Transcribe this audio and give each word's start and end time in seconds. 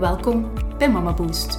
Welkom 0.00 0.52
bij 0.78 0.90
Mama 0.90 1.14
Boost. 1.14 1.58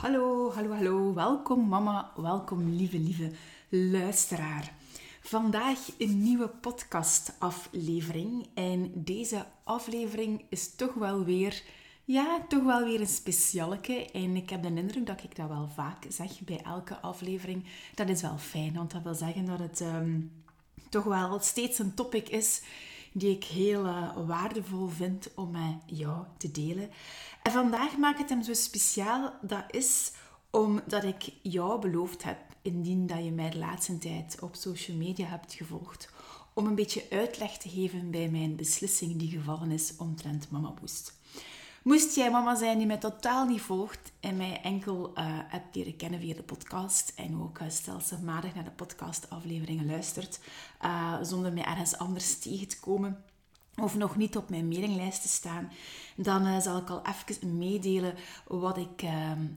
Hallo, 0.00 0.52
hallo, 0.52 0.72
hallo. 0.72 1.14
Welkom 1.14 1.68
mama, 1.68 2.10
welkom 2.16 2.68
lieve, 2.74 2.98
lieve 2.98 3.30
luisteraar. 3.68 4.72
Vandaag 5.20 5.78
een 5.98 6.22
nieuwe 6.22 6.48
podcastaflevering. 6.48 8.46
En 8.54 8.90
deze 8.94 9.46
aflevering 9.64 10.44
is 10.48 10.74
toch 10.74 10.94
wel 10.94 11.24
weer, 11.24 11.62
ja, 12.04 12.44
toch 12.48 12.64
wel 12.64 12.84
weer 12.84 13.00
een 13.00 13.06
specialeke. 13.06 14.10
En 14.10 14.36
ik 14.36 14.50
heb 14.50 14.62
de 14.62 14.74
indruk 14.74 15.06
dat 15.06 15.22
ik 15.22 15.36
dat 15.36 15.48
wel 15.48 15.68
vaak 15.74 16.04
zeg 16.08 16.40
bij 16.40 16.60
elke 16.62 17.00
aflevering. 17.00 17.64
Dat 17.94 18.08
is 18.08 18.22
wel 18.22 18.38
fijn, 18.38 18.74
want 18.74 18.90
dat 18.90 19.02
wil 19.02 19.14
zeggen 19.14 19.44
dat 19.44 19.58
het 19.58 19.80
ehm, 19.80 20.20
toch 20.88 21.04
wel 21.04 21.40
steeds 21.40 21.78
een 21.78 21.94
topic 21.94 22.28
is 22.28 22.62
die 23.12 23.30
ik 23.30 23.44
heel 23.44 23.84
uh, 23.84 24.26
waardevol 24.26 24.86
vind 24.86 25.28
om 25.34 25.50
met 25.50 25.98
jou 25.98 26.24
te 26.36 26.50
delen. 26.50 26.90
En 27.42 27.52
vandaag 27.52 27.96
maak 27.96 28.12
ik 28.12 28.18
het 28.18 28.28
hem 28.28 28.42
zo 28.42 28.52
speciaal. 28.52 29.32
Dat 29.42 29.64
is 29.70 30.12
omdat 30.50 31.04
ik 31.04 31.32
jou 31.42 31.80
beloofd 31.80 32.22
heb, 32.22 32.38
indien 32.62 33.06
dat 33.06 33.24
je 33.24 33.30
mij 33.30 33.50
de 33.50 33.58
laatste 33.58 33.98
tijd 33.98 34.36
op 34.40 34.54
social 34.54 34.96
media 34.96 35.26
hebt 35.26 35.52
gevolgd, 35.52 36.08
om 36.52 36.66
een 36.66 36.74
beetje 36.74 37.06
uitleg 37.10 37.58
te 37.58 37.68
geven 37.68 38.10
bij 38.10 38.28
mijn 38.28 38.56
beslissing 38.56 39.16
die 39.16 39.30
gevallen 39.30 39.70
is 39.70 39.96
omtrent 39.96 40.50
Mama 40.50 40.74
Boost. 40.80 41.15
Moest 41.86 42.14
jij 42.14 42.30
mama 42.30 42.54
zijn 42.54 42.78
die 42.78 42.86
mij 42.86 42.96
totaal 42.96 43.46
niet 43.46 43.60
volgt 43.60 44.12
en 44.20 44.36
mij 44.36 44.60
enkel 44.62 45.12
uh, 45.14 45.24
hebt 45.28 45.74
leren 45.74 45.96
kennen 45.96 46.20
via 46.20 46.34
de 46.34 46.42
podcast 46.42 47.12
en 47.16 47.42
ook 47.42 47.58
uh, 47.58 47.68
stelselmatig 47.68 48.54
naar 48.54 48.64
de 48.64 48.70
podcastafleveringen 48.70 49.86
luistert, 49.86 50.40
uh, 50.84 51.14
zonder 51.22 51.52
mij 51.52 51.64
ergens 51.64 51.98
anders 51.98 52.38
tegen 52.38 52.68
te 52.68 52.80
komen 52.80 53.24
of 53.82 53.96
nog 53.96 54.16
niet 54.16 54.36
op 54.36 54.48
mijn 54.48 54.68
mailinglijst 54.68 55.22
te 55.22 55.28
staan, 55.28 55.72
dan 56.16 56.62
zal 56.62 56.76
ik 56.76 56.90
al 56.90 57.02
even 57.06 57.58
meedelen 57.58 58.14
wat 58.46 58.76
ik 58.76 59.02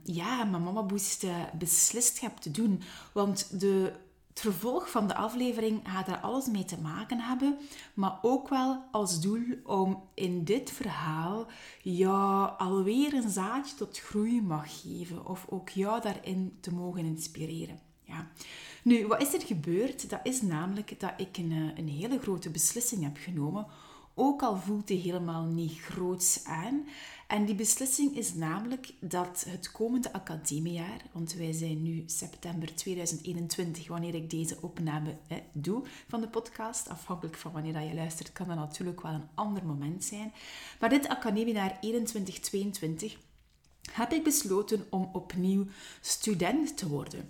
ja, 0.03 0.44
mijn 0.44 0.63
Mama 0.63 0.83
Boost 0.83 1.25
beslist 1.57 2.19
heb 2.22 2.38
te 2.38 2.52
doen. 2.52 2.81
Want 3.13 3.59
de 3.59 3.94
het 4.40 4.54
vervolg 4.54 4.90
van 4.92 5.08
de 5.08 5.16
aflevering 5.16 5.82
gaat 5.84 6.06
daar 6.06 6.20
alles 6.20 6.48
mee 6.48 6.66
te 6.66 6.82
maken 6.82 7.20
hebben, 7.20 7.58
maar 7.94 8.20
ook 8.22 8.50
wel 8.50 8.84
als 8.92 9.22
doel 9.22 9.44
om 9.64 10.04
in 10.14 10.44
dit 10.44 10.72
verhaal 10.72 11.48
jou 11.81 12.52
alweer 12.58 13.14
een 13.14 13.30
zaadje 13.30 13.76
tot 13.76 14.00
groei 14.00 14.42
mag 14.42 14.81
geven 14.81 15.26
of 15.26 15.46
ook 15.50 15.70
jou 15.70 16.02
daarin 16.02 16.58
te 16.59 16.73
mogen 16.73 17.06
inspireren. 17.06 17.80
Ja. 18.04 18.28
Nu, 18.84 19.08
wat 19.08 19.22
is 19.22 19.34
er 19.34 19.42
gebeurd? 19.42 20.09
Dat 20.09 20.20
is 20.23 20.42
namelijk 20.42 21.00
dat 21.00 21.14
ik 21.18 21.38
een, 21.38 21.52
eh, 21.52 21.78
een 21.78 21.90
hele 21.90 22.20
grote 22.20 22.50
beslissing 22.50 23.03
heb 23.03 23.18
genomen, 23.18 23.66
ook 24.14 24.42
al 24.42 24.58
voelt 24.58 24.88
die 24.88 25.00
helemaal 25.00 25.44
niet 25.44 25.80
groots 25.80 26.44
aan. 26.44 26.88
En 27.30 27.45
die 27.45 27.55
beslissing 27.55 28.16
is 28.16 28.33
namelijk 28.33 28.94
dat 28.99 29.45
het 29.47 29.72
komende 29.72 30.13
academiejaar, 30.13 31.01
want 31.12 31.34
wij 31.34 31.51
zijn 31.51 31.84
nu 31.84 32.03
september 32.06 32.75
2021, 32.75 33.88
wanneer 33.88 34.16
ik 34.16 34.29
deze 34.29 34.57
opname 34.62 35.17
doe 35.51 35.84
van 36.07 36.22
de 36.22 36.28
podcast, 36.28 36.89
afhankelijk 36.89 37.38
van 37.38 37.51
wanneer 37.51 37.73
dat 37.73 37.88
je 37.88 37.94
luistert, 37.94 38.31
kan 38.31 38.47
dat 38.47 38.56
natuurlijk 38.56 39.01
wel 39.01 39.12
een 39.12 39.29
ander 39.34 39.66
moment 39.66 40.03
zijn. 40.03 40.34
Maar 40.79 40.89
dit 40.89 41.07
academiejaar 41.07 41.79
21-22 41.85 43.18
heb 43.91 44.12
ik 44.12 44.23
besloten 44.23 44.85
om 44.89 45.09
opnieuw 45.13 45.66
student 46.01 46.78
te 46.78 46.88
worden. 46.88 47.29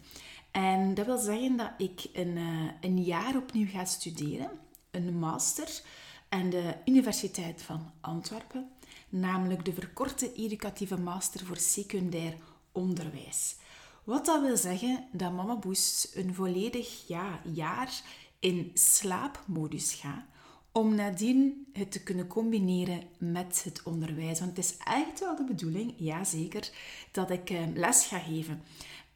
En 0.52 0.94
dat 0.94 1.06
wil 1.06 1.18
zeggen 1.18 1.58
dat 1.58 1.72
ik 1.78 2.06
een, 2.14 2.38
uh, 2.38 2.72
een 2.82 3.04
jaar 3.04 3.36
opnieuw 3.36 3.68
ga 3.68 3.86
studeren, 3.86 4.50
een 4.92 5.20
master 5.20 5.82
aan 6.30 6.50
de 6.50 6.74
Universiteit 6.86 7.62
van 7.62 7.92
Antwerpen 8.02 8.70
namelijk 9.10 9.66
de 9.66 9.74
verkorte 9.74 10.34
educatieve 10.34 10.98
master 10.98 11.46
voor 11.46 11.58
secundair 11.58 12.36
onderwijs. 12.72 13.56
Wat 14.04 14.26
dat 14.26 14.42
wil 14.42 14.58
zeggen 14.58 15.08
dat 15.12 15.34
Mama 15.34 15.58
Boost 15.58 16.12
een 16.16 16.34
volledig 16.34 17.08
ja, 17.08 17.42
jaar 17.52 18.02
in 18.40 18.72
slaapmodus 18.74 19.94
gaat, 19.94 20.24
om 20.72 20.96
nadien 20.96 21.68
het 21.74 21.92
te 21.92 22.04
kunnen 22.04 22.28
combineren 22.28 23.04
met 23.18 23.62
het 23.64 23.82
onderwijs. 23.84 24.40
Want 24.40 24.58
het 24.58 24.66
is 24.66 24.78
echt 24.78 25.20
wel 25.20 25.36
de 25.36 25.44
bedoeling, 25.44 25.94
ja 25.98 26.24
zeker, 26.24 26.70
dat 27.12 27.30
ik 27.30 27.50
eh, 27.50 27.62
les 27.74 28.06
ga 28.06 28.20
geven. 28.20 28.62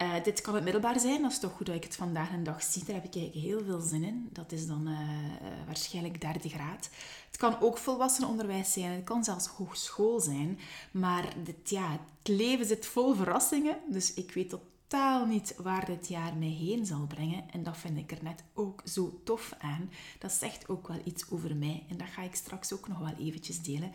Uh, 0.03 0.23
dit 0.23 0.41
kan 0.41 0.55
het 0.55 0.63
middelbaar 0.63 0.99
zijn, 0.99 1.21
dat 1.21 1.31
is 1.31 1.39
toch 1.39 1.51
goed 1.51 1.65
dat 1.65 1.75
ik 1.75 1.83
het 1.83 1.95
vandaag 1.95 2.31
een 2.31 2.43
dag 2.43 2.63
zie. 2.63 2.83
Daar 2.85 2.95
heb 2.95 3.05
ik 3.05 3.15
eigenlijk 3.15 3.45
heel 3.45 3.63
veel 3.65 3.79
zin 3.79 4.03
in. 4.03 4.29
Dat 4.31 4.51
is 4.51 4.67
dan 4.67 4.87
uh, 4.87 4.99
waarschijnlijk 5.65 6.21
derde 6.21 6.49
graad. 6.49 6.89
Het 7.27 7.37
kan 7.37 7.61
ook 7.61 7.77
volwassen 7.77 8.27
onderwijs 8.27 8.73
zijn, 8.73 8.91
het 8.91 9.03
kan 9.03 9.23
zelfs 9.23 9.47
hogeschool 9.47 10.19
zijn. 10.19 10.59
Maar 10.91 11.33
dit, 11.43 11.69
ja, 11.69 11.91
het 11.91 12.27
leven 12.27 12.65
zit 12.65 12.85
vol 12.85 13.13
verrassingen, 13.13 13.77
dus 13.87 14.13
ik 14.13 14.31
weet 14.31 14.49
totaal 14.49 15.25
niet 15.25 15.55
waar 15.57 15.85
dit 15.85 16.07
jaar 16.07 16.35
mij 16.35 16.47
heen 16.59 16.85
zal 16.85 17.05
brengen. 17.07 17.43
En 17.51 17.63
dat 17.63 17.77
vind 17.77 17.97
ik 17.97 18.11
er 18.11 18.23
net 18.23 18.43
ook 18.53 18.81
zo 18.85 19.21
tof 19.23 19.53
aan. 19.59 19.89
Dat 20.19 20.31
zegt 20.31 20.69
ook 20.69 20.87
wel 20.87 21.01
iets 21.03 21.29
over 21.29 21.55
mij 21.55 21.85
en 21.89 21.97
dat 21.97 22.07
ga 22.07 22.21
ik 22.21 22.35
straks 22.35 22.73
ook 22.73 22.87
nog 22.87 22.99
wel 22.99 23.13
eventjes 23.19 23.61
delen. 23.61 23.91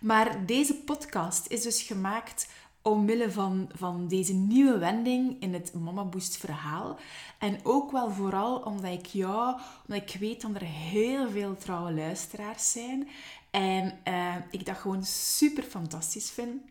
Maar 0.00 0.46
deze 0.46 0.74
podcast 0.74 1.46
is 1.46 1.62
dus 1.62 1.82
gemaakt 1.82 2.48
omwille 2.88 3.30
van, 3.30 3.68
van 3.74 4.08
deze 4.08 4.34
nieuwe 4.34 4.78
wending 4.78 5.36
in 5.40 5.52
het 5.52 5.72
Mama 5.74 6.04
Boost 6.04 6.36
verhaal. 6.36 6.98
En 7.38 7.58
ook 7.62 7.90
wel 7.90 8.10
vooral 8.10 8.56
omdat 8.56 8.92
ik 8.92 9.06
jou, 9.06 9.60
omdat 9.86 10.10
ik 10.10 10.20
weet 10.20 10.40
dat 10.40 10.54
er 10.54 10.64
heel 10.64 11.30
veel 11.30 11.56
trouwe 11.56 11.92
luisteraars 11.92 12.72
zijn. 12.72 13.08
En 13.50 13.98
uh, 14.08 14.34
ik 14.50 14.66
dat 14.66 14.76
gewoon 14.76 15.04
super 15.04 15.62
fantastisch 15.62 16.30
vind. 16.30 16.62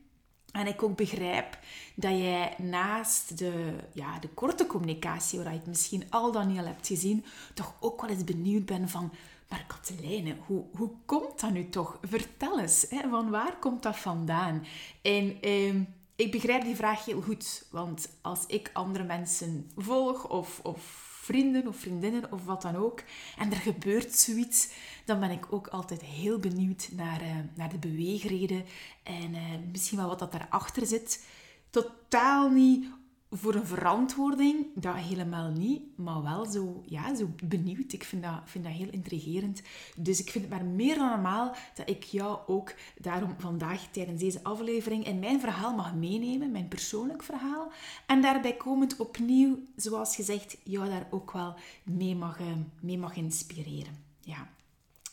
En 0.51 0.67
ik 0.67 0.83
ook 0.83 0.95
begrijp 0.95 1.59
dat 1.95 2.11
jij 2.11 2.55
naast 2.57 3.37
de, 3.37 3.75
ja, 3.93 4.19
de 4.19 4.29
korte 4.29 4.67
communicatie, 4.67 5.39
waar 5.39 5.51
je 5.51 5.59
het 5.59 5.67
misschien 5.67 6.03
al 6.09 6.31
dan 6.31 6.47
niet 6.47 6.59
al 6.59 6.65
hebt 6.65 6.87
gezien, 6.87 7.25
toch 7.53 7.73
ook 7.79 8.01
wel 8.01 8.09
eens 8.09 8.23
benieuwd 8.23 8.65
bent 8.65 8.91
van... 8.91 9.11
Maar 9.49 9.65
Katelijne, 9.67 10.35
hoe, 10.45 10.63
hoe 10.75 10.91
komt 11.05 11.39
dat 11.39 11.51
nu 11.51 11.69
toch? 11.69 11.97
Vertel 12.01 12.59
eens, 12.59 12.85
hè, 12.89 13.09
van 13.09 13.29
waar 13.29 13.57
komt 13.59 13.83
dat 13.83 13.97
vandaan? 13.97 14.65
En... 15.01 15.41
Eh, 15.41 15.75
ik 16.17 16.31
begrijp 16.31 16.63
die 16.63 16.75
vraag 16.75 17.05
heel 17.05 17.21
goed. 17.21 17.65
Want 17.71 18.09
als 18.21 18.45
ik 18.47 18.69
andere 18.73 19.03
mensen 19.03 19.71
volg 19.75 20.29
of, 20.29 20.59
of 20.63 20.81
vrienden 21.21 21.67
of 21.67 21.75
vriendinnen 21.75 22.31
of 22.31 22.45
wat 22.45 22.61
dan 22.61 22.75
ook, 22.75 23.03
en 23.37 23.51
er 23.51 23.57
gebeurt 23.57 24.13
zoiets, 24.15 24.69
dan 25.05 25.19
ben 25.19 25.31
ik 25.31 25.53
ook 25.53 25.67
altijd 25.67 26.01
heel 26.01 26.39
benieuwd 26.39 26.89
naar, 26.91 27.21
uh, 27.21 27.35
naar 27.55 27.69
de 27.69 27.77
beweegreden 27.77 28.65
en 29.03 29.33
uh, 29.33 29.41
misschien 29.71 29.97
wel 29.97 30.07
wat 30.07 30.19
dat 30.19 30.31
daarachter 30.31 30.85
zit. 30.85 31.25
Totaal 31.69 32.49
niet 32.49 32.85
voor 33.31 33.55
een 33.55 33.65
verantwoording, 33.65 34.65
dat 34.75 34.95
helemaal 34.95 35.49
niet, 35.49 35.81
maar 35.95 36.23
wel 36.23 36.45
zo, 36.45 36.83
ja, 36.85 37.15
zo 37.15 37.29
benieuwd. 37.43 37.93
Ik 37.93 38.03
vind 38.03 38.23
dat, 38.23 38.41
vind 38.45 38.63
dat 38.63 38.73
heel 38.73 38.89
intrigerend. 38.89 39.61
Dus 39.95 40.19
ik 40.19 40.29
vind 40.31 40.43
het 40.43 40.53
maar 40.53 40.65
meer 40.65 40.95
dan 40.95 41.09
normaal 41.09 41.55
dat 41.75 41.89
ik 41.89 42.03
jou 42.03 42.39
ook 42.47 42.73
daarom 42.97 43.35
vandaag 43.37 43.87
tijdens 43.91 44.19
deze 44.21 44.43
aflevering 44.43 45.05
in 45.05 45.19
mijn 45.19 45.39
verhaal 45.39 45.75
mag 45.75 45.93
meenemen, 45.93 46.51
mijn 46.51 46.67
persoonlijk 46.67 47.23
verhaal. 47.23 47.71
En 48.05 48.21
daarbij 48.21 48.53
komend 48.55 48.97
opnieuw, 48.97 49.59
zoals 49.75 50.15
gezegd, 50.15 50.57
jou 50.63 50.89
daar 50.89 51.07
ook 51.09 51.31
wel 51.31 51.55
mee 51.83 52.15
mag, 52.15 52.39
eh, 52.39 52.45
mee 52.79 52.97
mag 52.97 53.15
inspireren. 53.15 54.05
Ja. 54.21 54.47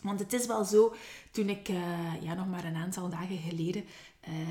Want 0.02 0.20
het 0.20 0.32
is 0.32 0.46
wel 0.46 0.64
zo, 0.64 0.94
toen 1.30 1.48
ik 1.48 1.68
uh, 1.68 2.22
ja, 2.22 2.34
nog 2.34 2.48
maar 2.48 2.64
een 2.64 2.76
aantal 2.76 3.08
dagen 3.08 3.38
geleden... 3.38 3.84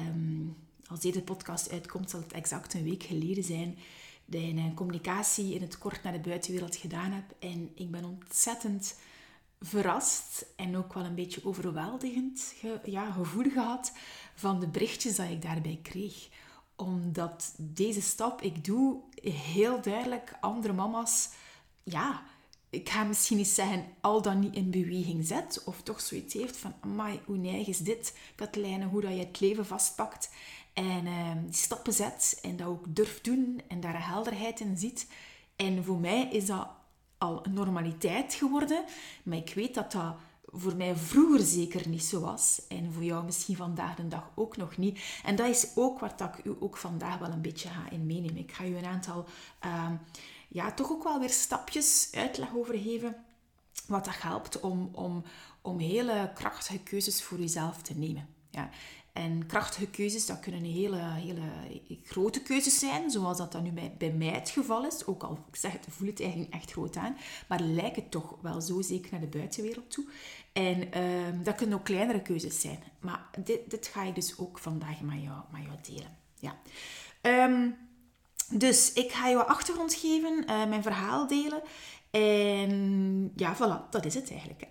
Um, 0.09 0.56
als 0.89 1.00
deze 1.00 1.21
podcast 1.21 1.71
uitkomt, 1.71 2.09
zal 2.09 2.19
het 2.19 2.33
exact 2.33 2.74
een 2.74 2.83
week 2.83 3.03
geleden 3.03 3.44
zijn 3.44 3.77
dat 4.25 4.41
ik 4.41 4.57
een 4.57 4.74
communicatie 4.74 5.53
in 5.53 5.62
het 5.62 5.77
kort 5.77 6.03
naar 6.03 6.13
de 6.13 6.30
buitenwereld 6.30 6.75
gedaan 6.75 7.12
heb. 7.12 7.35
En 7.39 7.71
ik 7.75 7.91
ben 7.91 8.06
ontzettend 8.06 8.95
verrast 9.62 10.45
en 10.56 10.77
ook 10.77 10.94
wel 10.94 11.06
een 11.06 11.15
beetje 11.15 11.45
overweldigend 11.45 12.53
ja, 12.85 13.12
gevoel 13.12 13.50
gehad 13.51 13.94
van 14.35 14.59
de 14.59 14.68
berichtjes 14.68 15.15
dat 15.15 15.30
ik 15.30 15.41
daarbij 15.41 15.80
kreeg. 15.81 16.30
Omdat 16.75 17.53
deze 17.57 18.01
stap 18.01 18.41
ik 18.41 18.65
doe 18.65 19.01
heel 19.31 19.81
duidelijk 19.81 20.33
andere 20.41 20.74
mama's 20.74 21.30
ja, 21.83 22.24
ik 22.74 22.90
ga 22.90 23.04
misschien 23.04 23.38
niet 23.38 23.48
zeggen, 23.48 23.86
al 24.02 24.22
dan 24.22 24.40
niet 24.40 24.56
in 24.56 24.70
beweging 24.70 25.25
zet, 25.25 25.62
of 25.66 25.81
toch 25.81 26.02
zoiets 26.02 26.34
heeft 26.34 26.58
van, 26.58 26.74
amai, 26.80 27.20
hoe 27.25 27.38
neig 27.38 27.68
is 27.68 27.78
dit, 27.78 28.18
Katelijne, 28.36 28.86
hoe 28.86 29.02
dat 29.02 29.12
je 29.12 29.20
het 29.20 29.40
leven 29.40 29.66
vastpakt 29.66 30.30
en 30.74 31.06
uh, 31.06 31.31
die 31.46 31.54
stappen 31.54 31.94
zet 31.94 32.40
en 32.42 32.58
dat 32.58 32.68
ook 32.68 32.96
durft 32.96 33.24
doen 33.24 33.62
en 33.68 33.80
daar 33.80 34.08
helderheid 34.08 34.60
in 34.60 34.78
ziet. 34.78 35.08
En 35.56 35.84
voor 35.84 36.00
mij 36.00 36.28
is 36.31 36.46
dat 36.46 36.68
al 37.18 37.46
normaliteit 37.50 38.34
geworden, 38.34 38.84
maar 39.24 39.38
ik 39.38 39.54
weet 39.54 39.74
dat 39.74 39.92
dat 39.92 40.16
voor 40.46 40.76
mij 40.76 40.96
vroeger 40.96 41.40
zeker 41.40 41.88
niet 41.88 42.04
zo 42.04 42.19
was. 42.19 42.62
En 42.68 42.94
voor 42.94 43.04
jou 43.04 43.26
misschien 43.26 43.56
vandaag 43.56 43.96
de 43.96 44.08
dag 44.08 44.31
ook 44.36 44.58
nog 44.58 44.78
niet. 44.78 45.00
En 45.24 45.36
dat 45.36 45.48
is 45.48 45.68
ook 45.76 46.00
wat 46.00 46.22
ik 46.22 46.46
u 46.46 46.56
ook 46.60 46.78
vandaag 46.78 47.18
wel 47.18 47.31
een 47.31 47.42
beetje 47.42 47.69
ga 47.69 47.90
in 47.90 48.06
meenemen. 48.06 48.38
Ik 48.38 48.52
ga 48.52 48.66
u 48.66 48.76
een 48.76 48.86
aantal, 48.86 49.26
uh, 49.66 49.92
ja, 50.54 50.72
toch 50.72 50.92
ook 50.92 51.04
wel 51.04 51.20
weer 51.20 51.30
stapjes 51.30 52.10
uitleg 52.12 52.56
over 52.56 52.78
geven. 52.78 53.16
Wat 53.88 54.06
dat 54.06 54.22
helpt 54.22 54.60
om, 54.60 54.90
om, 54.92 55.24
om 55.62 55.80
hele 55.80 56.32
krachtige 56.34 56.80
keuzes 56.80 57.24
voor 57.24 57.40
jezelf 57.40 57.82
te 57.82 57.98
nemen. 57.98 58.28
Ja. 58.50 58.70
En 59.14 59.46
krachtige 59.46 59.88
keuzes, 59.88 60.26
dat 60.26 60.40
kunnen 60.40 60.64
hele, 60.64 60.98
hele 60.98 61.42
grote 62.04 62.42
keuzes 62.42 62.80
zijn, 62.80 63.12
zoals 63.12 63.38
dat 63.38 63.52
dan 63.52 63.64
nu 63.64 63.72
bij, 63.72 63.96
bij 63.98 64.12
mij 64.12 64.28
het 64.28 64.50
geval 64.50 64.86
is. 64.86 65.06
Ook 65.06 65.24
al, 65.24 65.46
ik 65.48 65.56
zeg 65.56 65.72
het, 65.72 65.86
voel 65.90 66.08
het 66.08 66.22
eigenlijk 66.22 66.54
echt 66.54 66.72
groot 66.72 66.96
aan, 66.96 67.18
maar 67.48 67.60
lijkt 67.60 67.96
het 67.96 68.12
toch 68.12 68.36
wel 68.42 68.62
zo, 68.62 68.82
zeker 68.82 69.12
naar 69.12 69.20
de 69.20 69.38
buitenwereld 69.38 69.92
toe. 69.92 70.06
En 70.54 70.98
uh, 70.98 71.44
dat 71.44 71.56
kunnen 71.56 71.78
ook 71.78 71.86
kleinere 71.86 72.22
keuzes 72.22 72.62
zijn. 72.62 72.80
Maar 73.00 73.30
dit, 73.44 73.70
dit 73.70 73.88
ga 73.88 74.04
ik 74.04 74.16
dus 74.16 74.38
ook 74.38 74.60
vandaag 74.60 75.02
met 75.02 75.22
jou, 75.22 75.42
met 75.52 75.62
jou 75.64 75.78
delen. 75.82 76.18
Ja. 76.40 76.58
Um, 77.46 77.76
dus 78.54 78.94
ik 78.94 79.12
ga 79.12 79.28
je 79.28 79.46
achtergrond 79.46 79.94
geven, 79.94 80.38
uh, 80.40 80.66
mijn 80.66 80.84
verhaal 80.84 81.28
delen. 81.28 81.62
En 82.12 83.32
ja, 83.36 83.56
voilà, 83.56 83.90
dat 83.90 84.06
is 84.06 84.14
het 84.14 84.32
eigenlijk. 84.32 84.62
Hè. 84.62 84.68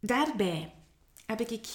Daarbij 0.00 0.74
heb 1.26 1.40
ik 1.40 1.66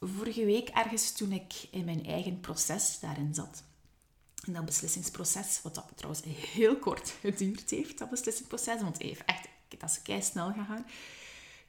vorige 0.00 0.44
week 0.44 0.68
ergens 0.68 1.12
toen 1.12 1.32
ik 1.32 1.52
in 1.70 1.84
mijn 1.84 2.06
eigen 2.06 2.40
proces 2.40 2.98
daarin 3.00 3.34
zat. 3.34 3.64
In 4.44 4.52
dat 4.52 4.64
beslissingsproces, 4.64 5.60
wat 5.62 5.74
dat 5.74 5.92
trouwens 5.94 6.24
heel 6.24 6.76
kort 6.76 7.14
geduurd 7.20 7.70
heeft, 7.70 7.98
dat 7.98 8.10
beslissingsproces, 8.10 8.82
want 8.82 9.00
even 9.00 9.26
echt, 9.26 9.48
dat 9.78 9.90
is 9.90 10.02
kei 10.02 10.22
snel 10.22 10.52
gegaan, 10.52 10.86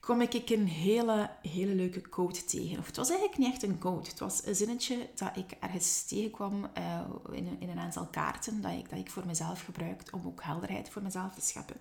kom 0.08 0.22
ik 0.22 0.50
een 0.50 0.68
hele, 0.68 1.30
hele 1.42 1.76
leuke 1.76 2.02
quote 2.02 2.46
tegen. 2.46 2.80
Of 2.80 2.86
het 2.86 2.96
was 2.96 3.10
eigenlijk 3.10 3.40
niet 3.40 3.52
echt 3.54 3.64
een 3.64 3.78
quote, 3.78 4.10
het 4.10 4.20
was 4.20 4.46
een 4.46 4.56
zinnetje 4.56 5.10
dat 5.16 5.38
ik 5.38 5.52
ergens 5.60 6.06
tegenkwam 6.06 6.70
uh, 6.78 7.02
in, 7.32 7.48
een, 7.48 7.60
in 7.60 7.70
een 7.70 7.80
aantal 7.80 8.06
kaarten 8.06 8.62
dat 8.62 8.72
ik, 8.72 8.90
dat 8.90 9.00
ik 9.00 9.12
voor 9.12 9.26
mezelf 9.26 9.64
gebruikte 9.66 10.12
om 10.12 10.26
ook 10.26 10.44
helderheid 10.44 10.90
voor 10.90 11.02
mezelf 11.02 11.34
te 11.34 11.42
scheppen. 11.42 11.76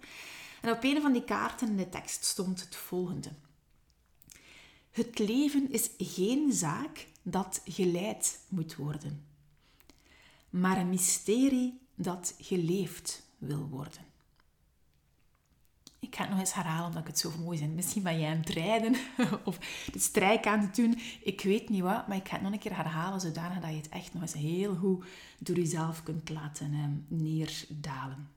En 0.63 0.71
op 0.71 0.85
een 0.85 1.01
van 1.01 1.13
die 1.13 1.25
kaarten 1.25 1.69
in 1.69 1.77
de 1.77 1.89
tekst 1.89 2.25
stond 2.25 2.61
het 2.61 2.77
volgende. 2.77 3.29
Het 4.91 5.19
leven 5.19 5.73
is 5.73 5.91
geen 5.99 6.53
zaak 6.53 7.07
dat 7.23 7.61
geleid 7.65 8.41
moet 8.49 8.77
worden, 8.77 9.27
maar 10.51 10.77
een 10.77 10.89
mysterie 10.89 11.81
dat 11.95 12.35
geleefd 12.39 13.23
wil 13.39 13.69
worden. 13.69 14.16
Ga 16.17 16.23
het 16.23 16.31
nog 16.31 16.41
eens 16.41 16.55
herhalen 16.55 16.87
omdat 16.87 17.01
ik 17.01 17.07
het 17.07 17.19
zo 17.19 17.33
mooi 17.45 17.59
vind. 17.59 17.75
Misschien 17.75 18.03
ben 18.03 18.21
jij 18.21 18.31
aan 18.31 18.37
het 18.37 18.49
rijden 18.49 18.97
of 19.45 19.59
de 19.93 19.99
strijk 19.99 20.47
aan 20.47 20.61
het 20.61 20.77
doen. 20.77 20.99
Ik 21.23 21.41
weet 21.41 21.69
niet 21.69 21.83
wat, 21.83 22.09
maar 22.09 22.17
ik 22.17 22.29
ga 22.29 22.35
het 22.35 22.43
nog 22.43 22.53
een 22.53 22.59
keer 22.59 22.77
herhalen 22.77 23.21
zodanig 23.21 23.61
dat 23.61 23.71
je 23.71 23.77
het 23.77 23.89
echt 23.89 24.13
nog 24.13 24.23
eens 24.23 24.33
heel 24.33 24.75
goed 24.75 25.05
door 25.39 25.57
jezelf 25.57 26.03
kunt 26.03 26.29
laten 26.29 26.73
ehm, 26.73 27.23
neerdalen. 27.23 28.31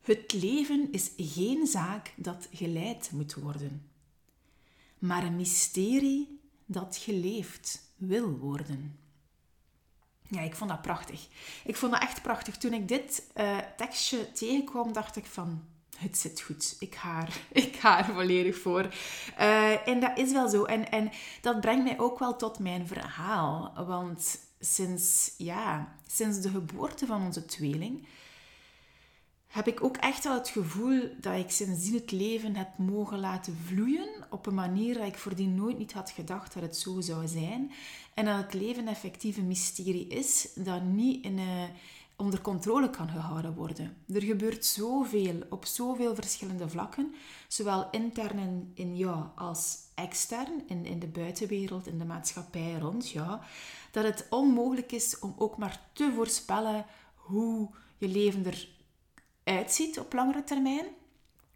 Het 0.00 0.32
leven 0.32 0.92
is 0.92 1.10
geen 1.16 1.66
zaak 1.66 2.12
dat 2.16 2.48
geleid 2.52 3.10
moet 3.12 3.34
worden, 3.34 3.86
maar 4.98 5.24
een 5.24 5.36
mysterie 5.36 6.40
dat 6.66 6.96
geleefd 6.96 7.92
wil 7.96 8.30
worden. 8.30 8.98
Ja, 10.28 10.40
ik 10.40 10.54
vond 10.54 10.70
dat 10.70 10.82
prachtig. 10.82 11.28
Ik 11.64 11.76
vond 11.76 11.92
dat 11.92 12.02
echt 12.02 12.22
prachtig. 12.22 12.56
Toen 12.56 12.72
ik 12.72 12.88
dit 12.88 13.30
uh, 13.36 13.58
tekstje 13.76 14.32
tegenkwam, 14.32 14.92
dacht 14.92 15.16
ik 15.16 15.26
van... 15.26 15.70
Het 16.02 16.18
zit 16.18 16.40
goed. 16.40 16.76
Ik 16.78 16.94
ga 16.94 17.26
er, 17.26 17.40
ik 17.64 17.76
ga 17.76 17.98
er 17.98 18.14
volledig 18.14 18.58
voor. 18.58 18.94
Uh, 19.38 19.88
en 19.88 20.00
dat 20.00 20.18
is 20.18 20.32
wel 20.32 20.48
zo. 20.48 20.64
En, 20.64 20.90
en 20.90 21.10
dat 21.40 21.60
brengt 21.60 21.84
mij 21.84 21.98
ook 21.98 22.18
wel 22.18 22.36
tot 22.36 22.58
mijn 22.58 22.86
verhaal. 22.86 23.72
Want 23.86 24.38
sinds, 24.60 25.34
ja, 25.36 25.94
sinds 26.06 26.40
de 26.40 26.48
geboorte 26.48 27.06
van 27.06 27.24
onze 27.24 27.44
tweeling 27.44 28.06
heb 29.52 29.66
ik 29.66 29.84
ook 29.84 29.96
echt 29.96 30.24
wel 30.24 30.34
het 30.34 30.48
gevoel 30.48 31.08
dat 31.20 31.38
ik 31.38 31.50
sindsdien 31.50 31.94
het 31.94 32.10
leven 32.10 32.56
heb 32.56 32.78
mogen 32.78 33.18
laten 33.18 33.56
vloeien 33.66 34.08
op 34.30 34.46
een 34.46 34.54
manier 34.54 34.94
dat 34.94 35.06
ik 35.06 35.18
voordien 35.18 35.54
nooit 35.54 35.78
niet 35.78 35.92
had 35.92 36.10
gedacht 36.10 36.54
dat 36.54 36.62
het 36.62 36.76
zo 36.76 37.00
zou 37.00 37.28
zijn. 37.28 37.72
En 38.14 38.24
dat 38.24 38.36
het 38.36 38.54
leven 38.54 38.88
effectief 38.88 39.36
een 39.36 39.46
mysterie 39.46 40.06
is 40.06 40.48
dat 40.54 40.82
niet 40.82 41.24
in 41.24 41.38
een, 41.38 41.68
onder 42.16 42.40
controle 42.40 42.90
kan 42.90 43.08
gehouden 43.08 43.54
worden. 43.54 43.96
Er 44.14 44.22
gebeurt 44.22 44.64
zoveel 44.64 45.42
op 45.50 45.64
zoveel 45.64 46.14
verschillende 46.14 46.68
vlakken, 46.68 47.14
zowel 47.48 47.90
intern 47.90 48.38
in, 48.38 48.70
in 48.74 48.96
jou 48.96 49.24
als 49.36 49.78
extern, 49.94 50.62
in, 50.66 50.86
in 50.86 50.98
de 50.98 51.06
buitenwereld, 51.06 51.86
in 51.86 51.98
de 51.98 52.04
maatschappij 52.04 52.78
rond 52.80 53.10
jou, 53.10 53.40
dat 53.90 54.04
het 54.04 54.26
onmogelijk 54.30 54.92
is 54.92 55.18
om 55.18 55.34
ook 55.38 55.56
maar 55.56 55.80
te 55.92 56.12
voorspellen 56.14 56.86
hoe 57.14 57.70
je 57.96 58.08
leven 58.08 58.46
er 58.46 58.68
uitziet 59.44 59.98
op 59.98 60.12
langere 60.12 60.44
termijn. 60.44 60.86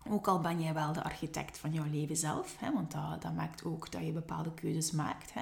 Ook 0.09 0.29
al 0.29 0.41
ben 0.41 0.63
jij 0.63 0.75
wel 0.75 0.93
de 0.93 1.03
architect 1.03 1.59
van 1.59 1.73
jouw 1.73 1.91
leven 1.91 2.17
zelf, 2.17 2.57
hè, 2.59 2.73
want 2.73 2.93
dat, 2.93 3.23
dat 3.23 3.35
maakt 3.35 3.65
ook 3.65 3.91
dat 3.91 4.05
je 4.07 4.13
bepaalde 4.13 4.55
keuzes 4.55 4.91
maakt. 4.91 5.33
Hè. 5.35 5.41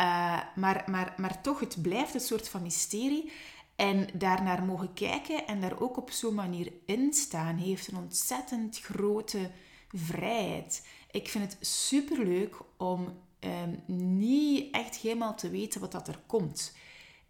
Uh, 0.00 0.40
maar, 0.54 0.84
maar, 0.86 1.14
maar 1.16 1.40
toch, 1.40 1.60
het 1.60 1.82
blijft 1.82 2.14
een 2.14 2.20
soort 2.20 2.48
van 2.48 2.62
mysterie. 2.62 3.32
En 3.76 4.08
daarnaar 4.12 4.64
mogen 4.64 4.92
kijken 4.92 5.46
en 5.46 5.60
daar 5.60 5.80
ook 5.80 5.96
op 5.96 6.10
zo'n 6.10 6.34
manier 6.34 6.72
in 6.86 7.12
staan, 7.12 7.56
heeft 7.56 7.88
een 7.88 7.96
ontzettend 7.96 8.78
grote 8.78 9.50
vrijheid. 9.88 10.86
Ik 11.10 11.28
vind 11.28 11.52
het 11.52 11.66
superleuk 11.66 12.56
om 12.76 13.18
um, 13.40 13.82
niet 14.16 14.74
echt 14.74 14.96
helemaal 14.96 15.34
te 15.34 15.50
weten 15.50 15.80
wat 15.80 15.92
dat 15.92 16.08
er 16.08 16.20
komt. 16.26 16.76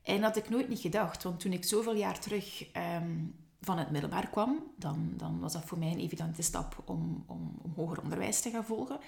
En 0.03 0.21
dat 0.21 0.35
had 0.35 0.45
ik 0.45 0.51
nooit 0.51 0.69
niet 0.69 0.81
gedacht, 0.81 1.23
want 1.23 1.41
toen 1.41 1.53
ik 1.53 1.65
zoveel 1.65 1.95
jaar 1.95 2.21
terug 2.21 2.67
um, 2.77 3.35
van 3.61 3.79
het 3.79 3.91
middelbaar 3.91 4.29
kwam, 4.29 4.73
dan, 4.77 5.13
dan 5.17 5.41
was 5.41 5.53
dat 5.53 5.65
voor 5.65 5.79
mij 5.79 5.91
een 5.91 6.01
evidente 6.01 6.43
stap 6.43 6.83
om, 6.85 7.25
om 7.27 7.61
hoger 7.77 8.03
onderwijs 8.03 8.41
te 8.41 8.51
gaan 8.51 8.65
volgen. 8.65 8.99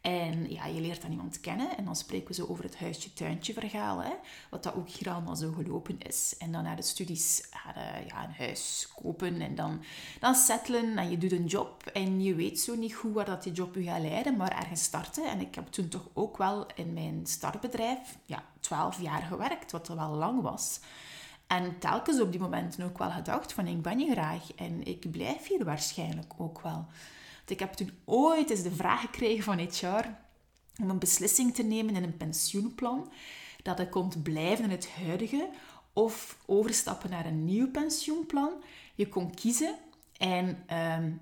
En 0.00 0.50
ja, 0.50 0.66
je 0.66 0.80
leert 0.80 1.02
dan 1.02 1.10
iemand 1.10 1.40
kennen 1.40 1.76
en 1.76 1.84
dan 1.84 1.96
spreken 1.96 2.28
we 2.28 2.34
zo 2.34 2.46
over 2.46 2.64
het 2.64 2.78
huisje-tuintje 2.78 3.52
verhaal, 3.52 4.02
hè, 4.02 4.12
wat 4.50 4.62
dat 4.62 4.74
ook 4.74 4.88
hier 4.88 5.10
allemaal 5.10 5.36
zo 5.36 5.52
gelopen 5.52 5.98
is. 5.98 6.34
En 6.38 6.52
dan 6.52 6.62
naar 6.62 6.76
de 6.76 6.82
studies 6.82 7.46
gaan 7.50 8.04
ja, 8.06 8.24
een 8.24 8.34
huis 8.38 8.88
kopen 9.02 9.40
en 9.40 9.54
dan, 9.54 9.82
dan 10.20 10.34
settelen 10.34 10.98
en 10.98 11.10
je 11.10 11.18
doet 11.18 11.32
een 11.32 11.46
job 11.46 11.86
en 11.86 12.22
je 12.22 12.34
weet 12.34 12.60
zo 12.60 12.74
niet 12.74 12.94
goed 12.94 13.12
waar 13.12 13.24
dat 13.24 13.42
die 13.42 13.52
job 13.52 13.74
je 13.74 13.82
gaat 13.82 14.00
leiden, 14.00 14.36
maar 14.36 14.56
ergens 14.56 14.82
starten. 14.82 15.28
En 15.28 15.40
ik 15.40 15.54
heb 15.54 15.66
toen 15.66 15.88
toch 15.88 16.08
ook 16.12 16.36
wel 16.36 16.66
in 16.74 16.92
mijn 16.92 17.26
startbedrijf 17.26 18.18
ja, 18.24 18.44
12 18.60 19.00
jaar 19.00 19.22
gewerkt, 19.22 19.72
wat 19.72 19.88
wel 19.88 20.10
lang 20.10 20.42
was. 20.42 20.80
En 21.46 21.78
telkens 21.78 22.20
op 22.20 22.30
die 22.30 22.40
momenten 22.40 22.84
ook 22.84 22.98
wel 22.98 23.10
gedacht 23.10 23.52
van 23.52 23.66
ik 23.66 23.82
ben 23.82 23.98
hier 23.98 24.12
graag 24.12 24.54
en 24.54 24.86
ik 24.86 25.10
blijf 25.10 25.46
hier 25.46 25.64
waarschijnlijk 25.64 26.32
ook 26.36 26.60
wel. 26.60 26.86
Ik 27.50 27.58
heb 27.58 27.72
toen 27.72 27.90
ooit 28.04 28.50
eens 28.50 28.62
de 28.62 28.74
vraag 28.74 29.00
gekregen 29.00 29.44
van 29.44 29.58
HR 29.58 30.08
om 30.82 30.90
een 30.90 30.98
beslissing 30.98 31.54
te 31.54 31.62
nemen 31.62 31.96
in 31.96 32.02
een 32.02 32.16
pensioenplan. 32.16 33.12
Dat 33.62 33.80
ik 33.80 33.90
kon 33.90 34.12
blijven 34.22 34.64
in 34.64 34.70
het 34.70 34.90
huidige 34.90 35.48
of 35.92 36.38
overstappen 36.46 37.10
naar 37.10 37.26
een 37.26 37.44
nieuw 37.44 37.70
pensioenplan. 37.70 38.52
Je 38.94 39.08
kon 39.08 39.34
kiezen 39.34 39.74
en 40.16 40.64
um, 40.98 41.20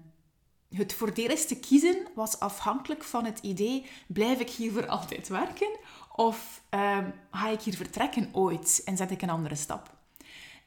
het 0.71 0.93
voordeligste 0.93 1.59
kiezen 1.59 2.07
was 2.15 2.41
afhankelijk 2.41 3.05
van 3.05 3.25
het 3.25 3.39
idee: 3.39 3.87
blijf 4.07 4.41
ik 4.41 4.51
hier 4.51 4.73
voor 4.73 4.87
altijd 4.87 5.29
werken 5.29 5.79
of 6.13 6.63
um, 6.71 7.13
ga 7.31 7.49
ik 7.49 7.61
hier 7.61 7.77
vertrekken 7.77 8.29
ooit 8.33 8.83
en 8.85 8.97
zet 8.97 9.11
ik 9.11 9.23
een 9.23 9.31
andere 9.31 9.55
stap? 9.55 9.95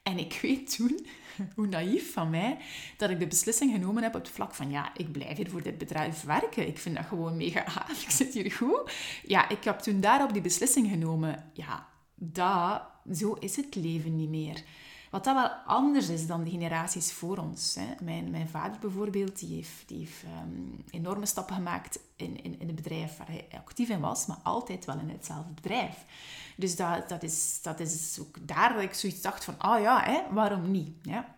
En 0.04 0.18
ik 0.18 0.40
weet 0.42 0.76
toen, 0.76 1.08
hoe 1.56 1.68
naïef 1.68 2.14
van 2.14 2.30
mij, 2.30 2.58
dat 2.98 3.10
ik 3.10 3.20
de 3.20 3.28
beslissing 3.28 3.72
genomen 3.72 4.04
heb 4.04 4.16
op 4.16 4.22
het 4.22 4.30
vlak 4.30 4.56
van 4.56 4.70
ja, 4.70 4.92
ik 4.96 5.12
blijf 5.12 5.38
hier 5.38 5.50
voor 5.50 5.64
dit 5.64 5.78
bedrijf 5.78 6.24
werken. 6.24 6.68
Ik 6.68 6.78
vind 6.78 6.96
dat 6.96 7.06
gewoon 7.06 7.38
mega 7.38 7.64
gaaf. 7.70 8.02
Ik 8.10 8.10
zit 8.10 8.34
hier 8.34 8.52
goed. 8.52 8.92
Ja, 9.28 9.50
ik 9.50 9.64
heb 9.64 9.80
toen 9.80 10.02
daarop 10.02 10.34
die 10.34 10.42
beslissing 10.42 10.90
genomen. 10.90 11.52
Ja, 11.54 11.88
dat, 12.16 12.82
zo 13.14 13.34
is 13.34 13.56
het 13.56 13.76
leven 13.76 14.16
niet 14.16 14.30
meer. 14.30 14.64
Wat 15.10 15.24
dat 15.24 15.36
wel 15.36 15.50
anders 15.50 16.10
is 16.10 16.28
dan 16.28 16.44
de 16.44 16.50
generaties 16.50 17.12
voor 17.12 17.38
ons. 17.38 17.76
Hè. 17.76 18.04
Mijn, 18.04 18.30
mijn 18.30 18.50
vader 18.50 18.80
bijvoorbeeld, 18.80 19.40
die 19.40 19.56
heeft, 19.56 19.84
die 19.88 19.98
heeft 19.98 20.24
um, 20.24 20.84
enorme 20.90 21.26
stappen 21.26 21.56
gemaakt 21.56 22.00
in, 22.16 22.44
in, 22.44 22.60
in 22.60 22.68
het 22.68 22.76
bedrijf 22.76 23.18
waar 23.18 23.28
hij 23.28 23.48
actief 23.66 23.90
in 23.90 24.00
was, 24.00 24.26
maar 24.26 24.40
altijd 24.44 24.86
wel 24.86 25.00
in 25.00 25.10
hetzelfde 25.10 25.54
bedrijf. 25.54 26.06
Dus 26.60 26.76
dat, 26.76 27.10
dat, 27.10 27.24
is, 27.24 27.60
dat 27.62 27.80
is 27.80 28.18
ook 28.22 28.48
daar 28.48 28.74
dat 28.74 28.84
ik 28.84 28.94
zoiets 28.94 29.22
dacht 29.22 29.44
van, 29.44 29.56
ah 29.58 29.76
oh 29.76 29.82
ja, 29.82 30.04
hè, 30.04 30.34
waarom 30.34 30.72
niet? 30.72 30.92
Ja. 31.02 31.36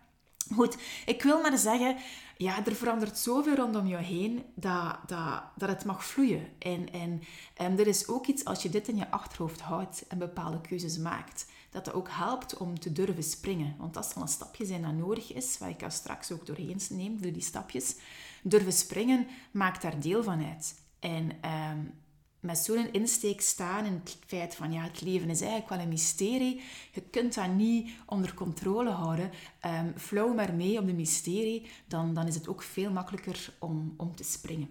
Goed, 0.53 0.77
ik 1.05 1.23
wil 1.23 1.41
maar 1.41 1.57
zeggen, 1.57 1.97
ja, 2.37 2.65
er 2.65 2.75
verandert 2.75 3.17
zoveel 3.17 3.55
rondom 3.55 3.87
jou 3.87 4.03
heen 4.03 4.43
dat, 4.55 4.97
dat, 5.07 5.43
dat 5.55 5.69
het 5.69 5.85
mag 5.85 6.05
vloeien. 6.05 6.47
En, 6.59 6.91
en, 6.91 7.21
en 7.53 7.79
er 7.79 7.87
is 7.87 8.07
ook 8.07 8.27
iets, 8.27 8.45
als 8.45 8.63
je 8.63 8.69
dit 8.69 8.87
in 8.87 8.97
je 8.97 9.11
achterhoofd 9.11 9.61
houdt 9.61 10.07
en 10.07 10.17
bepaalde 10.17 10.61
keuzes 10.61 10.97
maakt, 10.97 11.45
dat 11.69 11.85
dat 11.85 11.93
ook 11.93 12.07
helpt 12.11 12.57
om 12.57 12.79
te 12.79 12.91
durven 12.91 13.23
springen. 13.23 13.75
Want 13.77 13.93
dat 13.93 14.05
zal 14.05 14.21
een 14.21 14.27
stapje 14.27 14.65
zijn 14.65 14.81
dat 14.81 14.93
nodig 14.93 15.33
is, 15.33 15.57
waar 15.57 15.69
ik 15.69 15.79
jou 15.79 15.91
straks 15.91 16.31
ook 16.31 16.45
doorheen 16.45 16.81
neem, 16.89 17.21
door 17.21 17.31
die 17.31 17.41
stapjes. 17.41 17.95
Durven 18.43 18.73
springen 18.73 19.27
maakt 19.51 19.81
daar 19.81 19.99
deel 19.99 20.23
van 20.23 20.45
uit. 20.45 20.75
En 20.99 21.31
um, 21.71 21.93
met 22.41 22.57
zo'n 22.57 22.91
insteek 22.91 23.41
staan 23.41 23.85
in 23.85 24.01
het 24.03 24.17
feit 24.25 24.55
van 24.55 24.71
ja, 24.71 24.81
het 24.81 25.01
leven 25.01 25.29
is 25.29 25.41
eigenlijk 25.41 25.69
wel 25.69 25.79
een 25.79 25.87
mysterie. 25.87 26.61
Je 26.91 27.01
kunt 27.01 27.33
dat 27.33 27.53
niet 27.53 27.91
onder 28.05 28.33
controle 28.33 28.89
houden. 28.89 29.31
Um, 29.65 29.93
flauw 29.97 30.33
maar 30.33 30.53
mee 30.53 30.79
op 30.79 30.85
de 30.85 30.93
mysterie, 30.93 31.69
dan, 31.87 32.13
dan 32.13 32.27
is 32.27 32.35
het 32.35 32.47
ook 32.47 32.61
veel 32.61 32.91
makkelijker 32.91 33.53
om, 33.59 33.93
om 33.97 34.15
te 34.15 34.23
springen. 34.23 34.69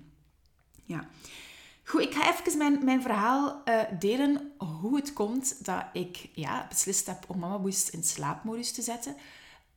Ja. 0.85 1.09
Goed, 1.85 2.01
ik 2.01 2.15
ga 2.15 2.39
even 2.39 2.59
mijn, 2.59 2.85
mijn 2.85 3.03
verhaal 3.03 3.63
uh, 3.65 3.81
delen 3.99 4.53
hoe 4.59 4.97
het 4.97 5.13
komt 5.13 5.65
dat 5.65 5.85
ik 5.93 6.29
ja, 6.33 6.67
beslist 6.69 7.07
heb 7.07 7.25
om 7.27 7.39
Mama 7.39 7.59
Boost 7.59 7.89
in 7.89 8.03
slaapmodus 8.03 8.73
te 8.73 8.83
zetten. 8.83 9.17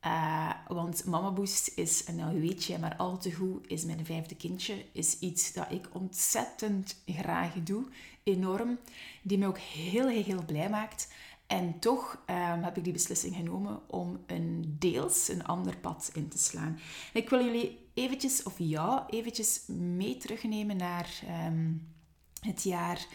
Uh, 0.06 0.50
want 0.68 1.04
Mama 1.04 1.32
Boost 1.32 1.72
is, 1.76 2.04
en 2.04 2.16
nou 2.16 2.40
weet 2.40 2.64
je 2.64 2.78
maar 2.78 2.96
al 2.96 3.18
te 3.18 3.32
goed, 3.32 3.66
is 3.66 3.84
mijn 3.84 4.04
vijfde 4.04 4.34
kindje. 4.36 4.84
Is 4.92 5.18
iets 5.18 5.52
dat 5.52 5.66
ik 5.70 5.88
ontzettend 5.92 6.96
graag 7.06 7.52
doe. 7.54 7.84
Enorm. 8.22 8.78
Die 9.22 9.38
me 9.38 9.46
ook 9.46 9.58
heel, 9.58 10.08
heel, 10.08 10.22
heel 10.22 10.44
blij 10.44 10.70
maakt. 10.70 11.08
En 11.46 11.78
toch 11.78 12.22
um, 12.26 12.62
heb 12.62 12.76
ik 12.76 12.84
die 12.84 12.92
beslissing 12.92 13.34
genomen 13.36 13.80
om 13.86 14.20
een 14.26 14.76
deels 14.78 15.28
een 15.28 15.44
ander 15.44 15.76
pad 15.76 16.10
in 16.12 16.28
te 16.28 16.38
slaan. 16.38 16.78
ik 17.12 17.30
wil 17.30 17.44
jullie 17.44 17.78
eventjes, 17.94 18.42
of 18.42 18.54
jou, 18.56 19.02
eventjes 19.10 19.60
mee 19.66 20.16
terugnemen 20.16 20.76
naar 20.76 21.20
um, 21.46 21.94
het 22.40 22.62
jaar 22.62 23.06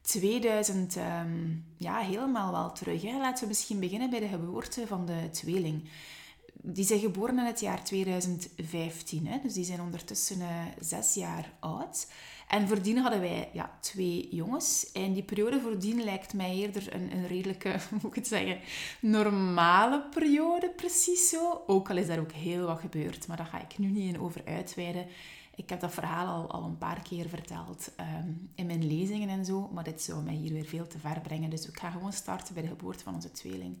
2000. 0.00 0.96
Um, 0.96 1.02
ehm, 1.02 1.50
ja, 1.76 1.98
helemaal 1.98 2.52
wel 2.52 2.72
terug. 2.72 3.02
Hè. 3.02 3.18
Laten 3.18 3.42
we 3.42 3.48
misschien 3.48 3.80
beginnen 3.80 4.10
bij 4.10 4.20
de 4.20 4.28
geboorte 4.28 4.86
van 4.86 5.06
de 5.06 5.28
tweeling 5.30 5.88
die 6.62 6.84
zijn 6.84 7.00
geboren 7.00 7.38
in 7.38 7.44
het 7.44 7.60
jaar 7.60 7.84
2015. 7.84 9.26
Hè? 9.26 9.38
Dus 9.42 9.52
die 9.52 9.64
zijn 9.64 9.80
ondertussen 9.80 10.40
uh, 10.40 10.64
zes 10.80 11.14
jaar 11.14 11.52
oud. 11.60 12.06
En 12.48 12.68
voordien 12.68 12.98
hadden 12.98 13.20
wij 13.20 13.50
ja, 13.52 13.78
twee 13.80 14.28
jongens. 14.30 14.92
En 14.92 15.12
die 15.12 15.22
periode 15.22 15.60
voordien 15.60 16.04
lijkt 16.04 16.34
mij 16.34 16.54
eerder 16.54 16.94
een, 16.94 17.12
een 17.12 17.26
redelijke, 17.26 17.76
moet 17.90 18.04
ik 18.04 18.14
het 18.14 18.26
zeggen, 18.26 18.58
normale 19.00 20.02
periode, 20.10 20.70
precies 20.70 21.28
zo. 21.28 21.62
Ook 21.66 21.90
al 21.90 21.96
is 21.96 22.06
daar 22.06 22.18
ook 22.18 22.32
heel 22.32 22.66
wat 22.66 22.80
gebeurd, 22.80 23.26
maar 23.26 23.36
daar 23.36 23.46
ga 23.46 23.60
ik 23.60 23.78
nu 23.78 23.86
niet 23.86 24.14
in 24.14 24.20
over 24.20 24.42
uitweiden. 24.44 25.06
Ik 25.56 25.68
heb 25.68 25.80
dat 25.80 25.94
verhaal 25.94 26.26
al, 26.26 26.50
al 26.50 26.64
een 26.64 26.78
paar 26.78 27.02
keer 27.02 27.28
verteld 27.28 27.92
um, 28.00 28.50
in 28.54 28.66
mijn 28.66 28.86
lezingen 28.86 29.28
en 29.28 29.44
zo, 29.44 29.70
maar 29.72 29.84
dit 29.84 30.02
zou 30.02 30.22
mij 30.22 30.34
hier 30.34 30.52
weer 30.52 30.64
veel 30.64 30.86
te 30.86 30.98
ver 30.98 31.20
brengen. 31.20 31.50
Dus 31.50 31.68
ik 31.68 31.78
ga 31.78 31.90
gewoon 31.90 32.12
starten 32.12 32.54
bij 32.54 32.62
de 32.62 32.68
geboorte 32.68 33.04
van 33.04 33.14
onze 33.14 33.30
tweeling. 33.30 33.76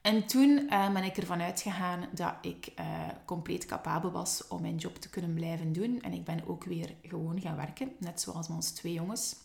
En 0.00 0.26
toen 0.26 0.50
uh, 0.70 0.92
ben 0.92 1.04
ik 1.04 1.16
ervan 1.16 1.40
uitgegaan 1.40 2.08
dat 2.12 2.34
ik 2.40 2.72
uh, 2.80 3.08
compleet 3.24 3.66
capabel 3.66 4.10
was 4.10 4.48
om 4.48 4.60
mijn 4.60 4.76
job 4.76 4.96
te 4.96 5.10
kunnen 5.10 5.34
blijven 5.34 5.72
doen. 5.72 6.02
En 6.02 6.12
ik 6.12 6.24
ben 6.24 6.46
ook 6.46 6.64
weer 6.64 6.94
gewoon 7.02 7.40
gaan 7.40 7.56
werken, 7.56 7.92
net 7.98 8.20
zoals 8.20 8.48
onze 8.48 8.72
twee 8.72 8.92
jongens. 8.92 9.36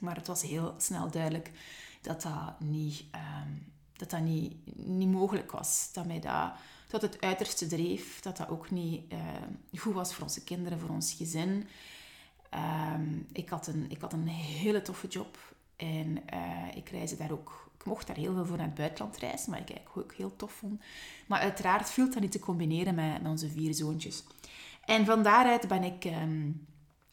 Maar 0.00 0.16
het 0.16 0.26
was 0.26 0.42
heel 0.42 0.74
snel 0.78 1.10
duidelijk 1.10 1.50
dat 2.00 2.22
dat 2.22 2.60
niet, 2.60 3.04
um, 3.14 3.72
dat 3.92 4.10
dat 4.10 4.20
niet, 4.20 4.76
niet 4.76 5.10
mogelijk 5.10 5.50
was. 5.50 5.90
Dat 5.92 6.06
mij 6.06 6.20
dat 6.88 7.02
het 7.02 7.20
uiterste 7.20 7.66
dreef. 7.66 8.20
Dat 8.20 8.36
dat 8.36 8.48
ook 8.48 8.70
niet 8.70 9.12
uh, 9.12 9.18
goed 9.80 9.94
was 9.94 10.14
voor 10.14 10.22
onze 10.22 10.44
kinderen, 10.44 10.78
voor 10.78 10.88
ons 10.88 11.12
gezin. 11.12 11.68
Um, 12.94 13.26
ik, 13.32 13.48
had 13.48 13.66
een, 13.66 13.86
ik 13.88 14.00
had 14.00 14.12
een 14.12 14.28
hele 14.28 14.82
toffe 14.82 15.06
job. 15.06 15.38
En 15.76 16.24
ik 16.74 16.88
reisde 16.88 17.16
daar 17.16 17.30
ook 17.30 17.70
ik 17.84 17.90
mocht 17.90 18.06
daar 18.06 18.16
heel 18.16 18.34
veel 18.34 18.46
voor 18.46 18.56
naar 18.56 18.66
het 18.66 18.74
buitenland 18.74 19.16
reizen, 19.16 19.50
wat 19.50 19.60
ik 19.60 19.70
eigenlijk 19.70 19.96
ook 19.96 20.16
heel 20.16 20.36
tof 20.36 20.52
vond. 20.52 20.82
Maar 21.26 21.40
uiteraard 21.40 21.90
viel 21.90 22.10
dat 22.10 22.20
niet 22.20 22.32
te 22.32 22.38
combineren 22.38 22.94
met, 22.94 23.20
onze 23.24 23.48
vier 23.48 23.74
zoontjes. 23.74 24.24
En 24.84 25.04
van 25.04 25.22
daaruit 25.22 25.68
ben 25.68 25.82
ik 25.82 26.04
um, 26.04 26.66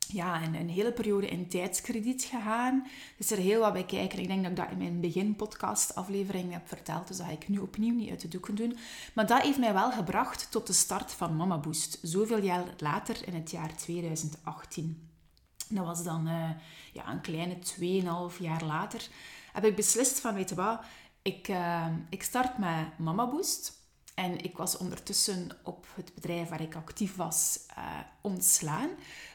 ja, 0.07 0.43
een, 0.43 0.55
een, 0.55 0.69
hele 0.69 0.91
periode 0.91 1.27
in 1.27 1.47
tijdskrediet 1.47 2.23
gegaan. 2.23 2.87
Dus 3.17 3.31
er 3.31 3.37
heel 3.37 3.59
wat 3.59 3.73
bij 3.73 3.85
kijken. 3.85 4.19
Ik 4.19 4.27
denk 4.27 4.41
dat 4.41 4.51
ik 4.51 4.57
dat 4.57 4.71
in 4.71 4.77
mijn 4.77 5.01
begin 5.01 5.35
podcast 5.35 5.95
aflevering 5.95 6.51
heb 6.51 6.67
verteld. 6.67 7.07
Dus 7.07 7.17
dat 7.17 7.25
ga 7.25 7.31
ik 7.31 7.47
nu 7.47 7.57
opnieuw 7.57 7.95
niet 7.95 8.09
uit 8.09 8.21
de 8.21 8.27
doeken 8.27 8.55
doen. 8.55 8.77
Maar 9.13 9.27
dat 9.27 9.41
heeft 9.41 9.59
mij 9.59 9.73
wel 9.73 9.91
gebracht 9.91 10.51
tot 10.51 10.67
de 10.67 10.73
start 10.73 11.11
van 11.11 11.35
Mama 11.35 11.57
Boost. 11.57 11.99
Zoveel 12.01 12.41
jaar 12.41 12.65
later, 12.77 13.27
in 13.27 13.33
het 13.33 13.51
jaar 13.51 13.75
2018. 13.75 15.09
Dat 15.69 15.85
was 15.85 16.03
dan 16.03 16.27
uh, 16.27 16.49
ja, 16.93 17.09
een 17.09 17.21
kleine 17.21 17.57
2,5 18.31 18.37
jaar 18.39 18.63
later 18.63 19.07
heb 19.53 19.65
ik 19.65 19.75
beslist 19.75 20.19
van, 20.19 20.33
weet 20.33 20.49
je 20.49 20.55
wat, 20.55 20.79
ik, 21.21 21.47
uh, 21.47 21.87
ik 22.09 22.23
start 22.23 22.57
met 22.57 22.97
Mama 22.97 23.29
Boost. 23.29 23.79
En 24.15 24.43
ik 24.43 24.57
was 24.57 24.77
ondertussen 24.77 25.49
op 25.63 25.87
het 25.95 26.13
bedrijf 26.13 26.49
waar 26.49 26.61
ik 26.61 26.75
actief 26.75 27.15
was 27.15 27.59
uh, 27.77 27.99
ontslaan. 28.21 28.89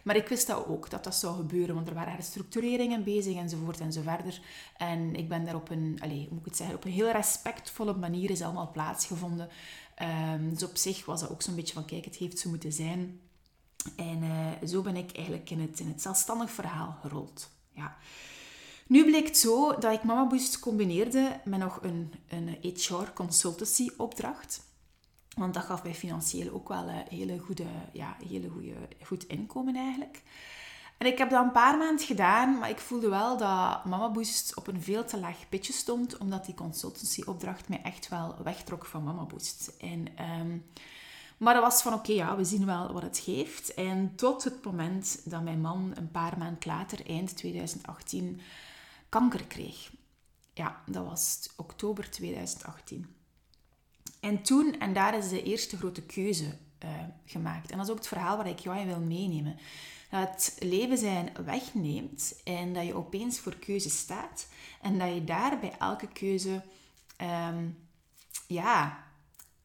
Maar 0.04 0.16
ik 0.16 0.28
wist 0.28 0.46
dat 0.46 0.66
ook, 0.66 0.90
dat 0.90 1.04
dat 1.04 1.14
zou 1.14 1.36
gebeuren. 1.36 1.74
Want 1.74 1.88
er 1.88 1.94
waren 1.94 2.12
herstructureringen 2.12 3.04
bezig 3.04 3.36
enzovoort 3.36 3.80
enzoverder. 3.80 4.40
En 4.76 5.14
ik 5.14 5.28
ben 5.28 5.44
daar 5.44 5.54
op 5.54 5.70
een, 5.70 5.98
allez, 6.02 6.28
moet 6.28 6.40
ik 6.40 6.44
het 6.44 6.56
zeggen, 6.56 6.76
op 6.76 6.84
een 6.84 6.90
heel 6.90 7.10
respectvolle 7.10 7.94
manier 7.94 8.30
is 8.30 8.42
allemaal 8.42 8.70
plaatsgevonden. 8.70 9.48
Um, 10.34 10.50
dus 10.50 10.62
op 10.62 10.76
zich 10.76 11.04
was 11.04 11.20
dat 11.20 11.30
ook 11.30 11.42
zo'n 11.42 11.54
beetje 11.54 11.74
van, 11.74 11.84
kijk, 11.84 12.04
het 12.04 12.16
heeft 12.16 12.38
zo 12.38 12.48
moeten 12.48 12.72
zijn. 12.72 13.20
En 13.96 14.22
uh, 14.22 14.68
zo 14.68 14.82
ben 14.82 14.96
ik 14.96 15.12
eigenlijk 15.12 15.50
in 15.50 15.60
het, 15.60 15.80
in 15.80 15.88
het 15.88 16.02
zelfstandig 16.02 16.50
verhaal 16.50 16.96
gerold. 17.00 17.50
Ja. 17.72 17.96
Nu 18.86 19.04
bleek 19.04 19.26
het 19.26 19.38
zo 19.38 19.78
dat 19.78 19.92
ik 19.92 20.02
Mama 20.02 20.26
Boost 20.26 20.58
combineerde 20.58 21.40
met 21.44 21.58
nog 21.58 21.78
een, 21.82 22.12
een 22.28 22.58
HR 22.62 23.12
consultancy 23.14 23.88
opdracht. 23.96 24.64
Want 25.36 25.54
dat 25.54 25.64
gaf 25.64 25.82
mij 25.82 25.94
financieel 25.94 26.54
ook 26.54 26.68
wel 26.68 26.88
een 26.88 27.04
hele 27.08 27.38
goede, 27.38 27.66
ja, 27.92 28.16
hele 28.28 28.48
goede, 28.48 28.74
goed 29.04 29.26
inkomen 29.26 29.76
eigenlijk. 29.76 30.22
En 30.98 31.06
ik 31.06 31.18
heb 31.18 31.30
dat 31.30 31.44
een 31.44 31.52
paar 31.52 31.78
maanden 31.78 32.06
gedaan, 32.06 32.58
maar 32.58 32.70
ik 32.70 32.78
voelde 32.78 33.08
wel 33.08 33.36
dat 33.36 33.84
Mama 33.84 34.10
Boost 34.10 34.56
op 34.56 34.66
een 34.66 34.82
veel 34.82 35.04
te 35.04 35.18
laag 35.18 35.48
pitje 35.48 35.72
stond, 35.72 36.18
omdat 36.18 36.44
die 36.44 36.54
consultancy-opdracht 36.54 37.68
mij 37.68 37.82
echt 37.82 38.08
wel 38.08 38.36
wegtrok 38.42 38.84
van 38.84 39.04
Mama 39.04 39.22
Boost. 39.22 39.72
En, 39.80 40.08
um, 40.40 40.64
maar 41.36 41.54
dat 41.54 41.62
was 41.62 41.82
van 41.82 41.94
oké, 41.94 42.12
ja, 42.12 42.36
we 42.36 42.44
zien 42.44 42.66
wel 42.66 42.92
wat 42.92 43.02
het 43.02 43.18
geeft. 43.18 43.74
En 43.74 44.12
tot 44.14 44.44
het 44.44 44.64
moment 44.64 45.20
dat 45.24 45.42
mijn 45.42 45.60
man 45.60 45.92
een 45.94 46.10
paar 46.10 46.38
maanden 46.38 46.58
later, 46.66 47.06
eind 47.06 47.36
2018, 47.36 48.40
kanker 49.16 49.46
kreeg. 49.46 49.92
Ja, 50.54 50.82
dat 50.86 51.06
was 51.06 51.48
oktober 51.56 52.10
2018. 52.10 53.06
En 54.20 54.42
toen, 54.42 54.78
en 54.78 54.92
daar 54.92 55.16
is 55.18 55.28
de 55.28 55.42
eerste 55.42 55.76
grote 55.76 56.02
keuze 56.02 56.44
uh, 56.84 56.90
gemaakt. 57.24 57.70
En 57.70 57.76
dat 57.76 57.86
is 57.86 57.92
ook 57.92 57.98
het 57.98 58.08
verhaal 58.08 58.36
waar 58.36 58.48
ik 58.48 58.58
jou 58.58 58.86
wil 58.86 59.00
meenemen. 59.00 59.56
Dat 60.10 60.20
het 60.20 60.56
leven 60.58 60.98
zijn 60.98 61.32
wegneemt 61.44 62.40
en 62.44 62.72
dat 62.72 62.86
je 62.86 62.94
opeens 62.94 63.38
voor 63.38 63.56
keuze 63.56 63.90
staat. 63.90 64.48
En 64.82 64.98
dat 64.98 65.14
je 65.14 65.24
daar 65.24 65.58
bij 65.58 65.74
elke 65.78 66.08
keuze 66.08 66.62
um, 67.48 67.78
ja, 68.46 69.04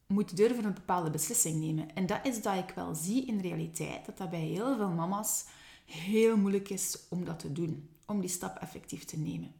moet 0.06 0.36
durven 0.36 0.64
een 0.64 0.74
bepaalde 0.74 1.10
beslissing 1.10 1.60
nemen. 1.60 1.94
En 1.94 2.06
dat 2.06 2.20
is 2.22 2.42
dat 2.42 2.58
ik 2.58 2.74
wel 2.74 2.94
zie 2.94 3.26
in 3.26 3.40
realiteit, 3.40 4.06
dat 4.06 4.18
dat 4.18 4.30
bij 4.30 4.40
heel 4.40 4.76
veel 4.76 4.90
mama's 4.90 5.44
heel 5.84 6.36
moeilijk 6.36 6.68
is 6.68 6.98
om 7.08 7.24
dat 7.24 7.38
te 7.38 7.52
doen 7.52 7.91
om 8.12 8.20
die 8.20 8.30
stap 8.30 8.56
effectief 8.56 9.04
te 9.04 9.18
nemen. 9.18 9.54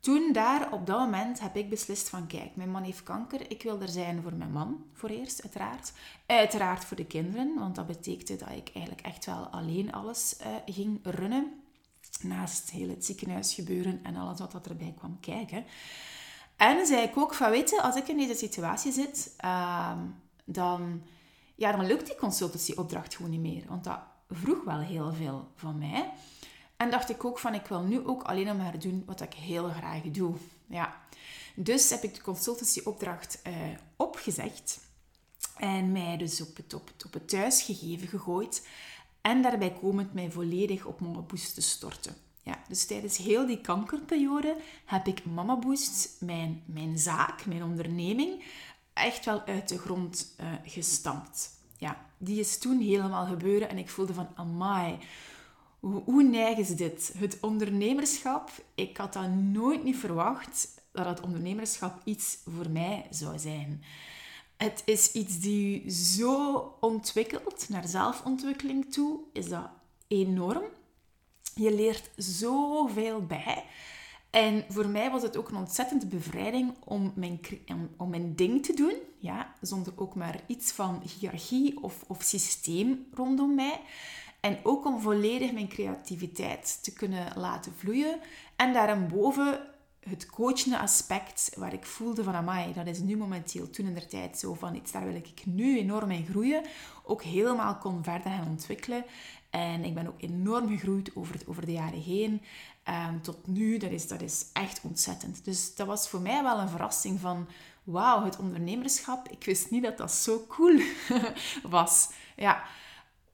Toen 0.00 0.32
daar, 0.32 0.72
op 0.72 0.86
dat 0.86 0.98
moment, 0.98 1.40
heb 1.40 1.56
ik 1.56 1.70
beslist 1.70 2.08
van 2.08 2.26
kijk, 2.26 2.56
mijn 2.56 2.70
man 2.70 2.82
heeft 2.82 3.02
kanker. 3.02 3.50
Ik 3.50 3.62
wil 3.62 3.80
er 3.80 3.88
zijn 3.88 4.22
voor 4.22 4.34
mijn 4.34 4.52
man, 4.52 4.84
voor 4.92 5.08
eerst, 5.08 5.42
uiteraard. 5.42 5.92
Uiteraard 6.26 6.84
voor 6.84 6.96
de 6.96 7.06
kinderen, 7.06 7.54
want 7.58 7.74
dat 7.74 7.86
betekende 7.86 8.44
dat 8.44 8.56
ik 8.56 8.70
eigenlijk 8.74 9.06
echt 9.06 9.24
wel 9.26 9.46
alleen 9.46 9.92
alles 9.92 10.36
uh, 10.40 10.46
ging 10.74 10.98
runnen. 11.02 11.52
Naast 12.20 12.70
heel 12.70 12.88
het 12.88 13.04
ziekenhuisgebeuren 13.04 14.00
en 14.02 14.16
alles 14.16 14.38
wat, 14.38 14.52
wat 14.52 14.66
erbij 14.66 14.94
kwam 14.96 15.20
kijken. 15.20 15.64
En 16.56 16.86
zei 16.86 17.02
ik 17.02 17.16
ook 17.16 17.34
van, 17.34 17.50
weet 17.50 17.70
je, 17.70 17.82
als 17.82 17.96
ik 17.96 18.08
in 18.08 18.16
deze 18.16 18.34
situatie 18.34 18.92
zit, 18.92 19.34
uh, 19.44 19.92
dan, 20.44 21.02
ja, 21.54 21.72
dan 21.72 21.86
lukt 21.86 22.06
die 22.06 22.16
consultancyopdracht 22.16 23.16
gewoon 23.16 23.30
niet 23.30 23.40
meer. 23.40 23.64
Want 23.68 23.84
dat 23.84 23.98
vroeg 24.30 24.64
wel 24.64 24.78
heel 24.78 25.12
veel 25.12 25.48
van 25.54 25.78
mij. 25.78 26.12
En 26.84 26.90
dacht 26.90 27.10
ik 27.10 27.24
ook 27.24 27.38
van, 27.38 27.54
ik 27.54 27.66
wil 27.66 27.82
nu 27.82 28.06
ook 28.06 28.22
alleen 28.22 28.56
maar 28.56 28.78
doen 28.78 29.02
wat 29.06 29.20
ik 29.20 29.32
heel 29.32 29.68
graag 29.68 30.02
doe. 30.02 30.34
Ja. 30.66 31.02
Dus 31.54 31.90
heb 31.90 32.02
ik 32.02 32.14
de 32.14 32.22
consultancyopdracht 32.22 33.42
uh, 33.46 33.52
opgezegd. 33.96 34.80
En 35.56 35.92
mij 35.92 36.16
dus 36.16 36.40
op 36.40 36.56
het, 36.56 36.74
op, 36.74 37.12
het, 37.12 37.28
thuisgegeven 37.28 38.08
gegooid. 38.08 38.66
En 39.20 39.42
daarbij 39.42 39.72
komend 39.80 40.14
mij 40.14 40.30
volledig 40.30 40.84
op 40.84 41.00
Mama 41.00 41.20
Boost 41.20 41.54
te 41.54 41.60
storten. 41.60 42.14
Ja, 42.42 42.62
dus 42.68 42.86
tijdens 42.86 43.16
heel 43.16 43.46
die 43.46 43.60
kankerperiode 43.60 44.56
heb 44.84 45.06
ik 45.06 45.24
Mama 45.24 45.58
Boost, 45.58 46.16
mijn, 46.20 46.62
mijn 46.66 46.98
zaak, 46.98 47.46
mijn 47.46 47.62
onderneming, 47.62 48.44
echt 48.92 49.24
wel 49.24 49.42
uit 49.46 49.68
de 49.68 49.78
grond 49.78 50.34
uh, 50.40 50.46
gestampt. 50.64 51.50
Ja, 51.76 52.06
die 52.18 52.40
is 52.40 52.58
toen 52.58 52.80
helemaal 52.80 53.26
gebeuren 53.26 53.68
en 53.68 53.78
ik 53.78 53.90
voelde 53.90 54.14
van, 54.14 54.28
amai, 54.34 54.98
hoe, 55.84 56.22
neig 56.22 56.58
is 56.58 56.68
dit? 56.68 57.12
Het 57.16 57.38
ondernemerschap, 57.40 58.50
ik 58.74 58.96
had 58.96 59.12
dat 59.12 59.30
nooit 59.30 59.84
niet 59.84 59.96
verwacht, 59.96 60.80
dat 60.92 61.06
het 61.06 61.20
ondernemerschap 61.20 62.00
iets 62.04 62.38
voor 62.54 62.70
mij 62.70 63.06
zou 63.10 63.38
zijn. 63.38 63.82
Het 64.56 64.82
is 64.84 65.12
iets 65.12 65.40
die 65.40 65.90
zo 65.90 66.76
ontwikkelt, 66.80 67.68
naar 67.68 67.88
zelfontwikkeling 67.88 68.92
toe, 68.92 69.20
is 69.32 69.48
dat 69.48 69.68
enorm. 70.08 70.64
Je 71.54 71.74
leert 71.74 72.10
zoveel 72.16 73.26
bij. 73.26 73.64
En 74.30 74.64
voor 74.68 74.88
mij 74.88 75.10
was 75.10 75.22
het 75.22 75.36
ook 75.36 75.48
een 75.48 75.56
ontzettende 75.56 76.06
bevrijding 76.06 76.74
om 76.84 77.12
mijn, 77.14 77.40
om 77.96 78.10
mijn 78.10 78.34
ding 78.34 78.64
te 78.64 78.74
doen, 78.74 78.94
ja, 79.18 79.54
zonder 79.60 79.92
ook 79.96 80.14
maar 80.14 80.40
iets 80.46 80.72
van 80.72 81.02
hiërarchie 81.18 81.82
of, 81.82 82.04
of 82.06 82.22
systeem 82.22 83.06
rondom 83.12 83.54
mij. 83.54 83.80
En 84.44 84.58
ook 84.62 84.86
om 84.86 85.00
volledig 85.00 85.52
mijn 85.52 85.68
creativiteit 85.68 86.78
te 86.82 86.92
kunnen 86.92 87.32
laten 87.36 87.72
vloeien. 87.76 88.20
En 88.56 88.72
daarboven 88.72 89.60
het 90.00 90.26
coachende 90.26 90.78
aspect, 90.78 91.52
waar 91.56 91.72
ik 91.72 91.84
voelde 91.84 92.22
van, 92.22 92.34
amai, 92.34 92.72
dat 92.72 92.86
is 92.86 92.98
nu 92.98 93.16
momenteel, 93.16 93.70
toen 93.70 93.86
in 93.86 93.94
de 93.94 94.06
tijd 94.06 94.38
zo 94.38 94.54
van, 94.54 94.74
iets 94.74 94.92
daar 94.92 95.04
wil 95.04 95.14
ik 95.14 95.42
nu 95.44 95.78
enorm 95.78 96.10
in 96.10 96.26
groeien, 96.26 96.62
ook 97.04 97.22
helemaal 97.22 97.76
kon 97.76 98.04
verder 98.04 98.30
gaan 98.30 98.48
ontwikkelen. 98.48 99.04
En 99.50 99.84
ik 99.84 99.94
ben 99.94 100.06
ook 100.06 100.22
enorm 100.22 100.68
gegroeid 100.68 101.16
over, 101.16 101.40
over 101.46 101.66
de 101.66 101.72
jaren 101.72 102.02
heen. 102.02 102.42
Um, 103.08 103.22
tot 103.22 103.46
nu, 103.46 103.78
dat 103.78 103.90
is, 103.90 104.08
dat 104.08 104.20
is 104.20 104.46
echt 104.52 104.80
ontzettend. 104.82 105.44
Dus 105.44 105.74
dat 105.74 105.86
was 105.86 106.08
voor 106.08 106.20
mij 106.20 106.42
wel 106.42 106.58
een 106.58 106.68
verrassing 106.68 107.20
van... 107.20 107.48
Wauw, 107.84 108.24
het 108.24 108.38
ondernemerschap. 108.38 109.28
Ik 109.28 109.44
wist 109.44 109.70
niet 109.70 109.82
dat 109.82 109.96
dat 109.96 110.12
zo 110.12 110.44
cool 110.48 110.80
was. 111.62 112.10
Ja, 112.36 112.64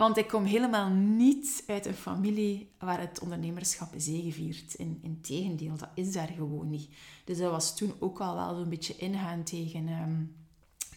want 0.01 0.17
ik 0.17 0.29
kom 0.29 0.45
helemaal 0.45 0.89
niet 0.89 1.65
uit 1.67 1.87
een 1.87 1.95
familie 1.95 2.73
waar 2.79 3.01
het 3.01 3.21
ondernemerschap 3.21 3.89
zegeviert. 3.97 4.75
In, 4.75 4.99
in 5.03 5.21
tegendeel, 5.21 5.77
dat 5.77 5.89
is 5.95 6.13
daar 6.13 6.29
gewoon 6.37 6.71
niet. 6.71 6.89
Dus 7.25 7.39
dat 7.39 7.51
was 7.51 7.77
toen 7.77 7.95
ook 7.99 8.21
al 8.21 8.35
wel 8.35 8.55
zo'n 8.55 8.69
beetje 8.69 8.97
ingaan 8.97 9.43
tegen, 9.43 9.89
um, 9.89 10.37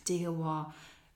tegen 0.03 0.37
wat 0.37 0.65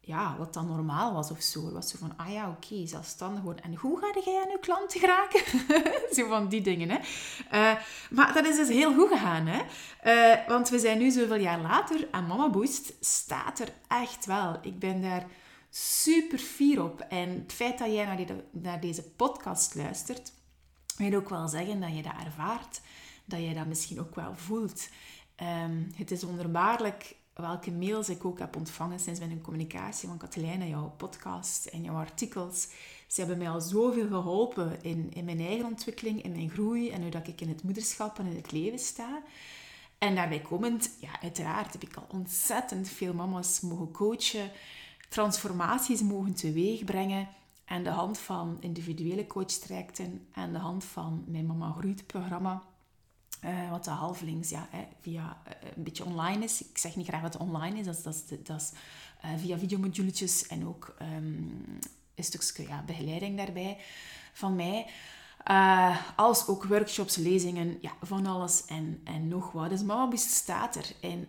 ja, 0.08 0.36
wat 0.38 0.54
dan 0.54 0.68
normaal 0.68 1.14
was 1.14 1.32
of 1.32 1.42
zo. 1.42 1.72
was 1.72 1.90
zo 1.90 1.98
van, 1.98 2.14
ah 2.18 2.32
ja, 2.32 2.50
oké, 2.50 2.88
zelfstandig 2.88 3.44
worden. 3.44 3.64
En 3.64 3.76
hoe 3.76 4.00
ga 4.00 4.22
jij 4.24 4.42
aan 4.42 4.50
je 4.50 4.60
klanten 4.62 5.00
geraken? 5.00 5.42
zo 6.16 6.28
van 6.28 6.48
die 6.48 6.62
dingen, 6.62 6.90
hè. 6.90 6.98
Uh, 7.54 7.82
maar 8.10 8.34
dat 8.34 8.46
is 8.46 8.56
dus 8.56 8.68
heel 8.68 8.94
goed 8.94 9.10
gegaan, 9.10 9.48
hè. 9.48 9.62
Uh, 10.06 10.48
want 10.48 10.70
we 10.70 10.80
zijn 10.80 10.98
nu 10.98 11.12
zoveel 11.12 11.40
jaar 11.40 11.62
later 11.62 12.08
en 12.12 12.28
Mama 12.28 12.50
Boost 12.50 12.94
staat 13.00 13.60
er 13.60 13.70
echt 13.88 14.26
wel. 14.26 14.58
Ik 14.62 14.80
ben 14.80 15.02
daar 15.02 15.26
super 15.78 16.40
fier 16.40 16.84
op. 16.84 17.00
En 17.00 17.30
het 17.30 17.54
feit 17.54 17.78
dat 17.78 17.92
jij 17.92 18.28
naar, 18.52 18.80
deze 18.80 19.04
podcast 19.04 19.76
luistert, 19.76 20.34
wil 20.98 21.14
ook 21.14 21.30
wel 21.30 21.48
zeggen 21.48 21.80
dat 21.80 21.96
je 21.96 22.02
dat 22.02 22.26
ervaart. 22.26 22.82
Dat 23.26 23.40
je 23.40 23.54
dat 23.54 23.66
misschien 23.66 24.00
ook 24.00 24.16
wel 24.16 24.36
voelt. 24.36 24.90
Um, 25.66 25.92
het 25.96 26.12
is 26.12 26.24
wonderbaarlijk 26.24 27.16
welke 27.34 27.72
mails 27.72 28.10
ik 28.10 28.26
ook 28.26 28.40
heb 28.40 28.56
ontvangen 28.56 29.00
sinds 29.00 29.20
mijn 29.20 29.42
communicatie 29.42 30.08
van 30.08 30.18
Katelijne, 30.18 30.68
jouw 30.68 30.94
podcast 30.98 31.66
en 31.66 31.84
jouw 31.84 31.96
artikels. 31.96 32.68
Ze 33.08 33.20
hebben 33.20 33.38
mij 33.38 33.50
al 33.50 33.62
zoveel 33.62 34.08
geholpen 34.08 34.84
in, 34.84 35.12
in 35.14 35.26
mijn 35.26 35.40
eigen 35.40 35.66
ontwikkeling, 35.66 36.24
in 36.24 36.32
mijn 36.32 36.50
groei 36.50 36.90
en 36.90 37.02
hoe 37.02 37.12
dat 37.12 37.28
ik 37.28 37.42
in 37.42 37.50
het 37.50 37.64
moederschap 37.64 38.20
en 38.20 38.26
in 38.26 38.36
het 38.36 38.52
leven 38.52 38.80
sta. 38.80 39.22
En 39.98 40.16
daarbij 40.16 40.42
komend, 40.42 40.90
ja, 41.00 41.22
uiteraard 41.22 41.74
heb 41.74 41.84
ik 41.84 41.96
al 41.96 42.06
ontzettend 42.08 42.90
veel 42.90 43.14
mama's 43.14 43.60
mogen 43.60 43.92
coachen, 43.92 44.52
transformaties 45.08 46.02
mogen 46.02 46.34
teweegbrengen 46.34 47.28
aan 47.66 47.84
de 47.84 47.90
hand 47.90 48.20
van 48.20 48.58
individuele 48.60 49.28
coachtrajecten 49.28 50.28
en 50.32 50.54
de 50.54 50.60
hand 50.60 50.84
van 50.84 51.24
mijn 51.28 51.46
Mama 51.46 51.72
Groeit 51.72 52.08
programma 52.08 52.64
uh, 53.46 53.70
wat 53.70 53.84
de 53.84 53.90
halvelings 53.90 54.50
ja, 54.50 54.70
via 55.02 55.42
uh, 55.48 55.70
een 55.76 55.84
beetje 55.84 56.06
online 56.06 56.44
is. 56.44 56.62
Ik 56.62 56.78
zeg 56.78 56.96
niet 56.96 57.08
graag 57.08 57.22
het 57.22 57.38
online 57.38 57.80
is, 57.80 57.86
dat 57.86 57.96
is, 57.96 58.04
dat 58.04 58.14
is, 58.14 58.44
dat 58.44 58.74
uh, 59.26 59.32
via 59.38 59.58
videomoduletjes 59.58 60.48
en 60.48 60.68
ook 60.68 60.96
um, 61.02 61.80
een 62.16 62.24
stukje 62.24 62.68
ja, 62.68 62.84
begeleiding 62.86 63.38
daarbij 63.38 63.78
van 64.34 64.56
mij. 64.56 64.86
als 66.16 66.48
ook 66.48 66.64
workshops, 66.64 67.16
lezingen, 67.16 67.78
ja, 67.82 67.92
van 68.02 68.26
alles 68.26 68.66
en, 68.66 69.02
en 69.04 69.28
nog 69.28 69.52
wat. 69.52 69.70
Dus 69.70 69.84
Mama 69.84 70.16
staat 70.16 70.76
er. 70.76 70.92
En 71.02 71.28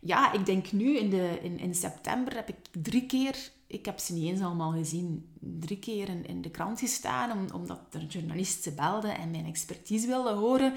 ja, 0.00 0.32
ik 0.32 0.46
denk 0.46 0.72
nu 0.72 0.98
in, 0.98 1.10
de, 1.10 1.38
in, 1.42 1.58
in 1.58 1.74
september 1.74 2.34
heb 2.34 2.48
ik 2.48 2.56
drie 2.82 3.06
keer 3.06 3.50
ik 3.68 3.84
heb 3.84 3.98
ze 3.98 4.12
niet 4.12 4.28
eens 4.30 4.40
allemaal 4.40 4.72
gezien. 4.72 5.28
Drie 5.40 5.78
keer 5.78 6.08
in, 6.08 6.42
de 6.42 6.50
krant 6.50 6.80
gestaan, 6.80 7.52
omdat 7.54 7.80
er 7.90 8.04
journalisten 8.04 8.74
belden 8.74 9.18
en 9.18 9.30
mijn 9.30 9.46
expertise 9.46 10.06
wilden 10.06 10.36
horen. 10.36 10.74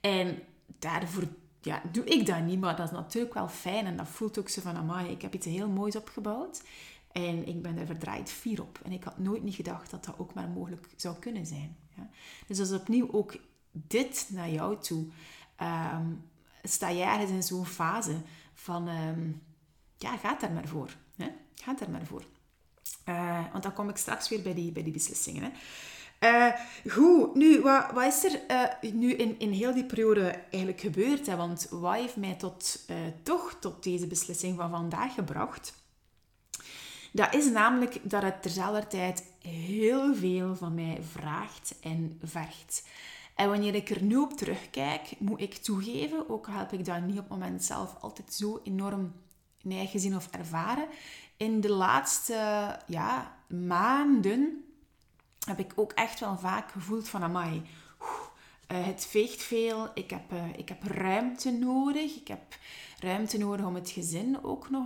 En 0.00 0.38
daarvoor 0.78 1.28
ja, 1.60 1.82
doe 1.92 2.04
ik 2.04 2.26
dat 2.26 2.42
niet, 2.42 2.60
maar 2.60 2.76
dat 2.76 2.86
is 2.86 2.92
natuurlijk 2.92 3.34
wel 3.34 3.48
fijn. 3.48 3.86
En 3.86 3.96
dat 3.96 4.08
voelt 4.08 4.38
ook 4.38 4.48
zo 4.48 4.60
van, 4.60 4.76
amai, 4.76 5.10
ik 5.10 5.22
heb 5.22 5.34
iets 5.34 5.46
heel 5.46 5.68
moois 5.68 5.96
opgebouwd. 5.96 6.62
En 7.12 7.46
ik 7.48 7.62
ben 7.62 7.78
er 7.78 7.86
verdraaid 7.86 8.30
fier 8.30 8.62
op. 8.62 8.80
En 8.84 8.92
ik 8.92 9.04
had 9.04 9.18
nooit 9.18 9.42
niet 9.42 9.54
gedacht 9.54 9.90
dat 9.90 10.04
dat 10.04 10.18
ook 10.18 10.34
maar 10.34 10.48
mogelijk 10.48 10.88
zou 10.96 11.16
kunnen 11.18 11.46
zijn. 11.46 11.76
Ja. 11.96 12.08
Dus 12.46 12.58
is 12.58 12.72
opnieuw 12.72 13.12
ook 13.12 13.36
dit 13.70 14.28
naar 14.32 14.50
jou 14.50 14.78
toe. 14.80 15.06
Um, 15.62 16.24
sta 16.62 16.92
jij 16.92 17.12
ergens 17.12 17.30
in 17.30 17.42
zo'n 17.42 17.66
fase 17.66 18.16
van, 18.60 18.88
um, 18.88 19.42
ja, 19.96 20.16
gaat 20.16 20.42
er 20.42 20.50
maar 20.50 20.66
voor. 20.66 20.90
Hè? 21.16 21.28
Ga 21.54 21.74
er 21.80 21.90
maar 21.90 22.06
voor. 22.06 22.24
Uh, 23.08 23.52
want 23.52 23.62
dan 23.62 23.72
kom 23.72 23.88
ik 23.88 23.96
straks 23.96 24.28
weer 24.28 24.42
bij 24.42 24.54
die, 24.54 24.72
bij 24.72 24.82
die 24.82 24.92
beslissingen. 24.92 25.42
Hè. 25.42 25.50
Uh, 26.20 26.60
goed, 26.92 27.34
nu, 27.34 27.60
wat, 27.60 27.90
wat 27.92 28.04
is 28.04 28.24
er 28.24 28.40
uh, 28.50 28.92
nu 28.92 29.12
in, 29.12 29.38
in 29.38 29.52
heel 29.52 29.74
die 29.74 29.84
periode 29.84 30.30
eigenlijk 30.30 30.80
gebeurd? 30.80 31.26
Hè? 31.26 31.36
Want 31.36 31.66
wat 31.70 31.94
heeft 31.94 32.16
mij 32.16 32.34
tot, 32.34 32.86
toch 33.22 33.56
tot 33.60 33.82
deze 33.82 34.06
beslissing 34.06 34.56
van 34.56 34.70
vandaag 34.70 35.14
gebracht? 35.14 35.74
Dat 37.12 37.34
is 37.34 37.50
namelijk 37.50 37.98
dat 38.02 38.22
het 38.22 38.42
terzelfde 38.42 38.86
tijd 38.86 39.24
heel 39.42 40.14
veel 40.14 40.56
van 40.56 40.74
mij 40.74 40.98
vraagt 41.10 41.74
en 41.80 42.20
vergt. 42.24 42.82
En 43.38 43.48
wanneer 43.48 43.74
ik 43.74 43.90
er 43.90 44.02
nu 44.02 44.16
op 44.16 44.32
terugkijk, 44.32 45.14
moet 45.18 45.40
ik 45.40 45.54
toegeven, 45.54 46.30
ook 46.30 46.46
heb 46.50 46.72
ik 46.72 46.84
dat 46.84 47.00
niet 47.00 47.18
op 47.18 47.28
het 47.28 47.38
moment 47.38 47.64
zelf 47.64 47.96
altijd 48.00 48.34
zo 48.34 48.60
enorm 48.64 49.12
mij 49.62 49.86
gezien 49.86 50.16
of 50.16 50.28
ervaren, 50.30 50.86
in 51.36 51.60
de 51.60 51.70
laatste 51.70 52.34
ja, 52.86 53.36
maanden 53.48 54.64
heb 55.46 55.58
ik 55.58 55.72
ook 55.74 55.92
echt 55.92 56.20
wel 56.20 56.38
vaak 56.38 56.70
gevoeld 56.70 57.08
van, 57.08 57.22
amai, 57.22 57.62
uh, 58.72 58.86
het 58.86 59.06
veegt 59.06 59.42
veel, 59.42 59.90
ik 59.94 60.10
heb, 60.10 60.32
uh, 60.32 60.44
ik 60.56 60.68
heb 60.68 60.82
ruimte 60.82 61.50
nodig. 61.50 62.16
Ik 62.16 62.28
heb 62.28 62.58
ruimte 63.00 63.38
nodig 63.38 63.66
om 63.66 63.74
het 63.74 63.90
gezin 63.90 64.44
ook 64.44 64.70
nog 64.70 64.84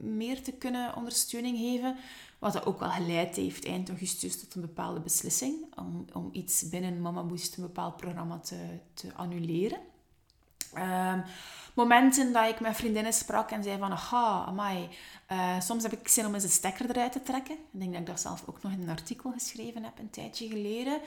meer 0.00 0.42
te 0.42 0.52
kunnen 0.52 0.96
ondersteuning 0.96 1.58
geven. 1.58 1.96
Wat 2.44 2.66
ook 2.66 2.78
wel 2.78 2.90
geleid 2.90 3.36
heeft 3.36 3.64
eind 3.64 3.88
augustus 3.88 4.40
tot 4.40 4.54
een 4.54 4.60
bepaalde 4.60 5.00
beslissing 5.00 5.54
om, 5.74 6.04
om 6.12 6.28
iets 6.32 6.68
binnen 6.68 7.00
Mama 7.00 7.22
Boost, 7.22 7.56
een 7.56 7.62
bepaald 7.62 7.96
programma, 7.96 8.38
te, 8.38 8.78
te 8.94 9.14
annuleren. 9.14 9.78
Um, 10.76 11.24
momenten 11.74 12.32
dat 12.32 12.48
ik 12.48 12.60
met 12.60 12.76
vriendinnen 12.76 13.12
sprak 13.12 13.50
en 13.50 13.62
zei 13.62 13.78
van, 13.78 13.92
aha, 13.92 14.44
amai, 14.46 14.88
uh, 15.32 15.60
soms 15.60 15.82
heb 15.82 15.92
ik 15.92 16.08
zin 16.08 16.26
om 16.26 16.34
eens 16.34 16.42
een 16.42 16.50
stekker 16.50 16.90
eruit 16.90 17.12
te 17.12 17.22
trekken. 17.22 17.54
Ik 17.54 17.80
denk 17.80 17.90
dat 17.90 18.00
ik 18.00 18.06
dat 18.06 18.20
zelf 18.20 18.42
ook 18.46 18.62
nog 18.62 18.72
in 18.72 18.82
een 18.82 18.88
artikel 18.88 19.30
geschreven 19.32 19.82
heb, 19.82 19.98
een 19.98 20.10
tijdje 20.10 20.48
geleden. 20.48 21.00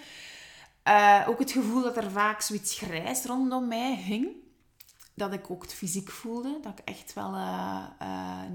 Uh, 0.87 1.25
ook 1.27 1.39
het 1.39 1.51
gevoel 1.51 1.81
dat 1.81 1.97
er 1.97 2.11
vaak 2.11 2.41
zoiets 2.41 2.77
grijs 2.77 3.25
rondom 3.25 3.67
mij 3.67 3.95
hing. 3.95 4.27
Dat 5.17 5.33
ik 5.33 5.51
ook 5.51 5.61
het 5.61 5.73
fysiek 5.73 6.09
voelde. 6.09 6.59
Dat 6.61 6.79
ik 6.79 6.85
echt 6.85 7.13
wel 7.13 7.33
uh, 7.35 7.85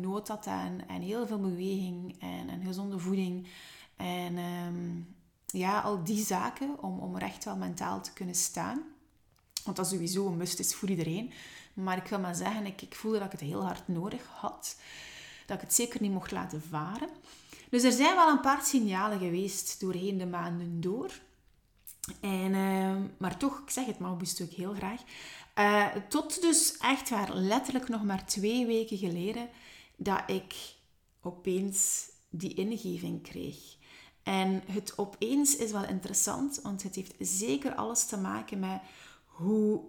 nood 0.00 0.28
had 0.28 0.46
aan, 0.46 0.88
aan 0.88 1.00
heel 1.00 1.26
veel 1.26 1.40
beweging 1.40 2.16
en, 2.20 2.48
en 2.48 2.62
gezonde 2.64 2.98
voeding. 2.98 3.48
En 3.96 4.38
um, 4.38 5.14
ja, 5.46 5.80
al 5.80 6.04
die 6.04 6.24
zaken 6.24 6.82
om, 6.82 6.98
om 6.98 7.14
er 7.14 7.22
echt 7.22 7.44
wel 7.44 7.56
mentaal 7.56 8.00
te 8.00 8.12
kunnen 8.12 8.34
staan. 8.34 8.82
Want 9.64 9.76
dat 9.76 9.88
sowieso 9.88 10.26
een 10.26 10.36
must 10.36 10.58
is 10.58 10.74
voor 10.74 10.88
iedereen. 10.88 11.32
Maar 11.74 11.96
ik 11.96 12.06
wil 12.06 12.18
maar 12.18 12.34
zeggen, 12.34 12.66
ik, 12.66 12.82
ik 12.82 12.94
voelde 12.94 13.18
dat 13.18 13.26
ik 13.26 13.40
het 13.40 13.48
heel 13.48 13.64
hard 13.64 13.88
nodig 13.88 14.26
had. 14.26 14.76
Dat 15.46 15.56
ik 15.56 15.62
het 15.62 15.74
zeker 15.74 16.02
niet 16.02 16.12
mocht 16.12 16.30
laten 16.30 16.62
varen. 16.62 17.08
Dus 17.70 17.82
er 17.82 17.92
zijn 17.92 18.16
wel 18.16 18.28
een 18.28 18.40
paar 18.40 18.64
signalen 18.64 19.18
geweest 19.18 19.80
doorheen 19.80 20.18
de 20.18 20.26
maanden 20.26 20.80
door. 20.80 21.20
En, 22.20 22.54
uh, 22.54 22.96
maar 23.16 23.36
toch, 23.36 23.58
ik 23.58 23.70
zeg 23.70 23.86
het 23.86 23.98
maar 23.98 24.10
een 24.10 24.26
stuk 24.26 24.52
heel 24.52 24.74
graag. 24.74 25.00
Uh, 25.58 25.86
tot 26.08 26.40
dus 26.40 26.76
echt 26.76 27.10
waar 27.10 27.34
letterlijk 27.34 27.88
nog 27.88 28.02
maar 28.02 28.26
twee 28.26 28.66
weken 28.66 28.98
geleden 28.98 29.48
dat 29.96 30.22
ik 30.26 30.54
opeens 31.20 32.10
die 32.30 32.54
ingeving 32.54 33.22
kreeg. 33.22 33.76
En 34.22 34.62
het 34.66 34.98
opeens 34.98 35.56
is 35.56 35.70
wel 35.70 35.84
interessant, 35.84 36.60
want 36.62 36.82
het 36.82 36.94
heeft 36.94 37.14
zeker 37.18 37.74
alles 37.74 38.06
te 38.06 38.16
maken 38.16 38.58
met 38.58 38.80
hoe 39.24 39.80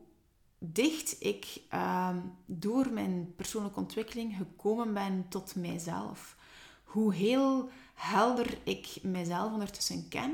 dicht 0.60 1.16
ik 1.20 1.62
ehm, 1.70 2.20
door 2.46 2.92
mijn 2.92 3.34
persoonlijke 3.36 3.80
ontwikkeling 3.80 4.36
gekomen 4.36 4.94
ben 4.94 5.26
tot 5.30 5.56
mijzelf. 5.56 6.36
Hoe 6.84 7.14
heel 7.14 7.70
helder 7.94 8.58
ik 8.64 8.88
mijzelf 9.02 9.52
ondertussen 9.52 10.10
ken 10.10 10.34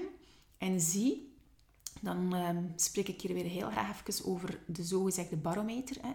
en 0.57 0.79
zie. 0.79 1.28
Dan 2.01 2.35
ehm, 2.35 2.63
spreek 2.75 3.07
ik 3.07 3.21
hier 3.21 3.33
weer 3.33 3.45
heel 3.45 3.69
graag 3.69 4.01
even 4.07 4.25
over 4.25 4.59
de 4.65 4.83
zogezegde 4.83 5.35
barometer. 5.35 5.95
Hè. 6.01 6.09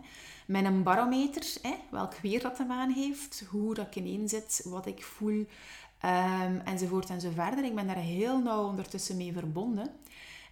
Met 0.47 0.64
een 0.64 0.83
barometer, 0.83 1.55
hè, 1.62 1.75
welk 1.90 2.14
weer 2.14 2.40
dat 2.40 2.57
de 2.57 2.64
maan 2.64 2.90
heeft, 2.90 3.44
hoe 3.51 3.75
dat 3.75 3.87
ik 3.87 3.97
ineen 3.97 4.29
zit, 4.29 4.62
wat 4.64 4.87
ik 4.87 5.03
voel, 5.03 5.47
um, 6.05 6.61
enzovoort 6.64 7.11
enzoverder. 7.11 7.64
Ik 7.64 7.75
ben 7.75 7.87
daar 7.87 7.97
heel 7.97 8.38
nauw 8.42 8.66
ondertussen 8.68 9.16
mee 9.16 9.33
verbonden. 9.33 9.90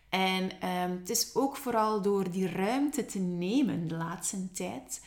En 0.08 0.60
ehm, 0.60 0.90
het 0.90 1.10
is 1.10 1.34
ook 1.34 1.56
vooral 1.56 2.02
door 2.02 2.30
die 2.30 2.48
ruimte 2.48 3.04
te 3.04 3.18
nemen 3.18 3.88
de 3.88 3.94
laatste 3.94 4.52
tijd, 4.52 5.00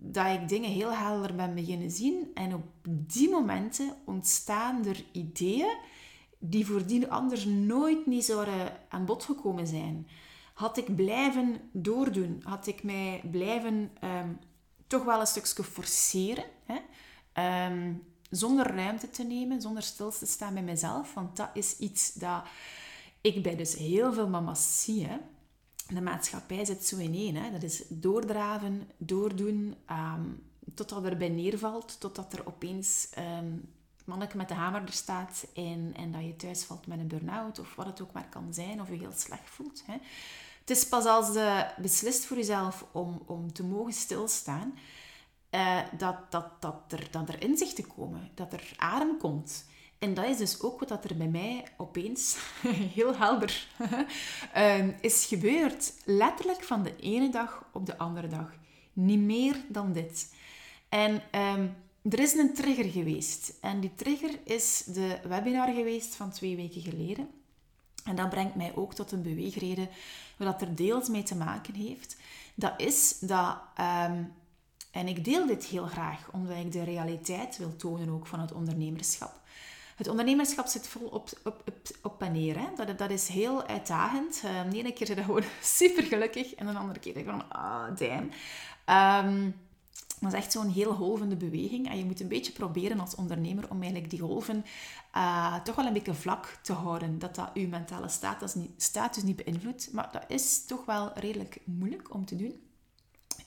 dat 0.00 0.26
ik 0.26 0.48
dingen 0.48 0.70
heel 0.70 0.92
helder 0.92 1.34
ben 1.34 1.54
beginnen 1.54 1.90
zien. 1.90 2.30
En 2.34 2.54
op 2.54 2.64
die 2.88 3.30
momenten 3.30 3.92
ontstaan 4.04 4.86
er 4.86 5.04
ideeën 5.12 5.76
die 6.38 6.66
voordien 6.66 7.10
anders 7.10 7.44
nooit 7.44 8.06
niet 8.06 8.24
zouden 8.24 8.72
aan 8.88 9.04
bod 9.04 9.24
gekomen 9.24 9.66
zijn. 9.66 10.06
Had 10.54 10.76
ik 10.76 10.96
blijven 10.96 11.60
doordoen, 11.72 12.40
had 12.44 12.66
ik 12.66 12.82
mij 12.82 13.22
blijven 13.30 13.90
um, 14.04 14.38
toch 14.86 15.04
wel 15.04 15.20
een 15.20 15.26
stukje 15.26 15.64
forceren, 15.64 16.44
hè? 16.64 16.76
zonder 18.30 18.74
ruimte 18.74 19.10
te 19.10 19.22
nemen, 19.24 19.62
zonder 19.62 19.82
stil 19.82 20.10
te 20.10 20.26
staan 20.26 20.54
bij 20.54 20.62
mezelf, 20.62 21.14
want 21.14 21.36
dat 21.36 21.50
is 21.54 21.78
iets 21.78 22.12
dat 22.12 22.42
ik 23.20 23.42
bij 23.42 23.56
dus 23.56 23.74
heel 23.74 24.12
veel 24.12 24.28
mama's 24.28 24.82
zie. 24.82 25.06
Hè. 25.06 25.16
De 25.88 26.00
maatschappij 26.00 26.64
zit 26.64 26.86
zo 26.86 26.96
in 26.96 27.14
één. 27.14 27.34
Hè. 27.34 27.50
Dat 27.50 27.62
is 27.62 27.82
doordraven, 27.88 28.90
doordoen, 28.96 29.74
um, 29.90 30.42
totdat 30.74 31.04
er 31.04 31.16
bij 31.16 31.28
neervalt, 31.28 32.00
totdat 32.00 32.32
er 32.32 32.46
opeens 32.46 33.08
manneke 34.08 34.36
met 34.36 34.48
de 34.48 34.54
hamer 34.54 34.82
er 34.82 34.92
staat 34.92 35.46
en, 35.54 35.92
en 35.96 36.12
dat 36.12 36.24
je 36.24 36.36
thuis 36.36 36.64
valt 36.64 36.86
met 36.86 36.98
een 36.98 37.08
burn-out 37.08 37.58
of 37.58 37.74
wat 37.74 37.86
het 37.86 38.00
ook 38.00 38.12
maar 38.12 38.28
kan 38.28 38.54
zijn, 38.54 38.80
of 38.80 38.88
je 38.88 38.96
heel 38.96 39.12
slecht 39.14 39.50
voelt. 39.50 39.82
Hè. 39.86 39.96
Het 40.60 40.70
is 40.70 40.88
pas 40.88 41.04
als 41.04 41.34
je 41.34 41.66
beslist 41.76 42.24
voor 42.24 42.36
jezelf 42.36 42.84
om, 42.92 43.22
om 43.26 43.52
te 43.52 43.64
mogen 43.64 43.92
stilstaan, 43.92 44.78
uh, 45.50 45.78
dat, 45.98 46.16
dat, 46.30 46.46
dat, 46.60 46.74
er, 46.88 47.08
dat 47.10 47.28
er 47.28 47.42
inzichten 47.42 47.86
komen, 47.86 48.30
dat 48.34 48.52
er 48.52 48.72
adem 48.76 49.18
komt. 49.18 49.66
En 49.98 50.14
dat 50.14 50.24
is 50.24 50.36
dus 50.36 50.62
ook 50.62 50.88
wat 50.88 51.04
er 51.04 51.16
bij 51.16 51.28
mij 51.28 51.64
opeens 51.76 52.36
heel 52.94 53.16
helder 53.16 53.68
ehm, 54.52 54.92
is 55.00 55.26
gebeurd. 55.26 55.94
Letterlijk 56.04 56.64
van 56.64 56.82
de 56.82 56.96
ene 56.96 57.28
dag 57.28 57.64
op 57.72 57.86
de 57.86 57.98
andere 57.98 58.28
dag. 58.28 58.52
Niet 58.92 59.20
meer 59.20 59.56
dan 59.68 59.92
dit. 59.92 60.34
En 60.88 61.22
um, 61.32 61.76
er 62.10 62.18
is 62.18 62.34
een 62.34 62.54
trigger 62.54 62.90
geweest. 62.90 63.52
En 63.60 63.80
die 63.80 63.94
trigger 63.94 64.38
is 64.44 64.82
de 64.86 65.18
webinar 65.28 65.72
geweest 65.72 66.14
van 66.14 66.30
twee 66.30 66.56
weken 66.56 66.80
geleden. 66.80 67.28
En 68.04 68.16
dat 68.16 68.30
brengt 68.30 68.54
mij 68.54 68.72
ook 68.74 68.94
tot 68.94 69.12
een 69.12 69.22
beweegreden 69.22 69.88
wat 70.36 70.60
er 70.60 70.74
deels 70.74 71.08
mee 71.08 71.22
te 71.22 71.36
maken 71.36 71.74
heeft. 71.74 72.16
Dat 72.54 72.72
is 72.76 73.18
dat, 73.18 73.58
um, 73.80 74.32
en 74.90 75.08
ik 75.08 75.24
deel 75.24 75.46
dit 75.46 75.64
heel 75.64 75.86
graag, 75.86 76.28
omdat 76.32 76.56
ik 76.56 76.72
de 76.72 76.84
realiteit 76.84 77.56
wil 77.58 77.76
tonen 77.76 78.08
ook 78.08 78.26
van 78.26 78.40
het 78.40 78.52
ondernemerschap. 78.52 79.40
Het 79.96 80.08
ondernemerschap 80.08 80.66
zit 80.66 80.88
vol 80.88 81.08
op, 81.08 81.28
op, 81.44 81.62
op, 81.66 81.74
op 82.02 82.22
en 82.22 82.32
neer. 82.32 82.58
Hè? 82.58 82.66
Dat, 82.76 82.98
dat 82.98 83.10
is 83.10 83.28
heel 83.28 83.66
uitdagend. 83.66 84.42
Um, 84.44 84.70
de 84.70 84.78
ene 84.78 84.92
keer 84.92 85.06
zit 85.06 85.16
je 85.16 85.22
gewoon 85.22 85.44
super 85.62 86.02
gelukkig 86.02 86.54
en 86.54 86.66
de 86.66 86.72
andere 86.72 87.00
keer 87.00 87.14
denk 87.14 87.26
je 87.26 87.32
van, 87.32 87.50
ah, 87.50 87.88
oh, 87.90 87.96
damn. 87.96 88.30
Um, 89.26 89.54
dat 90.20 90.32
is 90.32 90.38
echt 90.38 90.52
zo'n 90.52 90.70
heel 90.70 90.94
golvende 90.94 91.36
beweging. 91.36 91.88
En 91.88 91.98
je 91.98 92.04
moet 92.04 92.20
een 92.20 92.28
beetje 92.28 92.52
proberen 92.52 93.00
als 93.00 93.14
ondernemer 93.14 93.70
om 93.70 93.80
eigenlijk 93.80 94.10
die 94.10 94.20
golven 94.20 94.64
uh, 95.16 95.54
toch 95.60 95.74
wel 95.74 95.86
een 95.86 95.92
beetje 95.92 96.14
vlak 96.14 96.58
te 96.62 96.72
houden. 96.72 97.18
Dat 97.18 97.34
dat 97.34 97.50
je 97.54 97.68
mentale 97.68 98.08
status 98.08 98.54
niet, 98.54 98.82
status 98.82 99.22
niet 99.22 99.44
beïnvloedt. 99.44 99.92
Maar 99.92 100.08
dat 100.12 100.24
is 100.28 100.64
toch 100.64 100.84
wel 100.84 101.10
redelijk 101.14 101.60
moeilijk 101.64 102.14
om 102.14 102.24
te 102.24 102.36
doen. 102.36 102.62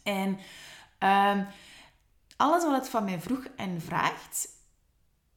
En 0.03 0.29
um, 0.99 1.47
alles 2.37 2.63
wat 2.63 2.75
het 2.75 2.89
van 2.89 3.03
mij 3.03 3.21
vroeg 3.21 3.45
en 3.55 3.81
vraagt, 3.81 4.49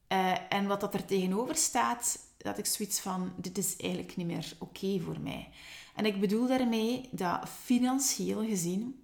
uh, 0.09 0.33
en 0.49 0.67
wat 0.67 0.79
dat 0.79 0.93
er 0.93 1.05
tegenover 1.05 1.55
staat, 1.55 2.19
dat 2.37 2.57
ik 2.57 2.65
zoiets 2.65 2.99
van, 2.99 3.33
dit 3.35 3.57
is 3.57 3.75
eigenlijk 3.77 4.15
niet 4.15 4.27
meer 4.27 4.53
oké 4.59 4.99
voor 4.99 5.19
mij. 5.19 5.49
En 5.95 6.05
ik 6.05 6.19
bedoel 6.19 6.47
daarmee 6.47 7.09
dat 7.11 7.49
financieel 7.49 8.45
gezien 8.45 9.03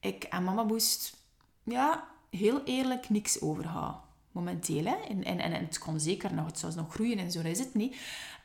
ik 0.00 0.26
aan 0.28 0.44
Mama 0.44 0.64
Boost, 0.64 1.16
ja, 1.64 2.04
heel 2.30 2.62
eerlijk 2.64 3.08
niks 3.08 3.40
overhoud. 3.40 3.96
Momenteel, 4.32 4.84
hè. 4.84 4.96
En, 5.08 5.24
en, 5.24 5.38
en 5.38 5.52
het 5.52 5.78
kan 5.78 6.00
zeker 6.00 6.34
nog, 6.34 6.46
het 6.46 6.58
zou 6.58 6.74
nog 6.74 6.92
groeien 6.92 7.18
en 7.18 7.30
zo, 7.30 7.40
is 7.40 7.58
het 7.58 7.74
niet. 7.74 7.96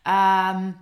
Um, 0.03 0.75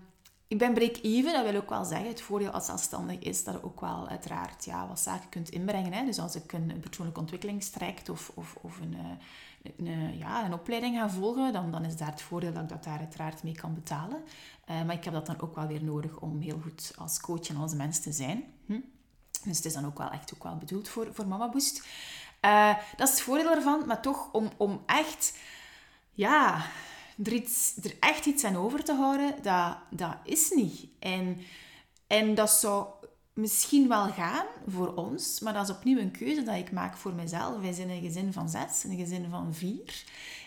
ik 0.48 0.58
ben 0.58 0.74
break-even, 0.74 1.34
dat 1.34 1.52
wil 1.52 1.62
ook 1.62 1.70
wel 1.70 1.86
zeggen. 1.86 2.08
Het 2.08 2.22
voordeel 2.22 2.50
als 2.50 2.66
zelfstandig 2.66 3.20
is 3.20 3.44
dat 3.44 3.54
je 3.54 3.64
ook 3.64 3.82
wel 3.82 4.08
uiteraard 4.08 4.66
ja, 4.66 4.88
wat 4.88 5.00
zaken 5.00 5.30
kunt 5.30 5.50
inbrengen. 5.50 5.94
Hè. 5.94 6.06
Dus 6.06 6.20
als 6.20 6.36
ik 6.36 6.54
een 6.54 6.80
persoonlijke 6.80 7.20
ontwikkelingstraject 7.20 8.10
of, 8.10 8.32
of, 8.34 8.58
of 8.62 8.80
een, 8.80 8.94
eh, 8.94 9.72
een, 9.78 10.18
ja, 10.18 10.46
een 10.46 10.54
opleiding 10.54 10.98
ga 10.98 11.10
volgen, 11.10 11.54
dan, 11.54 11.72
dan 11.72 11.86
is 11.86 11.98
daar 11.98 12.12
het 12.12 12.22
voordeel 12.22 12.54
dat 12.54 12.64
ik 12.64 12.70
dat 12.70 12.84
daar 12.84 13.00
uiteraard 13.00 13.44
mee 13.44 13.56
kan 13.56 13.74
betalen. 13.74 14.24
Uh, 14.70 14.84
maar 14.84 14.96
ik 14.96 15.04
heb 15.04 15.14
dat 15.14 15.26
dan 15.26 15.42
ook 15.42 15.56
wel 15.56 15.68
weer 15.68 15.84
nodig 15.84 16.20
om 16.20 16.42
heel 16.42 16.60
goed 16.62 16.94
als 16.98 17.20
coach 17.20 17.48
en 17.48 17.56
als 17.56 17.74
mens 17.74 18.00
te 18.00 18.12
zijn. 18.12 18.44
Hm? 18.66 18.80
Dus 19.44 19.58
het 19.58 19.66
is 19.66 19.74
dan 19.74 19.86
ook 19.86 19.98
wel 19.98 20.10
echt 20.10 20.34
ook 20.34 20.44
wel 20.44 20.58
bedoeld 20.58 20.90
voor, 20.90 21.08
voor 21.14 21.28
Mama 21.28 21.50
Boost. 21.50 21.88
Uh, 22.48 22.76
dat 22.98 23.08
is 23.08 23.14
het 23.14 23.24
voordeel 23.24 23.56
ervan, 23.56 23.84
maar 23.88 24.02
toch 24.02 24.32
om, 24.32 24.50
om 24.58 24.84
echt... 24.86 25.38
Ja, 26.12 26.66
er, 27.24 27.34
iets, 27.34 27.76
er 27.84 27.96
echt 28.00 28.26
iets 28.26 28.44
aan 28.44 28.56
over 28.56 28.84
te 28.84 28.94
houden, 28.94 29.36
dat, 29.42 29.78
dat 29.90 30.16
is 30.24 30.50
niet. 30.50 30.88
En, 31.00 31.38
en 32.08 32.36
dat 32.36 32.50
zou 32.50 32.88
misschien 33.34 33.88
wel 33.88 34.08
gaan 34.12 34.46
voor 34.68 34.94
ons, 34.94 35.40
maar 35.40 35.54
dat 35.54 35.70
is 35.70 35.76
opnieuw 35.76 35.98
een 35.98 36.12
keuze 36.12 36.44
dat 36.44 36.56
ik 36.56 36.72
maak 36.72 36.98
voor 36.98 37.14
mezelf. 37.14 37.62
Wij 37.62 37.74
zijn 37.74 37.90
een 37.90 38.02
gezin 38.02 38.34
van 38.34 38.50
zes, 38.50 38.84
een 38.84 38.98
gezin 38.98 39.30
van 39.30 39.54
vier. 39.54 40.04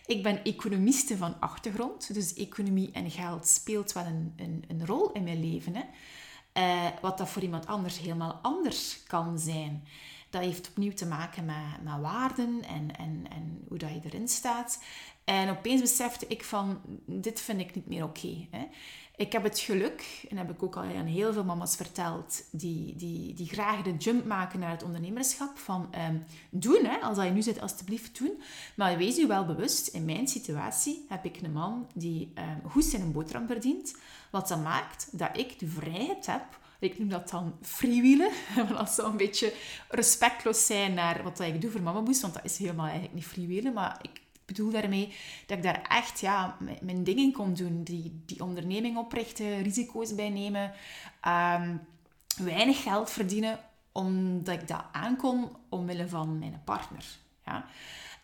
Ik 0.07 0.23
ben 0.23 0.45
economiste 0.45 1.17
van 1.17 1.41
achtergrond, 1.41 2.15
dus 2.15 2.35
economie 2.35 2.91
en 2.93 3.11
geld 3.11 3.47
speelt 3.47 3.93
wel 3.93 4.05
een, 4.05 4.33
een, 4.37 4.65
een 4.69 4.87
rol 4.87 5.13
in 5.13 5.23
mijn 5.23 5.51
leven. 5.51 5.75
Hè. 5.75 5.83
Uh, 6.55 7.01
wat 7.01 7.19
dat 7.19 7.29
voor 7.29 7.43
iemand 7.43 7.67
anders 7.67 7.99
helemaal 7.99 8.39
anders 8.43 9.03
kan 9.07 9.39
zijn. 9.39 9.85
Dat 10.31 10.43
heeft 10.43 10.69
opnieuw 10.69 10.93
te 10.93 11.07
maken 11.07 11.45
met, 11.45 12.01
waarden 12.01 12.63
en, 12.63 12.97
en, 12.97 13.25
en 13.31 13.65
hoe 13.69 13.79
dat 13.79 13.91
je 13.91 14.01
erin 14.05 14.29
staat. 14.29 14.79
En 15.25 15.49
opeens 15.49 15.81
besefte 15.81 16.27
ik 16.27 16.45
van, 16.45 16.81
dit 17.05 17.41
vind 17.41 17.61
ik 17.61 17.75
niet 17.75 17.87
meer 17.87 18.05
oké. 18.05 18.47
ik 19.17 19.33
heb 19.33 19.43
het 19.43 19.59
geluk, 19.59 20.27
en 20.29 20.37
heb 20.37 20.51
ik 20.51 20.63
ook 20.63 20.77
al 20.77 20.83
aan 20.83 21.07
heel 21.07 21.33
veel 21.33 21.45
mama's 21.45 21.77
verteld, 21.77 22.45
die, 22.51 22.97
die, 22.97 23.35
die 23.35 23.49
graag 23.49 23.83
de 23.83 23.97
jump 23.97 24.25
maken 24.25 24.59
naar 24.59 24.71
het 24.71 24.83
ondernemerschap, 24.83 25.59
van 25.59 25.95
um, 26.09 26.25
doen, 26.51 26.85
hè, 26.85 26.97
als 26.97 27.17
dat 27.17 27.27
je 27.27 27.31
nu 27.31 27.43
zit, 27.43 27.61
alstublieft 27.61 28.19
doen. 28.19 28.43
Maar 28.75 28.97
wees 28.97 29.19
u 29.19 29.27
wel 29.27 29.45
bewust, 29.45 29.89
in 29.89 30.05
mijn 30.05 30.29
situatie 30.29 31.05
heb 31.09 31.25
ik 31.25 31.41
een 31.43 31.53
man 31.53 31.87
die 31.95 32.33
um, 32.35 32.71
goed 32.71 32.85
zijn 32.85 33.13
boterham 33.13 33.47
verdient, 33.47 33.97
wat 34.31 34.49
dat 34.49 34.63
maakt 34.63 35.19
dat 35.19 35.37
ik 35.37 35.59
de 35.59 35.69
vrijheid 35.69 36.27
heb 36.27 36.60
ik 36.81 36.99
noem 36.99 37.09
dat 37.09 37.31
dan 37.31 37.57
freewheelen. 37.63 38.31
Want 38.57 38.69
dat 38.69 38.91
zou 38.91 39.11
een 39.11 39.17
beetje 39.17 39.55
respectloos 39.89 40.67
zijn 40.67 40.95
naar 40.95 41.23
wat 41.23 41.41
ik 41.41 41.61
doe 41.61 41.71
voor 41.71 41.83
Mama. 41.83 42.03
Want 42.03 42.21
dat 42.21 42.45
is 42.45 42.59
helemaal 42.59 42.85
eigenlijk 42.85 43.15
niet 43.15 43.27
freewheelen. 43.27 43.73
Maar 43.73 43.99
ik 44.03 44.21
bedoel 44.45 44.71
daarmee 44.71 45.15
dat 45.47 45.57
ik 45.57 45.63
daar 45.63 45.83
echt 45.89 46.21
ja, 46.21 46.57
mijn 46.81 47.05
dingen 47.05 47.33
kon 47.33 47.55
doen. 47.55 47.83
Die, 47.83 48.23
die 48.27 48.43
onderneming 48.43 48.97
oprichten, 48.97 49.63
risico's 49.63 50.15
bij 50.15 50.31
nemen. 50.31 50.73
Ehm, 51.21 51.77
weinig 52.37 52.83
geld 52.83 53.11
verdienen 53.11 53.59
omdat 53.93 54.61
ik 54.61 54.69
dat 54.69 54.85
aankon 54.93 55.57
omwille 55.69 56.09
van 56.09 56.39
mijn 56.39 56.63
partner. 56.65 57.05
Ja. 57.45 57.65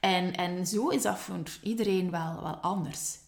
En, 0.01 0.35
en 0.35 0.67
zo 0.67 0.89
is 0.89 1.03
dat 1.03 1.19
voor 1.19 1.43
iedereen 1.63 2.11
wel, 2.11 2.43
wel 2.43 2.57
anders. 2.57 3.19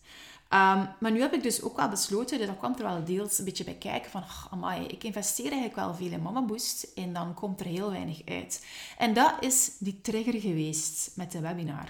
Um, 0.50 0.88
maar 1.00 1.12
nu 1.12 1.20
heb 1.20 1.32
ik 1.32 1.42
dus 1.42 1.62
ook 1.62 1.76
wel 1.76 1.88
besloten, 1.88 2.46
dat 2.46 2.58
kwam 2.58 2.74
er 2.76 2.82
wel 2.82 3.04
deels 3.04 3.38
een 3.38 3.44
beetje 3.44 3.64
bij 3.64 3.74
kijken 3.74 4.10
van, 4.10 4.22
oh, 4.22 4.44
amai, 4.50 4.86
ik 4.86 5.04
investeer 5.04 5.50
eigenlijk 5.50 5.74
wel 5.74 5.94
veel 5.94 6.10
in 6.10 6.22
Mama 6.22 6.42
Boost 6.42 6.82
en 6.94 7.12
dan 7.12 7.34
komt 7.34 7.60
er 7.60 7.66
heel 7.66 7.90
weinig 7.90 8.20
uit. 8.24 8.64
En 8.98 9.14
dat 9.14 9.34
is 9.40 9.76
die 9.78 10.00
trigger 10.00 10.40
geweest 10.40 11.16
met 11.16 11.32
de 11.32 11.40
webinar. 11.40 11.88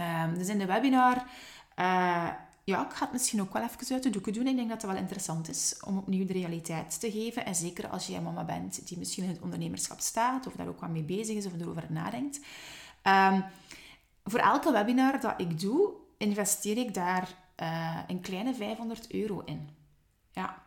Um, 0.00 0.38
dus 0.38 0.48
in 0.48 0.58
de 0.58 0.66
webinar, 0.66 1.16
uh, 1.16 2.28
ja, 2.64 2.86
ik 2.86 2.92
ga 2.92 3.04
het 3.04 3.12
misschien 3.12 3.40
ook 3.40 3.52
wel 3.52 3.62
even 3.62 3.94
uit 3.94 4.02
de 4.02 4.10
doeken 4.10 4.32
doen. 4.32 4.46
Ik 4.46 4.56
denk 4.56 4.68
dat 4.68 4.82
het 4.82 4.90
wel 4.90 5.00
interessant 5.00 5.48
is 5.48 5.76
om 5.86 5.98
opnieuw 5.98 6.26
de 6.26 6.32
realiteit 6.32 7.00
te 7.00 7.10
geven. 7.10 7.46
En 7.46 7.54
zeker 7.54 7.88
als 7.88 8.08
een 8.08 8.22
mama 8.22 8.44
bent 8.44 8.88
die 8.88 8.98
misschien 8.98 9.24
in 9.24 9.30
het 9.30 9.40
ondernemerschap 9.40 10.00
staat 10.00 10.46
of 10.46 10.52
daar 10.52 10.68
ook 10.68 10.80
wat 10.80 10.90
mee 10.90 11.02
bezig 11.02 11.36
is 11.36 11.46
of 11.46 11.52
erover 11.60 11.86
nadenkt. 11.88 12.40
Um, 13.02 13.44
voor 14.24 14.40
elke 14.40 14.72
webinar 14.72 15.20
dat 15.20 15.34
ik 15.36 15.60
doe, 15.60 15.92
investeer 16.16 16.76
ik 16.76 16.94
daar 16.94 17.40
uh, 17.62 17.98
een 18.06 18.20
kleine 18.20 18.54
500 18.54 19.12
euro 19.12 19.42
in. 19.44 19.68
Ja, 20.30 20.62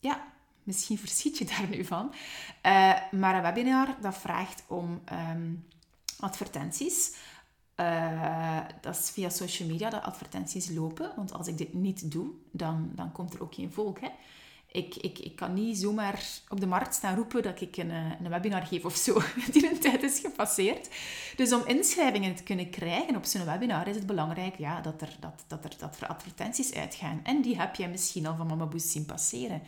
ja 0.00 0.32
Misschien 0.62 0.98
verschiet 1.04 1.38
je 1.38 1.44
daar 1.44 1.68
nu 1.70 1.84
van. 1.84 2.12
Uh, 2.66 3.10
maar 3.10 3.34
een 3.34 3.42
webinar 3.42 3.96
dat 4.00 4.18
vraagt 4.18 4.64
om 4.68 5.00
ehm, 5.04 5.54
advertenties. 6.18 7.16
Uh, 7.76 8.60
dat 8.80 8.98
is 8.98 9.10
via 9.10 9.28
social 9.28 9.68
media 9.68 9.90
dat 9.90 10.02
advertenties 10.02 10.70
lopen. 10.70 11.12
Want 11.16 11.32
als 11.32 11.46
ik 11.46 11.58
dit 11.58 11.72
niet 11.72 12.10
doe, 12.10 12.30
dan, 12.50 12.90
dan 12.94 13.12
komt 13.12 13.34
er 13.34 13.42
ook 13.42 13.54
geen 13.54 13.72
volk. 13.72 14.00
Hè? 14.00 14.08
Ik, 14.72 14.94
ik, 14.94 15.18
ik 15.18 15.36
kan 15.36 15.54
niet 15.54 15.78
zomaar 15.78 16.24
op 16.48 16.60
de 16.60 16.66
markt 16.66 16.94
staan 16.94 17.16
roepen 17.16 17.42
dat 17.42 17.60
ik 17.60 17.76
een, 17.76 17.90
eh, 17.90 18.10
een 18.22 18.28
webinar 18.28 18.66
geef 18.66 18.84
of 18.84 18.96
zo. 18.96 19.20
Die 19.52 19.70
een 19.70 19.78
tijd 19.78 20.02
is 20.02 20.18
gepasseerd. 20.18 20.88
Dus 21.36 21.52
om 21.52 21.66
inschrijvingen 21.66 22.34
te 22.34 22.42
kunnen 22.42 22.70
krijgen 22.70 23.16
op 23.16 23.24
zo'n 23.24 23.44
webinar 23.44 23.88
is 23.88 23.96
het 23.96 24.06
belangrijk 24.06 24.58
ja, 24.58 24.80
dat, 24.80 25.00
er, 25.00 25.16
dat, 25.20 25.44
dat, 25.46 25.64
er, 25.64 25.74
dat 25.78 26.00
er 26.00 26.06
advertenties 26.06 26.74
uitgaan. 26.74 27.20
En 27.22 27.42
die 27.42 27.60
heb 27.60 27.74
jij 27.74 27.88
misschien 27.88 28.26
al 28.26 28.36
van 28.36 28.46
Mama 28.46 28.66
Boost 28.66 28.88
zien 28.88 29.06
passeren. 29.06 29.62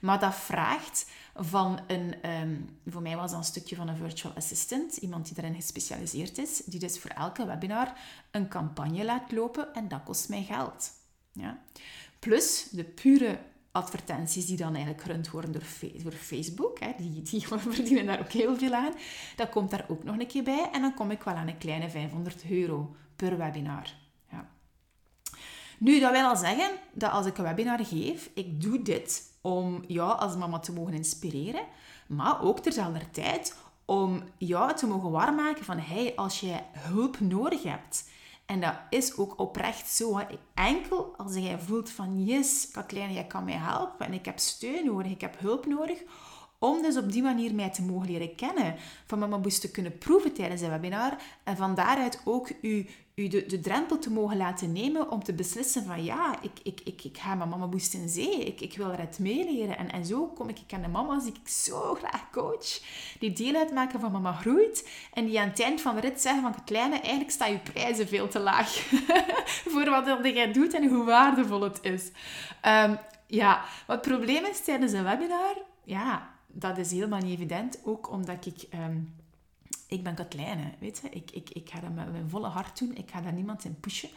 Maar 0.00 0.20
dat 0.20 0.34
vraagt 0.34 1.10
van 1.34 1.80
een, 1.86 2.14
ehm, 2.22 2.56
voor 2.86 3.02
mij 3.02 3.16
was 3.16 3.30
dat 3.30 3.38
een 3.38 3.44
stukje 3.44 3.76
van 3.76 3.88
een 3.88 3.96
virtual 3.96 4.32
assistant, 4.36 4.96
iemand 4.96 5.26
die 5.26 5.34
daarin 5.34 5.54
gespecialiseerd 5.54 6.38
is, 6.38 6.62
die 6.64 6.80
dus 6.80 6.98
voor 6.98 7.10
elke 7.10 7.46
webinar 7.46 7.92
een 8.30 8.48
campagne 8.48 9.04
laat 9.04 9.32
lopen 9.32 9.74
en 9.74 9.88
dat 9.88 10.02
kost 10.04 10.28
mij 10.28 10.42
geld. 10.42 10.90
Ja. 11.32 11.58
Plus 12.18 12.68
de 12.70 12.84
pure 12.84 13.38
advertenties 13.72 14.46
die 14.46 14.56
dan 14.56 14.74
eigenlijk 14.74 15.02
gerund 15.02 15.30
worden 15.30 15.52
door, 15.52 16.12
Facebook. 16.12 16.78
Hè, 16.78 16.92
die, 16.98 17.22
die 17.22 17.46
verdienen 17.68 18.06
daar 18.06 18.20
ook 18.20 18.32
heel 18.32 18.56
veel 18.56 18.74
aan. 18.74 18.92
Dat 19.36 19.48
komt 19.48 19.70
daar 19.70 19.84
ook 19.88 20.04
nog 20.04 20.18
een 20.18 20.26
keer 20.26 20.42
bij. 20.42 20.68
En 20.72 20.80
dan 20.80 20.94
kom 20.94 21.10
ik 21.10 21.22
wel 21.22 21.34
aan 21.34 21.48
een 21.48 21.58
kleine 21.58 21.90
500 21.90 22.44
euro 22.50 22.96
per 23.16 23.38
webinar. 23.38 23.94
Ja. 24.30 24.48
Nu, 25.78 26.00
dat 26.00 26.12
wil 26.12 26.24
al 26.24 26.36
zeggen 26.36 26.70
dat 26.92 27.10
als 27.10 27.26
ik 27.26 27.38
een 27.38 27.44
webinar 27.44 27.84
geef, 27.84 28.30
ik 28.34 28.60
doe 28.62 28.82
dit 28.82 29.22
om 29.40 29.84
jou 29.86 30.18
als 30.18 30.36
mama 30.36 30.58
te 30.58 30.72
mogen 30.72 30.94
inspireren, 30.94 31.64
maar 32.08 32.42
ook 32.42 32.58
terzelfde 32.58 33.10
tijd 33.10 33.56
om 33.84 34.22
jou 34.38 34.74
te 34.74 34.86
mogen 34.86 35.10
waarmaken 35.10 35.64
van 35.64 35.78
hey, 35.78 36.12
als 36.16 36.40
je 36.40 36.56
hulp 36.72 37.20
nodig 37.20 37.62
hebt, 37.62 38.08
en 38.50 38.60
dat 38.60 38.74
is 38.88 39.16
ook 39.16 39.40
oprecht 39.40 39.88
zo. 39.88 40.20
Enkel 40.54 41.14
als 41.16 41.34
jij 41.34 41.58
voelt 41.58 41.90
van, 41.90 42.24
yes, 42.24 42.70
Kathleen, 42.70 43.12
jij 43.12 43.26
kan 43.26 43.44
mij 43.44 43.54
helpen 43.54 44.06
en 44.06 44.12
ik 44.12 44.24
heb 44.24 44.38
steun 44.38 44.84
nodig, 44.84 45.12
ik 45.12 45.20
heb 45.20 45.38
hulp 45.38 45.66
nodig, 45.66 45.98
om 46.62 46.82
dus 46.82 46.96
op 46.96 47.12
die 47.12 47.22
manier 47.22 47.54
mij 47.54 47.70
te 47.70 47.82
mogen 47.82 48.10
leren 48.10 48.34
kennen, 48.34 48.74
van 49.06 49.18
Mama 49.18 49.38
Boost 49.38 49.60
te 49.60 49.70
kunnen 49.70 49.98
proeven 49.98 50.32
tijdens 50.32 50.60
een 50.60 50.70
webinar 50.70 51.16
en 51.44 51.56
van 51.56 51.74
daaruit 51.74 52.20
ook 52.24 52.50
u, 52.62 52.86
u 53.14 53.28
de, 53.28 53.46
de 53.46 53.60
drempel 53.60 53.98
te 53.98 54.10
mogen 54.10 54.36
laten 54.36 54.72
nemen 54.72 55.10
om 55.10 55.22
te 55.22 55.32
beslissen 55.32 55.84
van 55.84 56.04
ja, 56.04 56.42
ik, 56.42 56.50
ik, 56.62 56.80
ik, 56.84 57.04
ik 57.04 57.18
ga 57.18 57.34
met 57.34 57.48
Mama 57.48 57.66
Boost 57.66 57.94
in 57.94 58.08
zee, 58.08 58.44
ik, 58.44 58.60
ik 58.60 58.76
wil 58.76 58.90
eruit 58.92 59.18
meeleren. 59.18 59.78
En, 59.78 59.92
en 59.92 60.04
zo 60.04 60.26
kom 60.26 60.48
ik, 60.48 60.58
ik 60.58 60.72
aan 60.72 60.82
de 60.82 60.88
mama's 60.88 61.24
die 61.24 61.32
ik 61.42 61.48
zo 61.48 61.94
graag 61.94 62.30
coach, 62.30 62.80
die 63.18 63.32
deel 63.32 63.54
uitmaken 63.54 64.00
van 64.00 64.12
Mama 64.12 64.32
Groeit 64.32 64.88
en 65.12 65.26
die 65.26 65.40
aan 65.40 65.48
het 65.48 65.60
eind 65.60 65.80
van 65.80 65.94
de 65.94 66.00
rit 66.00 66.20
zeggen 66.20 66.42
van 66.42 66.64
kleine, 66.64 66.98
eigenlijk 67.00 67.30
staan 67.30 67.52
je 67.52 67.58
prijzen 67.58 68.08
veel 68.08 68.28
te 68.28 68.38
laag 68.38 68.72
voor 69.72 69.90
wat 69.90 70.18
jij 70.22 70.52
doet 70.52 70.74
en 70.74 70.88
hoe 70.88 71.04
waardevol 71.04 71.60
het 71.60 71.78
is. 71.82 72.10
Um, 72.66 72.98
ja, 73.26 73.64
wat 73.86 74.04
het 74.04 74.14
probleem 74.14 74.44
is 74.44 74.60
tijdens 74.60 74.92
een 74.92 75.04
webinar, 75.04 75.56
ja, 75.84 76.38
dat 76.52 76.78
is 76.78 76.90
helemaal 76.90 77.20
niet 77.20 77.34
evident. 77.34 77.78
Ook 77.84 78.10
omdat 78.10 78.46
ik... 78.46 78.66
Um, 78.74 79.18
ik 79.86 80.02
ben 80.02 80.14
Katlijne, 80.14 80.72
weet 80.78 81.00
je. 81.02 81.08
Ik, 81.08 81.30
ik, 81.30 81.50
ik 81.50 81.70
ga 81.70 81.80
dat 81.80 81.94
met 81.94 82.12
mijn 82.12 82.30
volle 82.30 82.48
hart 82.48 82.78
doen. 82.78 82.96
Ik 82.96 83.10
ga 83.10 83.20
daar 83.20 83.32
niemand 83.32 83.64
in 83.64 83.80
pushen. 83.80 84.08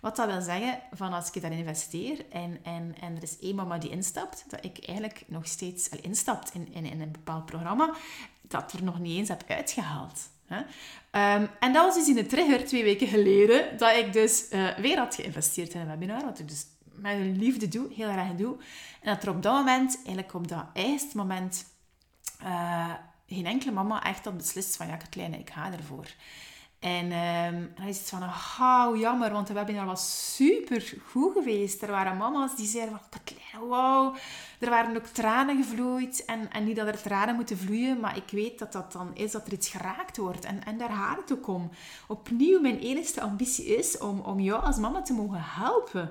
Wat 0.00 0.16
dat 0.16 0.26
wil 0.26 0.40
zeggen, 0.40 0.78
van 0.92 1.12
als 1.12 1.30
ik 1.30 1.42
daarin 1.42 1.58
investeer 1.58 2.24
en, 2.30 2.58
en, 2.62 2.94
en 3.00 3.16
er 3.16 3.22
is 3.22 3.38
één 3.38 3.54
mama 3.54 3.78
die 3.78 3.90
instapt, 3.90 4.44
dat 4.48 4.64
ik 4.64 4.86
eigenlijk 4.86 5.24
nog 5.26 5.46
steeds 5.46 5.90
al 5.90 5.98
instapt 6.02 6.54
in, 6.54 6.72
in, 6.72 6.84
in 6.84 7.00
een 7.00 7.12
bepaald 7.12 7.46
programma, 7.46 7.94
dat 8.40 8.72
er 8.72 8.82
nog 8.82 8.98
niet 8.98 9.18
eens 9.18 9.28
heb 9.28 9.44
uitgehaald. 9.48 10.20
Hè? 10.46 10.58
Um, 11.36 11.48
en 11.60 11.72
dat 11.72 11.84
was 11.84 11.94
dus 11.94 12.08
in 12.08 12.14
de 12.14 12.26
trigger 12.26 12.64
twee 12.66 12.84
weken 12.84 13.08
geleden, 13.08 13.78
dat 13.78 13.96
ik 13.96 14.12
dus 14.12 14.52
uh, 14.52 14.78
weer 14.78 14.98
had 14.98 15.14
geïnvesteerd 15.14 15.74
in 15.74 15.80
een 15.80 15.86
webinar, 15.86 16.24
wat 16.24 16.38
ik 16.38 16.48
dus 16.48 16.66
met 16.84 17.36
liefde 17.36 17.68
doe, 17.68 17.92
heel 17.92 18.08
erg 18.08 18.34
doe. 18.34 18.56
En 19.00 19.14
dat 19.14 19.22
er 19.22 19.30
op 19.30 19.42
dat 19.42 19.54
moment, 19.54 19.96
eigenlijk 19.96 20.34
op 20.34 20.48
dat 20.48 20.64
eerste 20.72 21.16
moment, 21.16 21.64
uh, 22.44 22.92
geen 23.26 23.46
enkele 23.46 23.72
mama 23.72 24.02
echt 24.02 24.24
had 24.24 24.36
beslist 24.36 24.76
van 24.76 24.86
ja, 24.86 24.96
kleine, 24.96 25.38
ik 25.38 25.50
ga 25.50 25.72
ervoor. 25.72 26.06
En 26.84 27.12
um, 27.12 27.72
dan 27.74 27.86
is 27.86 27.98
het 27.98 28.08
van, 28.08 28.22
oh, 28.22 28.90
jammer, 28.96 29.32
want 29.32 29.46
de 29.46 29.52
webinar 29.52 29.86
was 29.86 30.34
super 30.34 30.94
goed 31.06 31.32
geweest. 31.32 31.82
Er 31.82 31.90
waren 31.90 32.16
mama's 32.16 32.56
die 32.56 32.66
zeiden 32.66 32.98
van, 32.98 33.08
Katlijn, 33.10 33.68
wow. 33.68 34.16
Er 34.60 34.70
waren 34.70 34.96
ook 34.96 35.06
tranen 35.06 35.62
gevloeid. 35.62 36.24
En, 36.24 36.52
en 36.52 36.64
niet 36.64 36.76
dat 36.76 36.86
er 36.86 37.02
tranen 37.02 37.34
moeten 37.34 37.58
vloeien, 37.58 38.00
maar 38.00 38.16
ik 38.16 38.30
weet 38.30 38.58
dat 38.58 38.72
dat 38.72 38.92
dan 38.92 39.10
is 39.14 39.32
dat 39.32 39.46
er 39.46 39.52
iets 39.52 39.68
geraakt 39.68 40.16
wordt. 40.16 40.44
En, 40.44 40.64
en 40.64 40.78
daar 40.78 40.90
gaat 40.90 41.16
het 41.16 41.32
ook 41.32 41.46
om. 41.46 41.70
Opnieuw, 42.06 42.60
mijn 42.60 42.78
enige 42.78 43.20
ambitie 43.20 43.76
is 43.76 43.98
om, 43.98 44.20
om 44.20 44.40
jou 44.40 44.62
als 44.62 44.76
mama 44.76 45.02
te 45.02 45.12
mogen 45.12 45.42
helpen. 45.42 46.10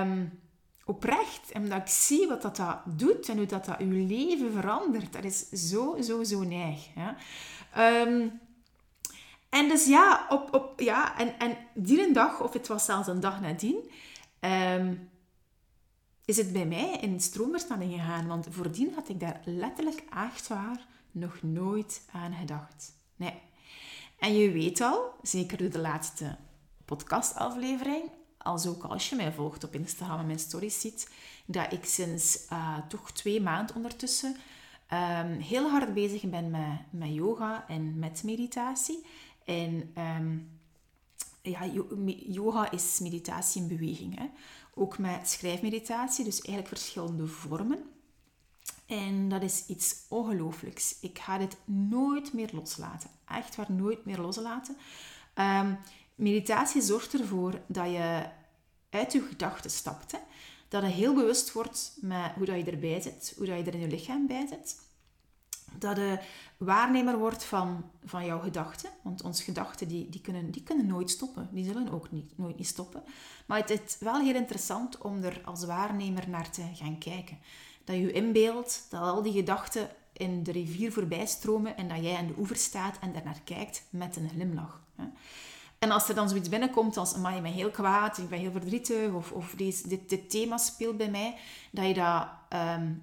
Um, 0.00 0.42
oprecht. 0.84 1.52
En 1.52 1.62
omdat 1.62 1.80
ik 1.80 1.88
zie 1.88 2.28
wat 2.28 2.42
dat, 2.42 2.56
dat 2.56 2.80
doet 2.84 3.28
en 3.28 3.36
hoe 3.36 3.46
dat, 3.46 3.64
dat 3.64 3.78
uw 3.78 4.06
leven 4.06 4.52
verandert. 4.52 5.12
Dat 5.12 5.24
is 5.24 5.48
zo, 5.48 5.96
zo, 6.02 6.22
zo 6.22 6.42
neig. 6.42 6.86
Um, 7.78 8.40
en 9.48 9.68
dus 9.68 9.86
ja, 9.86 10.26
op, 10.28 10.54
op, 10.54 10.80
ja 10.80 11.18
en, 11.18 11.38
en 11.38 11.56
die 11.74 12.06
een 12.06 12.12
dag, 12.12 12.40
of 12.40 12.52
het 12.52 12.68
was 12.68 12.84
zelfs 12.84 13.08
een 13.08 13.20
dag 13.20 13.40
nadien, 13.40 13.90
um, 14.40 15.10
is 16.24 16.36
het 16.36 16.52
bij 16.52 16.66
mij 16.66 16.98
in 17.00 17.20
stroomversnelling 17.20 17.92
gegaan. 17.92 18.26
Want 18.26 18.46
voordien 18.50 18.94
had 18.94 19.08
ik 19.08 19.20
daar 19.20 19.40
letterlijk 19.44 20.04
echt 20.28 20.48
waar 20.48 20.86
nog 21.10 21.42
nooit 21.42 22.02
aan 22.12 22.34
gedacht. 22.34 22.92
Nee. 23.16 23.42
En 24.18 24.36
je 24.36 24.50
weet 24.50 24.80
al, 24.80 25.12
zeker 25.22 25.58
door 25.58 25.70
de 25.70 25.78
laatste 25.78 26.36
podcastaflevering, 26.84 28.10
als 28.44 28.66
ook 28.66 28.82
als 28.82 29.08
je 29.08 29.16
mij 29.16 29.32
volgt 29.32 29.64
op 29.64 29.74
Instagram 29.74 30.18
en 30.18 30.26
mijn 30.26 30.38
stories 30.38 30.80
ziet, 30.80 31.10
dat 31.44 31.72
ik 31.72 31.84
sinds 31.84 32.46
uh, 32.52 32.78
toch 32.88 33.10
twee 33.12 33.40
maanden 33.40 33.76
ondertussen 33.76 34.36
um, 34.92 35.40
heel 35.40 35.70
hard 35.70 35.94
bezig 35.94 36.22
ben 36.22 36.50
met, 36.50 36.78
met 36.90 37.14
yoga 37.14 37.64
en 37.68 37.98
met 37.98 38.22
meditatie. 38.24 39.06
En 39.44 39.92
um, 39.98 40.58
ja, 41.42 41.66
yoga 42.26 42.70
is 42.70 42.98
meditatie 43.00 43.62
in 43.62 43.68
beweging. 43.68 44.18
Hè? 44.18 44.26
Ook 44.74 44.98
met 44.98 45.28
schrijfmeditatie, 45.28 46.24
dus 46.24 46.40
eigenlijk 46.40 46.68
verschillende 46.68 47.26
vormen. 47.26 47.82
En 48.86 49.28
dat 49.28 49.42
is 49.42 49.66
iets 49.66 49.96
ongelooflijks. 50.08 50.96
Ik 51.00 51.18
ga 51.18 51.38
dit 51.38 51.56
nooit 51.64 52.32
meer 52.32 52.50
loslaten. 52.52 53.10
Echt 53.28 53.56
waar, 53.56 53.72
nooit 53.72 54.04
meer 54.04 54.18
loslaten. 54.18 54.76
Um, 55.34 55.78
Meditatie 56.14 56.82
zorgt 56.82 57.12
ervoor 57.12 57.60
dat 57.66 57.90
je 57.90 58.26
uit 58.90 59.12
je 59.12 59.20
gedachten 59.20 59.70
stapt. 59.70 60.12
Hè? 60.12 60.18
Dat 60.68 60.82
je 60.82 60.88
heel 60.88 61.14
bewust 61.14 61.52
wordt 61.52 61.96
met 62.00 62.32
hoe 62.36 62.46
dat 62.46 62.56
je 62.56 62.70
erbij 62.70 63.00
zit, 63.00 63.34
hoe 63.36 63.46
dat 63.46 63.58
je 63.58 63.64
er 63.64 63.74
in 63.74 63.80
je 63.80 63.88
lichaam 63.88 64.26
bij 64.26 64.46
zit. 64.46 64.82
Dat 65.78 65.96
je 65.96 66.18
waarnemer 66.56 67.18
wordt 67.18 67.44
van, 67.44 67.90
van 68.04 68.24
jouw 68.24 68.40
gedachten. 68.40 68.90
Want 69.02 69.22
onze 69.22 69.42
gedachten 69.42 69.88
die, 69.88 70.08
die, 70.08 70.20
kunnen, 70.20 70.50
die 70.50 70.62
kunnen 70.62 70.86
nooit 70.86 71.10
stoppen. 71.10 71.48
Die 71.52 71.64
zullen 71.64 71.90
ook 71.90 72.10
niet, 72.10 72.38
nooit 72.38 72.58
niet 72.58 72.66
stoppen. 72.66 73.02
Maar 73.46 73.58
het 73.58 73.70
is 73.70 73.96
wel 74.00 74.20
heel 74.20 74.34
interessant 74.34 74.98
om 74.98 75.22
er 75.22 75.40
als 75.44 75.64
waarnemer 75.64 76.28
naar 76.28 76.50
te 76.50 76.62
gaan 76.74 76.98
kijken. 76.98 77.38
Dat 77.84 77.96
je 77.96 78.02
je 78.02 78.12
inbeeldt 78.12 78.86
dat 78.90 79.02
al 79.02 79.22
die 79.22 79.32
gedachten 79.32 79.90
in 80.12 80.42
de 80.42 80.52
rivier 80.52 80.92
voorbij 80.92 81.26
stromen 81.26 81.76
en 81.76 81.88
dat 81.88 82.02
jij 82.02 82.16
aan 82.16 82.26
de 82.26 82.38
oever 82.38 82.56
staat 82.56 82.98
en 83.00 83.12
daarnaar 83.12 83.40
kijkt 83.44 83.82
met 83.90 84.16
een 84.16 84.28
glimlach. 84.28 84.82
En 85.84 85.90
als 85.90 86.08
er 86.08 86.14
dan 86.14 86.28
zoiets 86.28 86.48
binnenkomt 86.48 86.96
als, 86.96 87.16
maar 87.16 87.34
je 87.34 87.40
bent 87.40 87.54
heel 87.54 87.70
kwaad, 87.70 88.18
ik 88.18 88.28
ben 88.28 88.38
heel 88.38 88.50
verdrietig, 88.50 89.12
of, 89.12 89.32
of 89.32 89.54
deze, 89.56 89.88
dit, 89.88 90.08
dit 90.08 90.30
thema 90.30 90.56
speelt 90.56 90.96
bij 90.96 91.10
mij, 91.10 91.36
dat 91.70 91.86
je 91.86 91.94
dat 91.94 92.28
um, 92.60 93.02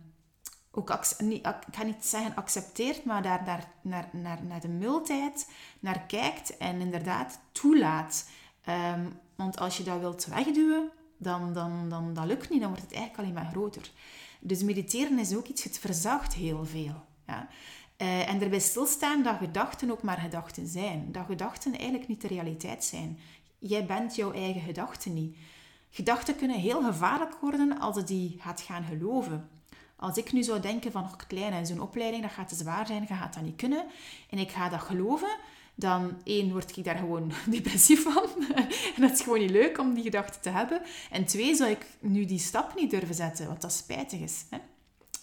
ook, 0.71 0.99
niet, 1.17 1.45
ik 1.45 1.75
ga 1.75 1.83
niet 1.83 2.05
zeggen 2.05 2.35
accepteert, 2.35 3.05
maar 3.05 3.21
daar, 3.21 3.45
daar 3.45 3.71
naar, 3.81 4.09
naar, 4.11 4.43
naar 4.43 4.59
de 4.59 4.67
mildheid 4.67 5.49
naar 5.79 5.99
kijkt 5.99 6.57
en 6.57 6.81
inderdaad 6.81 7.39
toelaat. 7.51 8.29
Um, 8.69 9.19
want 9.35 9.59
als 9.59 9.77
je 9.77 9.83
dat 9.83 9.99
wilt 9.99 10.25
wegduwen, 10.25 10.89
dan, 11.17 11.53
dan, 11.53 11.89
dan 11.89 12.13
dat 12.13 12.25
lukt 12.25 12.49
niet, 12.49 12.59
dan 12.59 12.69
wordt 12.69 12.83
het 12.83 12.93
eigenlijk 12.93 13.23
alleen 13.23 13.43
maar 13.43 13.51
groter. 13.51 13.91
Dus 14.39 14.63
mediteren 14.63 15.19
is 15.19 15.35
ook 15.35 15.47
iets, 15.47 15.63
het 15.63 15.79
verzacht 15.79 16.33
heel 16.33 16.65
veel. 16.65 17.03
Ja. 17.27 17.47
Uh, 18.01 18.29
en 18.29 18.41
erbij 18.41 18.59
stilstaan 18.59 19.23
dat 19.23 19.37
gedachten 19.37 19.91
ook 19.91 20.03
maar 20.03 20.17
gedachten 20.17 20.67
zijn. 20.67 21.11
Dat 21.11 21.25
gedachten 21.25 21.73
eigenlijk 21.73 22.07
niet 22.07 22.21
de 22.21 22.27
realiteit 22.27 22.83
zijn. 22.83 23.19
Jij 23.59 23.85
bent 23.85 24.15
jouw 24.15 24.31
eigen 24.31 24.61
gedachten 24.61 25.13
niet. 25.13 25.37
Gedachten 25.89 26.35
kunnen 26.35 26.59
heel 26.59 26.83
gevaarlijk 26.83 27.35
worden 27.41 27.79
als 27.79 27.95
je 27.95 28.03
die 28.03 28.37
gaat 28.39 28.61
gaan 28.61 28.83
geloven. 28.83 29.49
Als 29.95 30.17
ik 30.17 30.31
nu 30.31 30.43
zou 30.43 30.59
denken 30.59 30.91
van, 30.91 31.03
oh, 31.03 31.13
klein 31.27 31.53
en 31.53 31.65
zo'n 31.65 31.81
opleiding, 31.81 32.23
dat 32.23 32.31
gaat 32.31 32.49
te 32.49 32.55
zwaar 32.55 32.87
zijn, 32.87 33.05
je 33.07 33.13
gaat 33.13 33.33
dat 33.33 33.43
niet 33.43 33.55
kunnen. 33.55 33.85
En 34.29 34.37
ik 34.37 34.51
ga 34.51 34.69
dat 34.69 34.81
geloven, 34.81 35.37
dan 35.75 36.17
één, 36.23 36.51
word 36.51 36.77
ik 36.77 36.83
daar 36.83 36.97
gewoon 36.97 37.31
depressief 37.45 38.03
van. 38.03 38.23
en 38.95 39.01
dat 39.01 39.11
is 39.11 39.21
gewoon 39.21 39.39
niet 39.39 39.49
leuk 39.49 39.79
om 39.79 39.93
die 39.93 40.03
gedachten 40.03 40.41
te 40.41 40.49
hebben. 40.49 40.81
En 41.11 41.25
twee, 41.25 41.55
zou 41.55 41.69
ik 41.69 41.85
nu 41.99 42.25
die 42.25 42.39
stap 42.39 42.75
niet 42.75 42.89
durven 42.89 43.15
zetten, 43.15 43.47
wat 43.47 43.61
dat 43.61 43.73
spijtig 43.73 44.19
is. 44.19 44.45
Hè? 44.49 44.57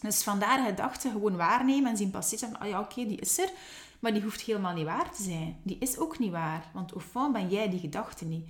Dus 0.00 0.22
vandaar 0.22 0.66
gedachten 0.66 1.12
gewoon 1.12 1.36
waarnemen 1.36 1.90
en 1.90 1.96
zien 1.96 2.10
passeren. 2.10 2.58
Ah 2.58 2.68
ja, 2.68 2.80
oké, 2.80 3.06
die 3.06 3.20
is 3.20 3.38
er. 3.38 3.50
Maar 3.98 4.12
die 4.12 4.22
hoeft 4.22 4.40
helemaal 4.40 4.74
niet 4.74 4.84
waar 4.84 5.12
te 5.12 5.22
zijn. 5.22 5.60
Die 5.62 5.76
is 5.80 5.98
ook 5.98 6.18
niet 6.18 6.30
waar. 6.30 6.70
Want 6.72 6.92
au 6.92 7.00
fond 7.00 7.32
ben 7.32 7.48
jij 7.48 7.70
die 7.70 7.80
gedachte 7.80 8.24
niet. 8.24 8.48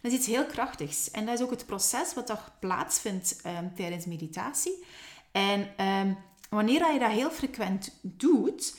Dat 0.00 0.12
is 0.12 0.18
iets 0.18 0.26
heel 0.26 0.46
krachtigs. 0.46 1.10
En 1.10 1.26
dat 1.26 1.38
is 1.38 1.44
ook 1.44 1.50
het 1.50 1.66
proces 1.66 2.14
wat 2.14 2.30
er 2.30 2.38
plaatsvindt 2.58 3.40
um, 3.46 3.74
tijdens 3.74 4.04
meditatie. 4.04 4.84
En 5.32 5.86
um, 5.86 6.16
wanneer 6.50 6.92
je 6.92 6.98
dat 6.98 7.10
heel 7.10 7.30
frequent 7.30 7.98
doet, 8.02 8.78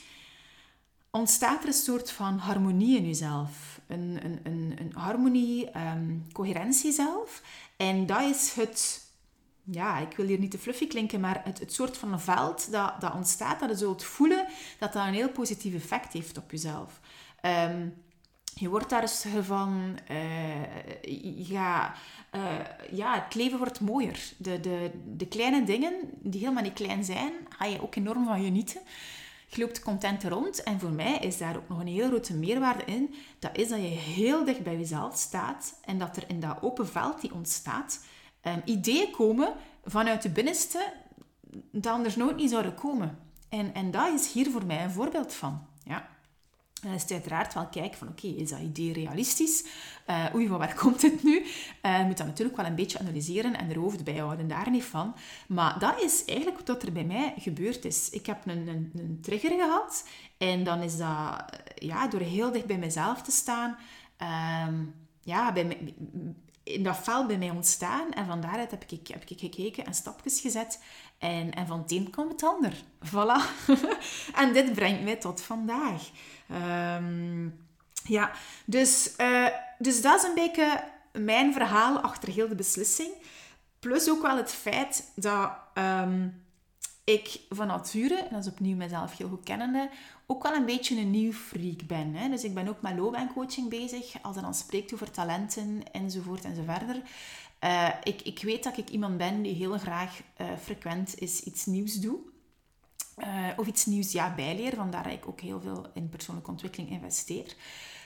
ontstaat 1.09 1.61
er 1.61 1.67
een 1.67 1.73
soort 1.73 2.11
van 2.11 2.37
harmonie 2.37 2.97
in 2.97 3.05
jezelf. 3.05 3.79
Een, 3.87 4.19
een, 4.23 4.39
een, 4.43 4.75
een 4.79 4.91
harmonie, 4.93 5.77
um, 5.77 6.27
coherentie 6.31 6.91
zelf. 6.91 7.41
En 7.77 8.05
dat 8.05 8.21
is 8.21 8.53
het, 8.53 9.01
ja, 9.63 9.97
ik 9.97 10.15
wil 10.17 10.25
hier 10.25 10.39
niet 10.39 10.51
te 10.51 10.59
fluffy 10.59 10.87
klinken, 10.87 11.19
maar 11.19 11.41
het, 11.43 11.59
het 11.59 11.73
soort 11.73 11.97
van 11.97 12.21
veld 12.21 12.71
dat, 12.71 13.01
dat 13.01 13.13
ontstaat, 13.13 13.59
dat 13.59 13.69
je 13.69 13.75
zult 13.75 14.03
voelen, 14.03 14.47
dat 14.79 14.93
dat 14.93 15.05
een 15.05 15.13
heel 15.13 15.31
positief 15.31 15.73
effect 15.73 16.13
heeft 16.13 16.37
op 16.37 16.51
jezelf. 16.51 16.99
Um, 17.41 17.93
je 18.53 18.69
wordt 18.69 18.89
daar 18.89 18.99
rustiger 18.99 19.43
van. 19.43 19.97
Uh, 20.11 21.47
ja, 21.47 21.93
uh, 22.35 22.41
ja, 22.91 23.23
het 23.23 23.35
leven 23.35 23.57
wordt 23.57 23.79
mooier. 23.79 24.19
De, 24.37 24.59
de, 24.59 24.91
de 25.15 25.27
kleine 25.27 25.63
dingen, 25.63 25.93
die 26.19 26.39
helemaal 26.39 26.63
niet 26.63 26.73
klein 26.73 27.03
zijn, 27.03 27.33
ga 27.49 27.65
je 27.65 27.81
ook 27.81 27.95
enorm 27.95 28.25
van 28.25 28.43
genieten. 28.43 28.81
Je 29.47 29.61
loopt 29.61 29.81
content 29.81 30.23
rond. 30.23 30.63
En 30.63 30.79
voor 30.79 30.91
mij 30.91 31.17
is 31.17 31.37
daar 31.37 31.55
ook 31.55 31.69
nog 31.69 31.79
een 31.79 31.87
hele 31.87 32.07
grote 32.07 32.33
meerwaarde 32.33 32.83
in. 32.85 33.15
Dat 33.39 33.57
is 33.57 33.67
dat 33.67 33.79
je 33.79 33.87
heel 33.87 34.45
dicht 34.45 34.63
bij 34.63 34.77
jezelf 34.77 35.17
staat. 35.17 35.79
En 35.85 35.99
dat 35.99 36.17
er 36.17 36.23
in 36.27 36.39
dat 36.39 36.57
open 36.61 36.87
veld 36.87 37.21
die 37.21 37.33
ontstaat, 37.33 37.99
um, 38.41 38.61
ideeën 38.65 39.11
komen 39.11 39.53
vanuit 39.85 40.21
de 40.21 40.29
binnenste, 40.29 40.93
dat 41.71 41.93
anders 41.93 42.15
nooit 42.15 42.35
niet 42.35 42.49
zouden 42.49 42.75
komen. 42.75 43.17
En, 43.49 43.73
en 43.73 43.91
dat 43.91 44.13
is 44.13 44.31
hier 44.31 44.51
voor 44.51 44.65
mij 44.65 44.83
een 44.83 44.91
voorbeeld 44.91 45.33
van. 45.33 45.65
Ja. 45.83 46.09
Dan 46.81 46.91
is 46.91 47.01
het 47.01 47.11
uiteraard 47.11 47.53
wel 47.53 47.67
kijken 47.67 47.97
van 47.97 48.07
oké, 48.07 48.27
is 48.27 48.49
dat 48.49 48.59
idee 48.59 48.93
realistisch? 48.93 49.65
Uh, 50.09 50.25
oei, 50.35 50.47
van 50.47 50.57
waar 50.57 50.75
komt 50.83 51.01
het 51.01 51.23
nu? 51.23 51.43
Uh, 51.85 51.97
je 51.97 52.03
moet 52.05 52.17
dat 52.17 52.27
natuurlijk 52.27 52.57
wel 52.57 52.65
een 52.65 52.75
beetje 52.75 52.99
analyseren 52.99 53.57
en 53.57 53.69
er 53.69 53.77
hoofd 53.77 54.03
bij 54.03 54.17
houden, 54.17 54.47
daar 54.47 54.69
niet 54.69 54.83
van. 54.83 55.15
Maar 55.47 55.79
dat 55.79 56.01
is 56.01 56.25
eigenlijk 56.25 56.67
wat 56.67 56.83
er 56.83 56.91
bij 56.91 57.03
mij 57.03 57.33
gebeurd 57.37 57.85
is. 57.85 58.09
Ik 58.09 58.25
heb 58.25 58.45
een, 58.45 58.67
een, 58.67 58.91
een 58.95 59.19
trigger 59.21 59.49
gehad 59.49 60.07
en 60.37 60.63
dan 60.63 60.81
is 60.81 60.97
dat 60.97 61.45
ja, 61.75 62.07
door 62.07 62.19
heel 62.19 62.51
dicht 62.51 62.65
bij 62.65 62.77
mezelf 62.77 63.21
te 63.21 63.31
staan, 63.31 63.77
uh, 64.21 64.67
ja, 65.21 65.53
bij 65.53 65.93
dat 66.79 66.97
vel 67.03 67.25
bij 67.25 67.37
mij 67.37 67.49
ontstaan. 67.49 68.11
En 68.11 68.25
van 68.25 68.41
daaruit 68.41 68.71
heb 68.71 68.83
ik, 68.87 69.07
heb 69.07 69.23
ik 69.29 69.39
gekeken 69.39 69.85
en 69.85 69.93
stapjes 69.93 70.39
gezet. 70.39 70.79
En, 71.17 71.53
en 71.53 71.67
van 71.67 71.79
het 71.79 71.91
een 71.91 72.09
komt 72.09 72.31
het 72.31 72.43
ander. 72.43 72.73
Voilà. 73.05 73.67
en 74.41 74.53
dit 74.53 74.73
brengt 74.73 75.03
mij 75.03 75.15
tot 75.15 75.41
vandaag. 75.41 76.09
Um, 76.97 77.59
ja, 78.03 78.31
dus, 78.65 79.13
uh, 79.17 79.47
dus 79.77 80.01
dat 80.01 80.21
is 80.21 80.27
een 80.27 80.35
beetje 80.35 80.83
mijn 81.11 81.53
verhaal 81.53 81.99
achter 81.99 82.29
heel 82.29 82.47
de 82.47 82.55
beslissing. 82.55 83.11
Plus 83.79 84.09
ook 84.09 84.21
wel 84.21 84.37
het 84.37 84.51
feit 84.51 85.11
dat 85.15 85.51
um, 85.73 86.43
ik 87.03 87.39
van 87.49 87.67
nature, 87.67 88.15
en 88.15 88.29
dat 88.31 88.45
is 88.45 88.51
opnieuw 88.51 88.75
mezelf 88.75 89.17
heel 89.17 89.29
goed 89.29 89.43
kennende, 89.43 89.89
ook 90.25 90.43
wel 90.43 90.55
een 90.55 90.65
beetje 90.65 90.99
een 90.99 91.11
nieuw 91.11 91.31
freak 91.31 91.87
ben. 91.87 92.13
Hè? 92.13 92.29
Dus 92.29 92.43
ik 92.43 92.53
ben 92.53 92.67
ook 92.67 92.81
met 92.81 92.97
loopbaancoaching 92.97 93.69
bezig, 93.69 94.15
als 94.21 94.35
het 94.35 94.43
dan 94.43 94.53
spreekt 94.53 94.93
over 94.93 95.11
talenten 95.11 95.83
enzovoort 95.91 96.45
enzoverder. 96.45 97.01
Uh, 97.63 97.89
ik, 98.03 98.21
ik 98.21 98.43
weet 98.43 98.63
dat 98.63 98.77
ik 98.77 98.89
iemand 98.89 99.17
ben 99.17 99.41
die 99.41 99.53
heel 99.53 99.77
graag 99.77 100.21
uh, 100.37 100.47
frequent 100.61 101.19
is 101.19 101.39
iets 101.39 101.65
nieuws 101.65 101.95
doe. 101.95 102.19
Uh, 103.17 103.47
of 103.55 103.67
iets 103.67 103.85
nieuws 103.85 104.11
ja, 104.11 104.35
bijleer, 104.35 104.75
vandaar 104.75 105.03
dat 105.03 105.11
ik 105.11 105.27
ook 105.27 105.41
heel 105.41 105.61
veel 105.61 105.85
in 105.93 106.09
persoonlijke 106.09 106.51
ontwikkeling 106.51 106.89
investeer. 106.89 107.55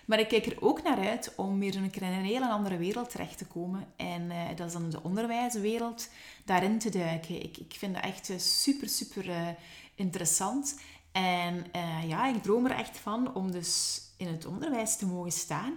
Maar 0.06 0.20
ik 0.20 0.28
kijk 0.28 0.46
er 0.46 0.62
ook 0.62 0.84
naar 0.84 1.08
uit 1.08 1.34
om 1.36 1.60
weer 1.60 1.76
een 1.76 1.90
keer 1.90 2.02
in 2.02 2.12
een 2.12 2.26
hele 2.26 2.50
andere 2.50 2.78
wereld 2.78 3.10
terecht 3.10 3.38
te 3.38 3.46
komen. 3.46 3.88
En 3.96 4.22
uh, 4.22 4.48
dat 4.56 4.68
is 4.68 4.74
dan 4.74 4.90
de 4.90 5.04
onderwijswereld, 5.04 6.10
daarin 6.46 6.80
te 6.80 6.90
duiken. 6.90 7.44
Ik, 7.44 7.58
ik 7.58 7.76
vind 7.78 7.94
dat 7.94 8.04
echt 8.04 8.34
super, 8.38 8.90
super 8.90 9.28
uh, 9.28 9.48
interessant. 9.96 10.80
En 11.12 11.66
ja, 12.08 12.28
ik 12.28 12.44
droom 12.44 12.66
er 12.66 12.72
echt 12.72 12.98
van 12.98 13.36
om 13.36 13.52
dus 13.52 14.02
in 14.18 14.28
het 14.28 14.46
onderwijs 14.46 14.98
te 14.98 15.06
mogen 15.06 15.32
staan. 15.32 15.74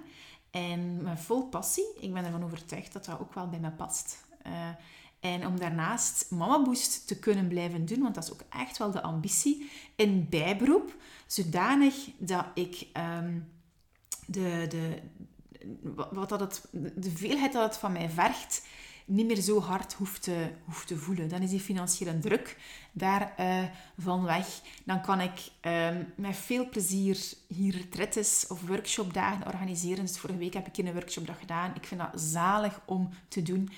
En 0.50 1.02
met 1.02 1.20
vol 1.20 1.42
passie. 1.42 1.86
Ik 2.00 2.12
ben 2.12 2.24
ervan 2.24 2.44
overtuigd 2.44 2.92
dat 2.92 3.04
dat 3.04 3.20
ook 3.20 3.34
wel 3.34 3.48
bij 3.48 3.58
me 3.58 3.70
past. 3.70 4.24
En 5.20 5.46
om 5.46 5.58
daarnaast 5.58 6.30
Mama 6.30 6.62
Boost 6.62 7.06
te 7.06 7.18
kunnen 7.18 7.48
blijven 7.48 7.86
doen, 7.86 8.02
want 8.02 8.14
dat 8.14 8.24
is 8.24 8.32
ook 8.32 8.44
echt 8.48 8.78
wel 8.78 8.90
de 8.90 9.02
ambitie, 9.02 9.70
in 9.96 10.26
bijberoep, 10.28 10.96
zodanig 11.26 11.94
dat 12.18 12.44
ik 12.54 12.86
um, 13.18 13.48
de, 14.28 14.66
de, 14.68 14.98
wat 16.10 16.28
dat 16.28 16.40
het, 16.40 16.68
de 16.94 17.10
veelheid 17.10 17.52
dat 17.52 17.62
het 17.62 17.78
van 17.78 17.92
mij 17.92 18.08
vergt, 18.08 18.66
niet 19.04 19.26
meer 19.26 19.40
zo 19.40 19.60
hard 19.60 19.92
hoeft 19.92 20.22
te, 20.22 20.50
hoeft 20.64 20.86
te 20.86 20.96
voelen. 20.96 21.28
Dan 21.28 21.42
is 21.42 21.50
die 21.50 21.60
financiële 21.60 22.18
druk 22.18 22.56
daar 22.92 23.34
uh, 23.40 23.62
van 23.98 24.22
weg. 24.22 24.60
Dan 24.84 25.00
kan 25.00 25.20
ik 25.20 25.50
um, 25.62 26.12
met 26.16 26.36
veel 26.36 26.68
plezier 26.68 27.18
hier 27.46 27.74
retretes 27.74 28.46
of 28.48 28.66
workshopdagen 28.66 29.46
organiseren. 29.46 30.04
Dus 30.04 30.18
vorige 30.18 30.38
week 30.38 30.54
heb 30.54 30.66
ik 30.66 30.76
een 30.76 30.92
workshopdag 30.92 31.38
gedaan. 31.38 31.74
Ik 31.74 31.86
vind 31.86 32.00
dat 32.00 32.20
zalig 32.20 32.80
om 32.84 33.08
te 33.28 33.42
doen. 33.42 33.70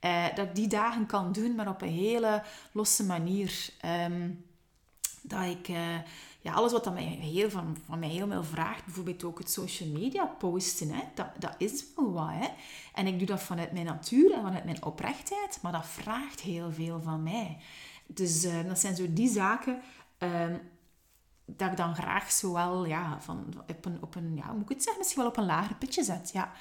Uh, 0.00 0.24
dat 0.34 0.46
ik 0.46 0.54
die 0.54 0.68
dagen 0.68 1.06
kan 1.06 1.32
doen, 1.32 1.54
maar 1.54 1.68
op 1.68 1.82
een 1.82 1.88
hele 1.88 2.42
losse 2.72 3.04
manier. 3.04 3.68
Um, 4.06 4.44
dat 5.22 5.44
ik 5.44 5.68
uh, 5.68 5.96
ja, 6.44 6.52
alles 6.52 6.72
wat 6.72 6.84
dat 6.84 6.92
mij 6.92 7.02
heel, 7.02 7.50
van, 7.50 7.76
van 7.86 7.98
mij 7.98 8.08
heel 8.08 8.28
veel 8.28 8.44
vraagt, 8.44 8.84
bijvoorbeeld 8.84 9.24
ook 9.24 9.38
het 9.38 9.50
social 9.50 9.88
media 9.88 10.24
posten, 10.24 10.90
hè, 10.90 11.02
dat, 11.14 11.26
dat 11.38 11.54
is 11.58 11.84
wel 11.96 12.12
wat. 12.12 12.30
Hè. 12.30 12.48
En 12.94 13.06
ik 13.06 13.18
doe 13.18 13.26
dat 13.26 13.42
vanuit 13.42 13.72
mijn 13.72 13.84
natuur 13.84 14.32
en 14.32 14.42
vanuit 14.42 14.64
mijn 14.64 14.84
oprechtheid, 14.84 15.58
maar 15.62 15.72
dat 15.72 15.86
vraagt 15.86 16.40
heel 16.40 16.72
veel 16.72 17.00
van 17.02 17.22
mij. 17.22 17.58
Dus 18.06 18.44
uh, 18.44 18.64
dat 18.66 18.78
zijn 18.78 18.96
zo 18.96 19.12
die 19.12 19.28
zaken 19.28 19.80
um, 20.18 20.60
dat 21.44 21.70
ik 21.70 21.76
dan 21.76 21.94
graag 21.94 22.32
zowel 22.32 22.84
ja, 22.86 23.20
van, 23.20 23.54
op, 23.68 23.84
een, 23.84 24.02
op 24.02 24.14
een, 24.14 24.36
ja, 24.36 24.52
moet 24.52 24.62
ik 24.62 24.68
het 24.68 24.82
zeggen, 24.82 24.98
misschien 24.98 25.22
wel 25.22 25.30
op 25.30 25.36
een 25.36 25.46
lager 25.46 25.76
pitje 25.76 26.02
zet. 26.02 26.30
Ja. 26.32 26.52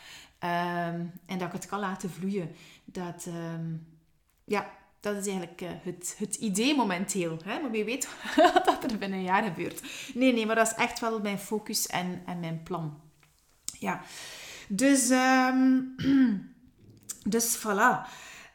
Um, 0.89 1.11
en 1.25 1.37
dat 1.37 1.47
ik 1.47 1.53
het 1.53 1.65
kan 1.65 1.79
laten 1.79 2.09
vloeien. 2.09 2.51
Dat, 2.85 3.25
um, 3.25 3.87
ja, 4.43 4.69
dat 5.03 5.15
is 5.15 5.27
eigenlijk 5.27 5.61
uh, 5.61 5.69
het, 5.81 6.15
het 6.17 6.35
idee 6.35 6.75
momenteel. 6.75 7.37
Hè? 7.43 7.59
Maar 7.59 7.71
wie 7.71 7.83
weet 7.83 8.09
wat 8.65 8.83
er 8.83 8.97
binnen 8.97 9.19
een 9.19 9.23
jaar 9.23 9.43
gebeurt. 9.43 9.81
Nee, 10.13 10.33
nee, 10.33 10.45
maar 10.45 10.55
dat 10.55 10.67
is 10.67 10.73
echt 10.73 10.99
wel 10.99 11.19
mijn 11.19 11.39
focus 11.39 11.87
en, 11.87 12.23
en 12.25 12.39
mijn 12.39 12.63
plan. 12.63 13.01
Ja. 13.79 14.01
Dus, 14.67 15.09
um, 15.09 15.95
dus 17.33 17.57
voilà. 17.57 18.09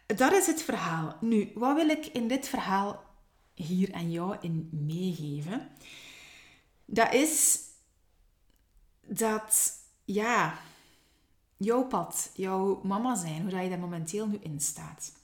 Dat 0.07 0.33
is 0.33 0.47
het 0.47 0.63
verhaal. 0.63 1.17
Nu, 1.21 1.51
wat 1.55 1.77
wil 1.77 1.89
ik 1.89 2.07
in 2.07 2.29
dit 2.29 2.49
verhaal 2.49 3.05
hier 3.55 3.95
aan 3.95 4.11
jou 4.11 4.37
in 4.41 4.69
meegeven? 4.73 5.69
Dat 6.85 7.15
is 7.15 7.61
dat, 9.07 9.73
ja, 10.05 10.59
jouw 11.57 11.85
pad, 11.85 12.31
jouw 12.35 12.81
mama 12.83 13.15
zijn, 13.17 13.41
hoe 13.43 13.51
dat 13.51 13.63
je 13.63 13.69
daar 13.69 13.79
momenteel 13.79 14.27
nu 14.27 14.39
in 14.41 14.61
staat. 14.61 15.18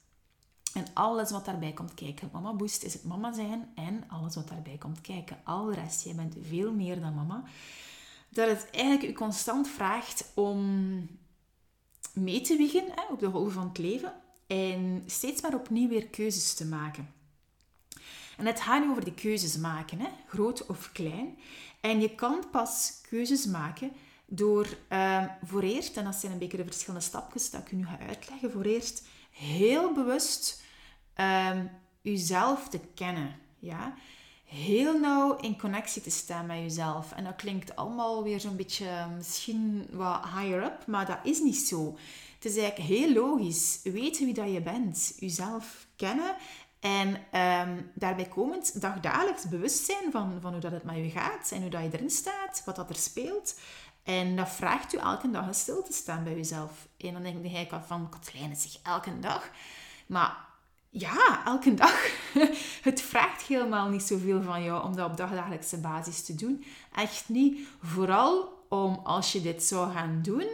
En 0.74 0.86
alles 0.92 1.30
wat 1.30 1.44
daarbij 1.44 1.72
komt 1.72 1.94
kijken. 1.94 2.30
Mama 2.32 2.52
Boost 2.52 2.82
is 2.82 2.92
het 2.92 3.04
mama 3.04 3.32
zijn 3.32 3.72
en 3.74 4.04
alles 4.08 4.34
wat 4.34 4.48
daarbij 4.48 4.76
komt 4.78 5.00
kijken. 5.00 5.40
Al 5.44 5.64
de 5.64 5.74
rest, 5.74 6.04
jij 6.04 6.14
bent 6.14 6.34
veel 6.48 6.72
meer 6.72 7.00
dan 7.00 7.14
mama. 7.14 7.42
Dat 8.28 8.48
het 8.48 8.70
eigenlijk 8.70 9.10
u 9.10 9.12
constant 9.12 9.68
vraagt 9.68 10.30
om 10.34 10.58
mee 12.12 12.40
te 12.40 12.56
wiegen 12.56 12.84
hè, 12.94 13.12
op 13.12 13.20
de 13.20 13.30
golven 13.30 13.52
van 13.52 13.68
het 13.68 13.78
leven. 13.78 14.12
En 14.46 15.02
steeds 15.06 15.42
maar 15.42 15.54
opnieuw 15.54 15.88
weer 15.88 16.06
keuzes 16.06 16.54
te 16.54 16.66
maken. 16.66 17.12
En 18.36 18.46
het 18.46 18.60
gaat 18.60 18.84
nu 18.84 18.90
over 18.90 19.04
die 19.04 19.14
keuzes 19.14 19.56
maken, 19.56 19.98
hè, 19.98 20.08
groot 20.28 20.66
of 20.66 20.92
klein. 20.92 21.38
En 21.80 22.00
je 22.00 22.14
kan 22.14 22.44
pas 22.50 23.00
keuzes 23.08 23.46
maken 23.46 23.92
door 24.26 24.76
uh, 24.92 25.24
voor 25.44 25.62
eerst, 25.62 25.96
en 25.96 26.04
dat 26.04 26.14
zijn 26.14 26.32
een 26.32 26.38
beetje 26.38 26.56
de 26.56 26.64
verschillende 26.64 27.04
stapjes 27.04 27.50
dat 27.50 27.60
ik 27.60 27.72
u 27.72 27.76
nu 27.76 27.86
ga 27.86 27.98
uitleggen, 27.98 28.50
voor 28.50 28.64
eerst 28.64 29.06
heel 29.30 29.92
bewust 29.92 30.62
um, 31.16 31.70
uzelf 32.02 32.68
te 32.68 32.80
kennen. 32.94 33.36
Ja? 33.58 33.94
Heel 34.44 34.98
nauw 34.98 35.36
in 35.36 35.58
connectie 35.58 36.02
te 36.02 36.10
staan 36.10 36.46
met 36.46 36.58
jezelf. 36.58 37.12
En 37.12 37.24
dat 37.24 37.36
klinkt 37.36 37.76
allemaal 37.76 38.22
weer 38.22 38.40
zo'n 38.40 38.56
beetje 38.56 39.06
misschien 39.16 39.88
wat 39.90 40.24
higher 40.24 40.62
up, 40.62 40.86
maar 40.86 41.06
dat 41.06 41.18
is 41.22 41.40
niet 41.40 41.56
zo. 41.58 41.98
Het 42.34 42.44
is 42.44 42.56
eigenlijk 42.56 42.88
heel 42.88 43.12
logisch. 43.12 43.80
Weten 43.82 44.24
wie 44.24 44.34
dat 44.34 44.52
je 44.52 44.60
bent. 44.60 45.14
Jezelf 45.18 45.86
kennen. 45.96 46.36
En 46.80 47.08
um, 47.08 47.90
daarbij 47.94 48.28
komend 48.28 48.80
dagdagelijks 48.80 49.48
bewust 49.48 49.84
zijn 49.84 50.10
van, 50.10 50.38
van 50.40 50.52
hoe 50.52 50.60
dat 50.60 50.72
het 50.72 50.84
met 50.84 50.96
je 50.96 51.10
gaat. 51.10 51.50
En 51.52 51.60
hoe 51.60 51.70
dat 51.70 51.82
je 51.82 51.88
erin 51.92 52.10
staat. 52.10 52.62
Wat 52.64 52.76
dat 52.76 52.90
er 52.90 52.96
speelt. 52.96 53.58
En 54.02 54.36
dat 54.36 54.48
vraagt 54.48 54.94
u 54.94 54.98
elke 54.98 55.30
dag 55.30 55.54
stil 55.54 55.82
te 55.82 55.92
staan 55.92 56.24
bij 56.24 56.34
jezelf. 56.34 56.88
En 56.96 57.12
dan 57.12 57.22
denk 57.22 57.44
ik 57.44 57.72
van, 57.86 58.08
Katlijn, 58.08 58.50
is 58.50 58.62
zich 58.62 58.78
elke 58.82 59.18
dag. 59.18 59.50
Maar 60.06 60.36
ja, 60.94 61.44
elke 61.44 61.74
dag. 61.74 62.06
Het 62.88 63.00
vraagt 63.00 63.42
helemaal 63.42 63.88
niet 63.88 64.02
zoveel 64.02 64.42
van 64.42 64.62
jou 64.62 64.84
om 64.84 64.96
dat 64.96 65.10
op 65.10 65.16
dagdagelijkse 65.16 65.80
basis 65.80 66.24
te 66.24 66.34
doen. 66.34 66.64
Echt 66.94 67.28
niet. 67.28 67.68
Vooral 67.82 68.62
om 68.68 69.00
als 69.02 69.32
je 69.32 69.40
dit 69.40 69.62
zou 69.62 69.92
gaan 69.92 70.20
doen, 70.22 70.48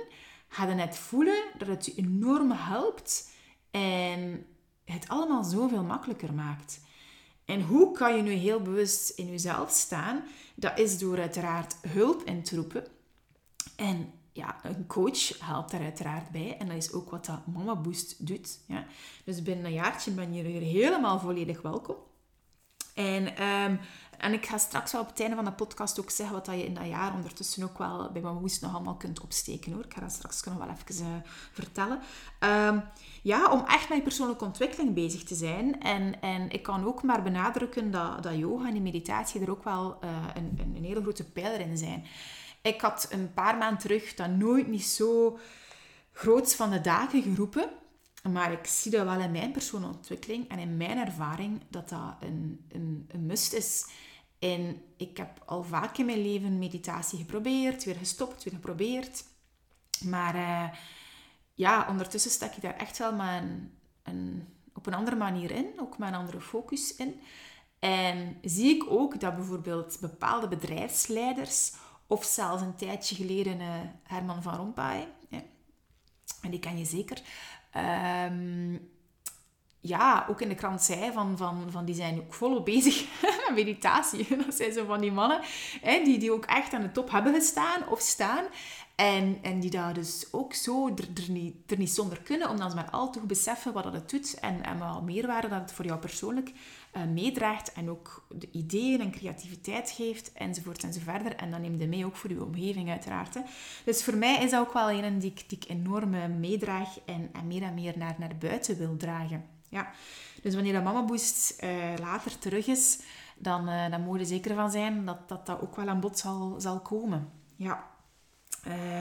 ga 0.49 0.67
je 0.67 0.75
net 0.75 0.99
voelen 0.99 1.43
dat 1.59 1.69
het 1.69 1.87
je 1.87 1.95
enorm 1.95 2.51
helpt 2.51 3.31
en 3.71 4.47
het 4.85 5.09
allemaal 5.09 5.45
zoveel 5.45 5.83
makkelijker 5.83 6.35
maakt. 6.35 6.81
En 7.45 7.63
hoe 7.63 7.93
kan 7.93 8.17
je 8.17 8.23
nu 8.23 8.33
heel 8.33 8.61
bewust 8.61 9.11
in 9.11 9.31
jezelf 9.31 9.71
staan? 9.71 10.23
Dat 10.55 10.79
is 10.79 10.99
door 10.99 11.19
uiteraard 11.19 11.77
hulp 11.89 12.23
in 12.25 12.43
te 12.43 12.57
roepen. 12.57 12.87
En 13.77 14.13
ja, 14.33 14.57
een 14.63 14.87
coach 14.87 15.39
helpt 15.41 15.71
daar 15.71 15.83
uiteraard 15.83 16.31
bij. 16.31 16.57
En 16.59 16.67
dat 16.67 16.77
is 16.77 16.93
ook 16.93 17.11
wat 17.11 17.27
dat 17.27 17.47
Mama 17.47 17.77
Boost 17.77 18.27
doet. 18.27 18.59
Ja. 18.67 18.85
Dus 19.25 19.43
binnen 19.43 19.65
een 19.65 19.73
jaartje 19.73 20.11
ben 20.11 20.35
je 20.35 20.43
hier 20.43 20.61
helemaal 20.61 21.19
volledig 21.19 21.63
welkom. 21.63 21.97
En, 22.95 23.37
ehm, 23.37 23.77
en 24.19 24.33
ik 24.33 24.47
ga 24.47 24.59
straks 24.59 24.93
wel 24.93 25.01
op 25.01 25.09
het 25.09 25.21
einde 25.21 25.37
van 25.37 25.45
de 25.45 25.53
podcast 25.53 26.01
ook 26.01 26.11
zeggen 26.11 26.37
wat 26.37 26.47
je 26.47 26.65
in 26.65 26.75
dat 26.75 26.87
jaar 26.87 27.15
ondertussen 27.15 27.63
ook 27.63 27.79
wel 27.79 28.11
bij 28.13 28.23
Mama 28.23 28.41
Boost 28.41 28.63
nog 28.63 28.75
allemaal 28.75 28.97
kunt 28.97 29.21
opsteken 29.21 29.73
hoor. 29.73 29.85
Ik 29.85 29.95
ga 29.95 30.01
dat 30.01 30.13
straks 30.13 30.43
nog 30.43 30.57
wel 30.57 30.69
even 30.69 31.05
uh, 31.05 31.13
vertellen. 31.53 32.01
Ehm, 32.39 32.79
ja, 33.23 33.51
om 33.53 33.65
echt 33.67 33.89
met 33.89 33.99
je 33.99 34.05
persoonlijke 34.05 34.45
ontwikkeling 34.45 34.95
bezig 34.95 35.25
te 35.25 35.35
zijn. 35.35 35.81
En, 35.81 36.21
en 36.21 36.51
ik 36.51 36.63
kan 36.63 36.87
ook 36.87 37.03
maar 37.03 37.23
benadrukken 37.23 37.91
dat, 37.91 38.23
dat 38.23 38.37
yoga 38.37 38.67
en 38.67 38.73
die 38.73 38.83
meditatie 38.83 39.41
er 39.41 39.51
ook 39.51 39.65
wel 39.65 39.99
een, 40.35 40.59
een, 40.59 40.77
een 40.77 40.85
hele 40.85 41.03
grote 41.03 41.25
pijler 41.25 41.61
in 41.61 41.77
zijn. 41.77 42.05
Ik 42.63 42.81
had 42.81 43.07
een 43.11 43.33
paar 43.33 43.57
maanden 43.57 43.79
terug 43.79 44.15
dat 44.15 44.31
nooit 44.31 44.67
niet 44.67 44.85
zo 44.85 45.39
groots 46.13 46.55
van 46.55 46.71
de 46.71 46.81
dagen 46.81 47.23
geroepen. 47.23 47.71
Maar 48.33 48.53
ik 48.53 48.67
zie 48.67 48.91
dat 48.91 49.05
wel 49.05 49.21
in 49.21 49.31
mijn 49.31 49.53
persoonlijke 49.53 49.97
ontwikkeling 49.97 50.49
en 50.49 50.59
in 50.59 50.77
mijn 50.77 50.99
ervaring 50.99 51.63
dat 51.69 51.89
dat 51.89 52.15
een, 52.21 52.67
een, 52.69 53.09
een 53.09 53.27
must 53.27 53.53
is. 53.53 53.87
En 54.39 54.83
ik 54.97 55.17
heb 55.17 55.43
al 55.47 55.63
vaak 55.63 55.99
in 55.99 56.07
mijn 56.07 56.23
leven 56.23 56.59
meditatie 56.59 57.19
geprobeerd, 57.19 57.85
weer 57.85 57.95
gestopt, 57.95 58.45
weer 58.45 58.55
geprobeerd. 58.55 59.25
Maar 60.05 60.35
uh, 60.35 60.79
ja, 61.55 61.87
ondertussen 61.89 62.31
stak 62.31 62.55
ik 62.55 62.63
daar 62.63 62.77
echt 62.77 62.99
wel 62.99 63.13
een, 63.13 63.73
een, 64.03 64.49
op 64.75 64.87
een 64.87 64.95
andere 64.95 65.17
manier 65.17 65.51
in, 65.51 65.73
ook 65.81 65.99
met 65.99 66.09
een 66.09 66.15
andere 66.15 66.41
focus 66.41 66.97
in. 66.97 67.21
En 67.79 68.39
zie 68.43 68.75
ik 68.75 68.91
ook 68.91 69.21
dat 69.21 69.37
bijvoorbeeld 69.37 69.99
bepaalde 70.01 70.49
bedrijfsleiders 70.49 71.73
of 72.11 72.25
zelfs 72.25 72.63
een 72.63 72.77
tijdje 72.77 73.15
geleden 73.15 73.61
uh, 73.61 73.67
Herman 74.03 74.43
van 74.43 74.55
Rompuy. 74.55 75.09
En 76.43 76.51
die 76.51 76.61
ken 76.61 76.79
je 76.79 76.85
zeker. 76.85 77.23
Um, 78.27 78.91
ja, 79.81 80.27
ook 80.29 80.41
in 80.41 80.49
de 80.49 80.55
krant 80.55 80.83
zei 80.83 81.13
van, 81.13 81.37
van, 81.37 81.67
van 81.71 81.85
die 81.85 81.95
zijn 81.95 82.19
ook 82.19 82.35
volop 82.35 82.65
bezig 82.65 83.07
met 83.23 83.51
meditatie. 83.55 84.37
Dat 84.45 84.55
zijn 84.55 84.73
zo 84.73 84.85
van 84.85 85.01
die 85.01 85.13
mannen 85.13 85.41
hè, 85.81 86.03
die, 86.05 86.19
die 86.19 86.33
ook 86.33 86.45
echt 86.45 86.73
aan 86.73 86.83
de 86.83 86.93
top 86.93 87.11
hebben 87.11 87.35
gestaan 87.35 87.89
of 87.89 88.01
staan. 88.01 88.45
En, 88.95 89.39
en 89.43 89.61
die 89.61 89.71
daar 89.71 89.95
dus 89.95 90.27
ook 90.31 90.55
zo 90.55 90.89
er, 90.89 91.09
er, 91.15 91.31
niet, 91.31 91.71
er 91.71 91.79
niet 91.79 91.91
zonder 91.91 92.21
kunnen, 92.23 92.49
omdat 92.49 92.71
ze 92.71 92.77
maar 92.77 92.91
al 92.91 93.11
toch 93.11 93.23
beseffen 93.23 93.73
wat 93.73 93.85
dat 93.85 93.93
het 93.93 94.11
doet 94.11 94.35
en, 94.35 94.65
en 94.65 94.79
wat 94.79 95.03
meerwaarde 95.03 95.49
dat 95.49 95.61
het 95.61 95.73
voor 95.73 95.85
jou 95.85 95.99
persoonlijk 95.99 96.53
uh, 96.93 97.05
meedraagt 97.05 97.73
en 97.73 97.91
ook 97.91 98.27
de 98.29 98.49
ideeën 98.53 99.01
en 99.01 99.11
creativiteit 99.11 99.91
geeft 99.91 100.33
enzovoort 100.33 100.85
enzoverder. 100.85 101.37
En 101.37 101.51
dan 101.51 101.61
neem 101.61 101.79
je 101.79 101.87
mee 101.87 102.05
ook 102.05 102.17
voor 102.17 102.31
je 102.31 102.45
omgeving 102.45 102.91
uiteraard. 102.91 103.35
Hè. 103.35 103.41
Dus 103.85 104.05
voor 104.05 104.17
mij 104.17 104.43
is 104.43 104.51
dat 104.51 104.61
ook 104.61 104.73
wel 104.73 104.91
een 104.91 105.19
die 105.19 105.31
ik, 105.31 105.49
die 105.49 105.59
enorm 105.69 106.15
eh, 106.15 106.27
meedraag 106.27 106.99
en, 107.05 107.31
en 107.33 107.47
meer 107.47 107.63
en 107.63 107.75
meer 107.75 107.99
naar, 107.99 108.15
naar 108.19 108.37
buiten 108.39 108.79
wil 108.79 108.97
dragen. 108.97 109.45
Ja. 109.69 109.93
Dus 110.43 110.55
wanneer 110.55 110.73
dat 110.73 110.85
Mama 110.85 111.05
Boost 111.05 111.63
uh, 111.65 111.71
later 111.99 112.39
terug 112.39 112.67
is, 112.67 113.01
dan, 113.37 113.69
uh, 113.69 113.91
dan 113.91 114.01
moet 114.01 114.19
je 114.19 114.25
zeker 114.25 114.55
van 114.55 114.71
zijn 114.71 115.05
dat, 115.05 115.29
dat 115.29 115.47
dat 115.47 115.61
ook 115.61 115.77
wel 115.77 115.89
aan 115.89 116.01
bod 116.01 116.19
zal, 116.19 116.55
zal 116.59 116.81
komen. 116.81 117.31
Ja. 117.57 117.89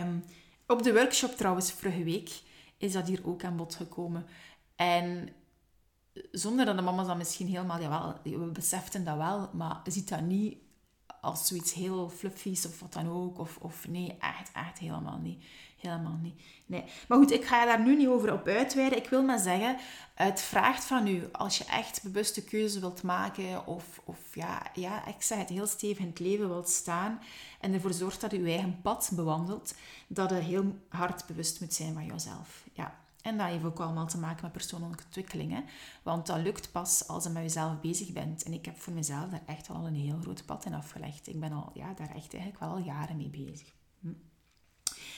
Um, 0.01 0.23
op 0.67 0.83
de 0.83 0.93
workshop 0.93 1.31
trouwens, 1.31 1.71
vorige 1.71 2.03
week, 2.03 2.41
is 2.77 2.91
dat 2.91 3.07
hier 3.07 3.21
ook 3.23 3.43
aan 3.43 3.55
bod 3.55 3.75
gekomen. 3.75 4.25
En 4.75 5.29
zonder 6.31 6.65
dat 6.65 6.77
de 6.77 6.81
mama's 6.81 7.07
dat 7.07 7.17
misschien 7.17 7.47
helemaal, 7.47 7.81
jawel, 7.81 8.15
we 8.23 8.37
beseften 8.37 9.03
dat 9.03 9.17
wel, 9.17 9.49
maar 9.53 9.81
ziet 9.83 10.09
dat 10.09 10.21
niet 10.21 10.57
als 11.21 11.47
zoiets 11.47 11.73
heel 11.73 12.09
fluffies 12.09 12.65
of 12.65 12.79
wat 12.79 12.93
dan 12.93 13.09
ook. 13.09 13.39
Of, 13.39 13.57
of 13.57 13.87
nee, 13.87 14.17
echt, 14.19 14.51
echt 14.53 14.77
helemaal 14.77 15.17
niet. 15.17 15.43
Helemaal 15.77 16.17
niet. 16.21 16.41
Nee. 16.65 16.83
Maar 17.07 17.17
goed, 17.17 17.31
ik 17.31 17.45
ga 17.45 17.65
daar 17.65 17.81
nu 17.81 17.95
niet 17.95 18.07
over 18.07 18.33
op 18.33 18.47
uitweiden. 18.47 18.97
Ik 18.97 19.09
wil 19.09 19.23
maar 19.23 19.39
zeggen, 19.39 19.77
het 20.13 20.41
vraagt 20.41 20.83
van 20.83 21.07
u, 21.07 21.23
als 21.31 21.57
je 21.57 21.65
echt 21.65 22.03
bewuste 22.03 22.43
keuze 22.43 22.79
wilt 22.79 23.03
maken, 23.03 23.67
of, 23.67 24.01
of 24.03 24.35
ja, 24.35 24.61
ja, 24.73 25.07
ik 25.07 25.21
zeg 25.21 25.37
het 25.37 25.49
heel 25.49 25.67
stevig 25.67 25.99
in 25.99 26.09
het 26.09 26.19
leven 26.19 26.47
wilt 26.47 26.69
staan, 26.69 27.19
en 27.59 27.73
ervoor 27.73 27.93
zorgt 27.93 28.21
dat 28.21 28.33
u 28.33 28.37
uw 28.37 28.45
eigen 28.45 28.81
pad 28.81 29.11
bewandelt, 29.13 29.75
dat 30.07 30.29
je 30.29 30.35
heel 30.35 30.75
hard 30.89 31.25
bewust 31.25 31.59
moet 31.59 31.73
zijn 31.73 31.93
van 31.93 32.05
jezelf. 32.05 32.63
En 33.21 33.37
dat 33.37 33.47
heeft 33.47 33.63
ook 33.63 33.79
allemaal 33.79 34.07
te 34.07 34.17
maken 34.17 34.43
met 34.43 34.51
persoonlijke 34.51 35.03
ontwikkeling. 35.05 35.65
Want 36.03 36.27
dat 36.27 36.37
lukt 36.37 36.71
pas 36.71 37.07
als 37.07 37.23
je 37.23 37.29
met 37.29 37.41
jezelf 37.41 37.79
bezig 37.79 38.11
bent. 38.11 38.43
En 38.43 38.53
ik 38.53 38.65
heb 38.65 38.77
voor 38.77 38.93
mezelf 38.93 39.29
daar 39.29 39.43
echt 39.45 39.69
al 39.69 39.87
een 39.87 39.95
heel 39.95 40.17
groot 40.21 40.45
pad 40.45 40.65
in 40.65 40.73
afgelegd. 40.73 41.27
Ik 41.27 41.39
ben 41.39 41.51
al, 41.51 41.71
ja, 41.73 41.93
daar 41.93 42.15
echt 42.15 42.33
eigenlijk 42.33 42.59
wel 42.59 42.69
al 42.69 42.77
jaren 42.77 43.17
mee 43.17 43.29
bezig. 43.29 43.73
Hm. 43.99 44.07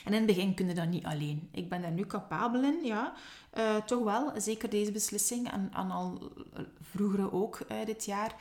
En 0.04 0.12
in 0.12 0.12
het 0.12 0.26
begin 0.26 0.54
kun 0.54 0.68
je 0.68 0.74
dat 0.74 0.88
niet 0.88 1.04
alleen. 1.04 1.48
Ik 1.52 1.68
ben 1.68 1.82
daar 1.82 1.92
nu 1.92 2.06
capabel 2.06 2.64
in, 2.64 2.84
ja. 2.84 3.14
Uh, 3.58 3.76
toch 3.76 4.04
wel, 4.04 4.40
zeker 4.40 4.70
deze 4.70 4.92
beslissing. 4.92 5.50
En, 5.50 5.90
al 5.90 6.32
vroeger 6.80 7.32
ook 7.32 7.60
uh, 7.70 7.84
dit 7.86 8.04
jaar. 8.04 8.34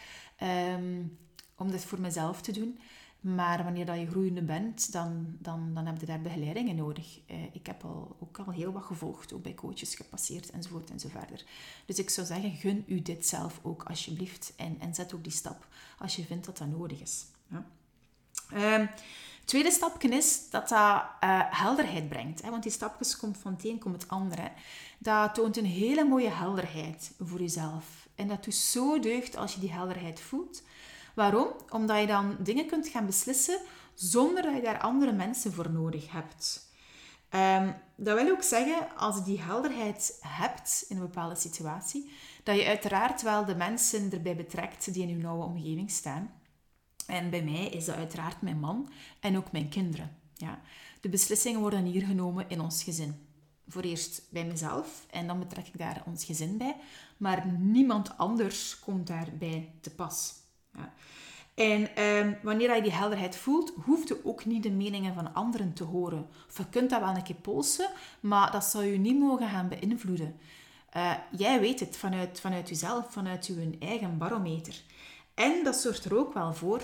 Um, 0.73 1.17
om 1.61 1.71
dit 1.71 1.85
voor 1.85 1.99
mezelf 1.99 2.41
te 2.41 2.51
doen. 2.51 2.79
Maar 3.21 3.63
wanneer 3.63 3.85
dat 3.85 3.99
je 3.99 4.09
groeiende 4.09 4.41
bent, 4.41 4.91
dan, 4.91 5.37
dan, 5.39 5.73
dan 5.73 5.85
heb 5.85 5.99
je 5.99 6.05
daar 6.05 6.21
begeleidingen 6.21 6.75
nodig. 6.75 7.19
Uh, 7.27 7.55
ik 7.55 7.65
heb 7.65 7.83
al, 7.83 8.15
ook 8.19 8.37
al 8.37 8.51
heel 8.51 8.71
wat 8.71 8.83
gevolgd, 8.83 9.33
ook 9.33 9.43
bij 9.43 9.53
coaches 9.53 9.95
gepasseerd 9.95 10.49
enzovoort 10.49 10.91
enzoverder. 10.91 11.43
Dus 11.85 11.99
ik 11.99 12.09
zou 12.09 12.27
zeggen, 12.27 12.51
gun 12.51 12.83
u 12.87 13.01
dit 13.01 13.27
zelf 13.27 13.59
ook 13.61 13.83
alsjeblieft. 13.83 14.53
En, 14.55 14.79
en 14.79 14.95
zet 14.95 15.13
ook 15.13 15.23
die 15.23 15.31
stap 15.31 15.67
als 15.97 16.15
je 16.15 16.25
vindt 16.25 16.45
dat 16.45 16.57
dat 16.57 16.67
nodig 16.67 17.01
is. 17.01 17.25
Ja. 17.47 17.65
Um, 18.79 18.89
tweede 19.45 19.71
stapje 19.71 20.09
is 20.09 20.49
dat 20.49 20.69
dat 20.69 21.03
uh, 21.23 21.41
helderheid 21.49 22.09
brengt. 22.09 22.41
Hè? 22.41 22.49
Want 22.49 22.63
die 22.63 22.71
stapjes 22.71 23.17
komt 23.17 23.37
van 23.37 23.53
het 23.53 23.65
een, 23.65 23.79
komt 23.79 24.01
het 24.01 24.11
andere. 24.11 24.51
Dat 24.97 25.33
toont 25.33 25.57
een 25.57 25.65
hele 25.65 26.03
mooie 26.03 26.29
helderheid 26.29 27.13
voor 27.19 27.39
jezelf. 27.39 28.07
En 28.15 28.27
dat 28.27 28.43
doet 28.43 28.55
zo 28.55 28.99
deugd 28.99 29.35
als 29.35 29.53
je 29.53 29.59
die 29.59 29.71
helderheid 29.71 30.19
voelt. 30.19 30.63
Waarom? 31.15 31.47
Omdat 31.69 31.99
je 31.99 32.07
dan 32.07 32.35
dingen 32.39 32.67
kunt 32.67 32.87
gaan 32.87 33.05
beslissen 33.05 33.59
zonder 33.95 34.43
dat 34.43 34.55
je 34.55 34.61
daar 34.61 34.79
andere 34.79 35.11
mensen 35.11 35.53
voor 35.53 35.71
nodig 35.71 36.11
hebt. 36.11 36.69
Um, 37.35 37.75
dat 37.95 38.21
wil 38.21 38.31
ook 38.31 38.43
zeggen, 38.43 38.95
als 38.95 39.15
je 39.15 39.23
die 39.23 39.41
helderheid 39.41 40.17
hebt 40.21 40.85
in 40.87 40.95
een 40.95 41.01
bepaalde 41.01 41.35
situatie, 41.35 42.11
dat 42.43 42.55
je 42.55 42.65
uiteraard 42.65 43.21
wel 43.21 43.45
de 43.45 43.55
mensen 43.55 44.11
erbij 44.11 44.35
betrekt 44.35 44.93
die 44.93 45.03
in 45.03 45.09
je 45.09 45.15
nauwe 45.15 45.45
omgeving 45.45 45.91
staan. 45.91 46.31
En 47.07 47.29
bij 47.29 47.43
mij 47.43 47.65
is 47.65 47.85
dat 47.85 47.95
uiteraard 47.95 48.41
mijn 48.41 48.59
man 48.59 48.89
en 49.19 49.37
ook 49.37 49.51
mijn 49.51 49.69
kinderen. 49.69 50.17
Ja. 50.33 50.61
De 51.01 51.09
beslissingen 51.09 51.59
worden 51.59 51.85
hier 51.85 52.05
genomen 52.05 52.49
in 52.49 52.61
ons 52.61 52.83
gezin. 52.83 53.27
Voor 53.67 53.81
eerst 53.81 54.21
bij 54.29 54.45
mezelf 54.45 55.05
en 55.11 55.27
dan 55.27 55.39
betrek 55.39 55.67
ik 55.67 55.77
daar 55.77 56.03
ons 56.05 56.25
gezin 56.25 56.57
bij, 56.57 56.75
maar 57.17 57.47
niemand 57.47 58.17
anders 58.17 58.79
komt 58.79 59.07
daarbij 59.07 59.71
te 59.81 59.89
pas. 59.89 60.40
Ja. 60.73 60.93
En 61.53 61.95
ehm, 61.95 62.33
wanneer 62.43 62.75
je 62.75 62.81
die 62.81 62.91
helderheid 62.91 63.35
voelt, 63.35 63.73
hoeft 63.83 64.07
je 64.07 64.25
ook 64.25 64.45
niet 64.45 64.63
de 64.63 64.71
meningen 64.71 65.13
van 65.13 65.33
anderen 65.33 65.73
te 65.73 65.83
horen. 65.83 66.27
Of 66.49 66.57
je 66.57 66.69
kunt 66.69 66.89
dat 66.89 66.99
wel 66.99 67.15
een 67.15 67.23
keer 67.23 67.35
polsen, 67.35 67.89
maar 68.19 68.51
dat 68.51 68.63
zou 68.63 68.85
je 68.85 68.97
niet 68.97 69.19
mogen 69.19 69.49
gaan 69.49 69.67
beïnvloeden. 69.67 70.39
Uh, 70.95 71.13
jij 71.31 71.59
weet 71.59 71.79
het 71.79 71.97
vanuit, 71.97 72.39
vanuit 72.39 72.69
jezelf, 72.69 73.11
vanuit 73.11 73.47
je 73.47 73.75
eigen 73.79 74.17
barometer. 74.17 74.81
En 75.33 75.63
dat 75.63 75.75
zorgt 75.75 76.05
er 76.05 76.17
ook 76.17 76.33
wel 76.33 76.53
voor 76.53 76.81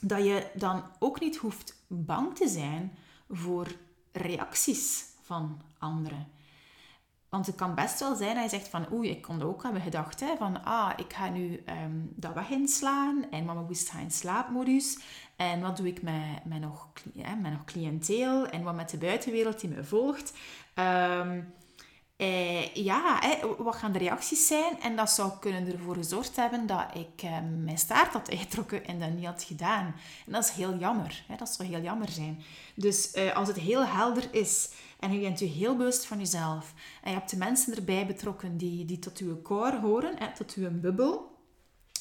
dat 0.00 0.24
je 0.24 0.46
dan 0.54 0.82
ook 0.98 1.20
niet 1.20 1.36
hoeft 1.36 1.82
bang 1.86 2.34
te 2.34 2.48
zijn 2.48 2.98
voor 3.30 3.66
reacties 4.12 5.04
van 5.22 5.60
anderen. 5.78 6.26
Want 7.36 7.48
het 7.48 7.56
kan 7.56 7.74
best 7.74 8.00
wel 8.00 8.14
zijn 8.14 8.34
dat 8.34 8.44
je 8.44 8.56
zegt 8.56 8.68
van, 8.68 8.92
oei, 8.92 9.10
ik 9.10 9.22
kon 9.22 9.42
ook 9.42 9.62
hebben 9.62 9.82
gedacht, 9.82 10.20
hè, 10.20 10.36
van, 10.36 10.64
ah, 10.64 10.90
ik 10.96 11.12
ga 11.12 11.28
nu 11.28 11.62
um, 11.84 12.12
dat 12.14 12.34
weg 12.34 12.50
inslaan 12.50 13.24
en 13.30 13.44
mama 13.44 13.60
moest 13.60 13.90
gaan 13.90 14.00
in 14.00 14.10
slaapmodus. 14.10 14.98
En 15.36 15.60
wat 15.60 15.76
doe 15.76 15.86
ik 15.86 16.02
met, 16.02 16.44
met, 16.44 16.60
nog, 16.60 16.88
hè, 17.18 17.34
met 17.34 17.52
nog 17.52 17.64
cliënteel 17.64 18.46
en 18.46 18.62
wat 18.62 18.74
met 18.74 18.90
de 18.90 18.96
buitenwereld 18.96 19.60
die 19.60 19.70
me 19.70 19.84
volgt. 19.84 20.32
Um, 20.74 21.54
eh, 22.16 22.74
ja, 22.74 23.20
wat 23.58 23.76
gaan 23.76 23.92
de 23.92 23.98
reacties 23.98 24.46
zijn? 24.46 24.80
En 24.80 24.96
dat 24.96 25.10
zou 25.10 25.32
kunnen 25.40 25.72
ervoor 25.72 25.94
gezorgd 25.94 26.36
hebben 26.36 26.66
dat 26.66 26.86
ik 26.94 27.22
eh, 27.22 27.38
mijn 27.64 27.78
staart 27.78 28.12
had 28.12 28.30
uitgetrokken 28.30 28.86
en 28.86 28.98
dat 28.98 29.10
niet 29.10 29.26
had 29.26 29.42
gedaan. 29.42 29.94
En 30.26 30.32
dat 30.32 30.44
is 30.44 30.50
heel 30.50 30.76
jammer. 30.76 31.24
Hè? 31.28 31.36
Dat 31.36 31.48
zou 31.48 31.68
heel 31.68 31.80
jammer 31.80 32.08
zijn. 32.08 32.42
Dus 32.74 33.10
eh, 33.10 33.36
als 33.36 33.48
het 33.48 33.58
heel 33.58 33.86
helder 33.86 34.28
is 34.30 34.70
En 34.98 35.12
je 35.12 35.20
bent 35.20 35.38
je 35.38 35.46
heel 35.46 35.76
bewust 35.76 36.06
van 36.06 36.18
jezelf. 36.18 36.74
En 37.02 37.10
je 37.10 37.16
hebt 37.16 37.30
de 37.30 37.36
mensen 37.36 37.76
erbij 37.76 38.06
betrokken 38.06 38.56
die, 38.56 38.84
die 38.84 38.98
tot 38.98 39.18
je 39.18 39.42
core 39.42 39.80
horen, 39.80 40.18
hè, 40.18 40.34
tot 40.34 40.52
je 40.52 40.70
bubbel. 40.70 41.38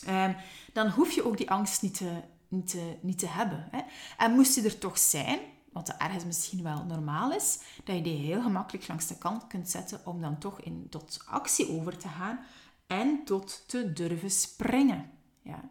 Ehm, 0.06 0.34
dan 0.74 0.90
hoef 0.90 1.12
je 1.12 1.26
ook 1.26 1.38
die 1.38 1.52
angst 1.52 1.82
niet 1.82 1.98
te, 1.98 2.22
niet 2.48 2.70
te, 2.70 2.96
niet 3.02 3.20
te 3.20 3.28
hebben. 3.28 3.68
Hè. 3.72 3.80
En 4.18 4.32
moest 4.32 4.54
die 4.54 4.64
er 4.64 4.78
toch 4.78 4.98
zijn, 4.98 5.40
wat 5.72 5.90
ergens 5.98 6.26
misschien 6.26 6.64
wel 6.64 6.84
normaal 6.84 7.32
is, 7.32 7.60
dat 7.84 7.96
je 7.96 8.02
die 8.02 8.18
heel 8.18 8.42
gemakkelijk 8.42 8.88
langs 8.88 9.08
de 9.08 9.18
kant 9.18 9.48
kunt 9.48 9.70
zetten 9.70 10.02
om 10.06 10.22
dan 10.22 10.38
toch 10.38 10.62
in, 10.62 10.88
tot 10.90 11.20
actie 11.26 11.70
over 11.70 11.98
te 11.98 12.08
gaan 12.08 12.40
en 12.88 13.22
tot 13.26 13.64
te 13.68 13.94
durven 13.94 14.32
springen. 14.32 15.12
Ja. 15.42 15.70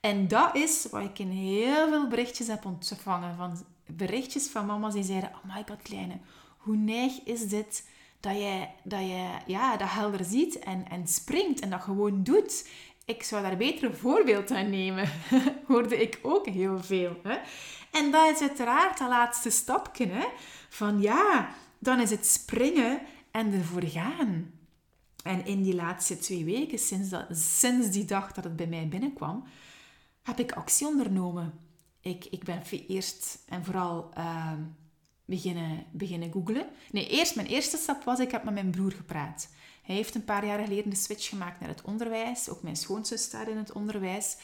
En 0.00 0.28
dat 0.28 0.56
is 0.56 0.86
wat 0.90 1.02
ik 1.02 1.18
in 1.18 1.30
heel 1.30 1.88
veel 1.88 2.08
berichtjes 2.08 2.46
heb 2.46 2.64
ontvangen. 2.64 3.36
Van 3.36 3.64
berichtjes 3.86 4.46
van 4.46 4.66
mama's 4.66 4.94
die 4.94 5.02
zeiden, 5.02 5.30
oh 5.30 5.54
my 5.54 5.64
god 5.68 5.82
kleine, 5.82 6.18
hoe 6.60 6.76
neig 6.76 7.22
is 7.24 7.48
dit 7.48 7.88
dat 8.20 8.36
je 8.36 8.66
dat, 8.82 9.00
je, 9.00 9.28
ja, 9.46 9.76
dat 9.76 9.88
helder 9.90 10.24
ziet 10.24 10.58
en, 10.58 10.88
en 10.88 11.08
springt 11.08 11.60
en 11.60 11.70
dat 11.70 11.80
gewoon 11.80 12.22
doet. 12.22 12.68
Ik 13.04 13.22
zou 13.22 13.42
daar 13.42 13.56
beter 13.56 13.84
een 13.84 13.96
voorbeeld 13.96 14.50
aan 14.50 14.70
nemen. 14.70 15.08
Hoorde 15.66 16.02
ik 16.02 16.18
ook 16.22 16.46
heel 16.46 16.82
veel. 16.82 17.16
Hè? 17.22 17.38
En 17.90 18.10
dat 18.10 18.34
is 18.34 18.40
uiteraard 18.40 18.98
dat 18.98 19.08
laatste 19.08 19.50
stapje. 19.50 20.06
Hè? 20.06 20.26
Van 20.68 21.00
ja, 21.00 21.54
dan 21.78 22.00
is 22.00 22.10
het 22.10 22.26
springen 22.26 23.00
en 23.30 23.52
ervoor 23.52 23.84
gaan. 23.84 24.50
En 25.22 25.46
in 25.46 25.62
die 25.62 25.74
laatste 25.74 26.18
twee 26.18 26.44
weken, 26.44 26.78
sinds, 26.78 27.08
dat, 27.08 27.26
sinds 27.30 27.90
die 27.90 28.04
dag 28.04 28.32
dat 28.32 28.44
het 28.44 28.56
bij 28.56 28.66
mij 28.66 28.88
binnenkwam, 28.88 29.44
heb 30.22 30.38
ik 30.38 30.52
actie 30.52 30.86
ondernomen. 30.86 31.52
Ik, 32.00 32.24
ik 32.24 32.44
ben 32.44 32.62
eerst 32.88 33.44
en 33.48 33.64
vooral 33.64 34.10
uh, 34.18 34.52
beginnen, 35.30 35.84
beginnen 35.90 36.32
googlen. 36.32 36.66
Nee, 36.90 37.08
eerst, 37.08 37.34
mijn 37.34 37.46
eerste 37.46 37.76
stap 37.76 38.04
was, 38.04 38.18
ik 38.18 38.30
heb 38.30 38.44
met 38.44 38.54
mijn 38.54 38.70
broer 38.70 38.92
gepraat. 38.92 39.48
Hij 39.82 39.94
heeft 39.94 40.14
een 40.14 40.24
paar 40.24 40.46
jaar 40.46 40.64
geleden 40.64 40.90
de 40.90 40.96
switch 40.96 41.28
gemaakt 41.28 41.60
naar 41.60 41.68
het 41.68 41.82
onderwijs. 41.82 42.48
Ook 42.48 42.62
mijn 42.62 42.76
schoonzus 42.76 43.22
staat 43.22 43.48
in 43.48 43.56
het 43.56 43.72
onderwijs. 43.72 44.36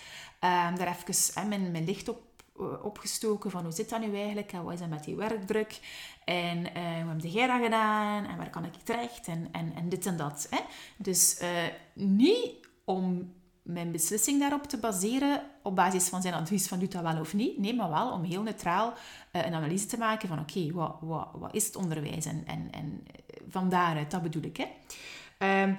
Uh, 0.45 0.77
daar 0.77 0.97
even 0.99 1.49
mijn, 1.49 1.71
mijn 1.71 1.85
licht 1.85 2.09
op 2.09 2.23
eh, 2.59 2.85
opgestoken 2.85 3.51
van 3.51 3.63
hoe 3.63 3.73
zit 3.73 3.89
dat 3.89 4.01
nu 4.01 4.15
eigenlijk 4.15 4.53
en 4.53 4.65
wat 4.65 4.73
is 4.73 4.81
dat 4.81 4.89
met 4.89 5.05
die 5.05 5.17
werkdruk 5.17 5.81
en 6.25 6.59
uh, 6.59 7.03
hoe 7.03 7.11
heb 7.11 7.21
jij 7.21 7.47
dat 7.47 7.63
gedaan 7.63 8.25
en 8.25 8.37
waar 8.37 8.51
kan 8.51 8.65
ik 8.65 8.73
terecht 8.83 9.27
en, 9.27 9.49
en, 9.53 9.73
en 9.75 9.89
dit 9.89 10.07
en 10.07 10.17
dat. 10.17 10.47
Hè? 10.51 10.61
Dus 10.97 11.41
uh, 11.43 11.49
niet 11.93 12.55
om 12.85 13.33
mijn 13.67 13.93
beslissing 13.93 14.41
daarop 14.41 14.65
te 14.65 14.79
baseren 14.79 15.43
op 15.63 15.77
basis 15.77 16.09
van 16.09 16.23
zijn 16.23 16.35
advies 16.35 16.69
van 16.69 16.79
doet 16.79 16.93
dat 16.93 17.03
wel 17.03 17.21
of 17.21 17.35
niet. 17.35 17.59
Nee, 17.59 17.75
maar 17.75 17.91
wel 17.91 18.11
om 18.11 18.23
heel 18.23 18.43
neutraal 18.43 18.93
uh, 18.93 19.47
een 19.47 19.55
analyse 19.55 19.87
te 19.87 19.99
maken 19.99 20.29
van 20.29 20.39
oké, 20.39 20.73
wat, 20.73 20.97
wat, 21.01 21.29
wat 21.33 21.55
is 21.55 21.67
het 21.67 21.77
onderwijs? 21.77 22.25
En, 22.25 22.43
en, 22.47 22.69
en 22.71 23.07
van 23.49 23.69
daaruit, 23.69 24.11
dat 24.11 24.23
bedoel 24.23 24.43
ik. 24.43 24.57
Hè. 24.57 25.63
Um, 25.63 25.79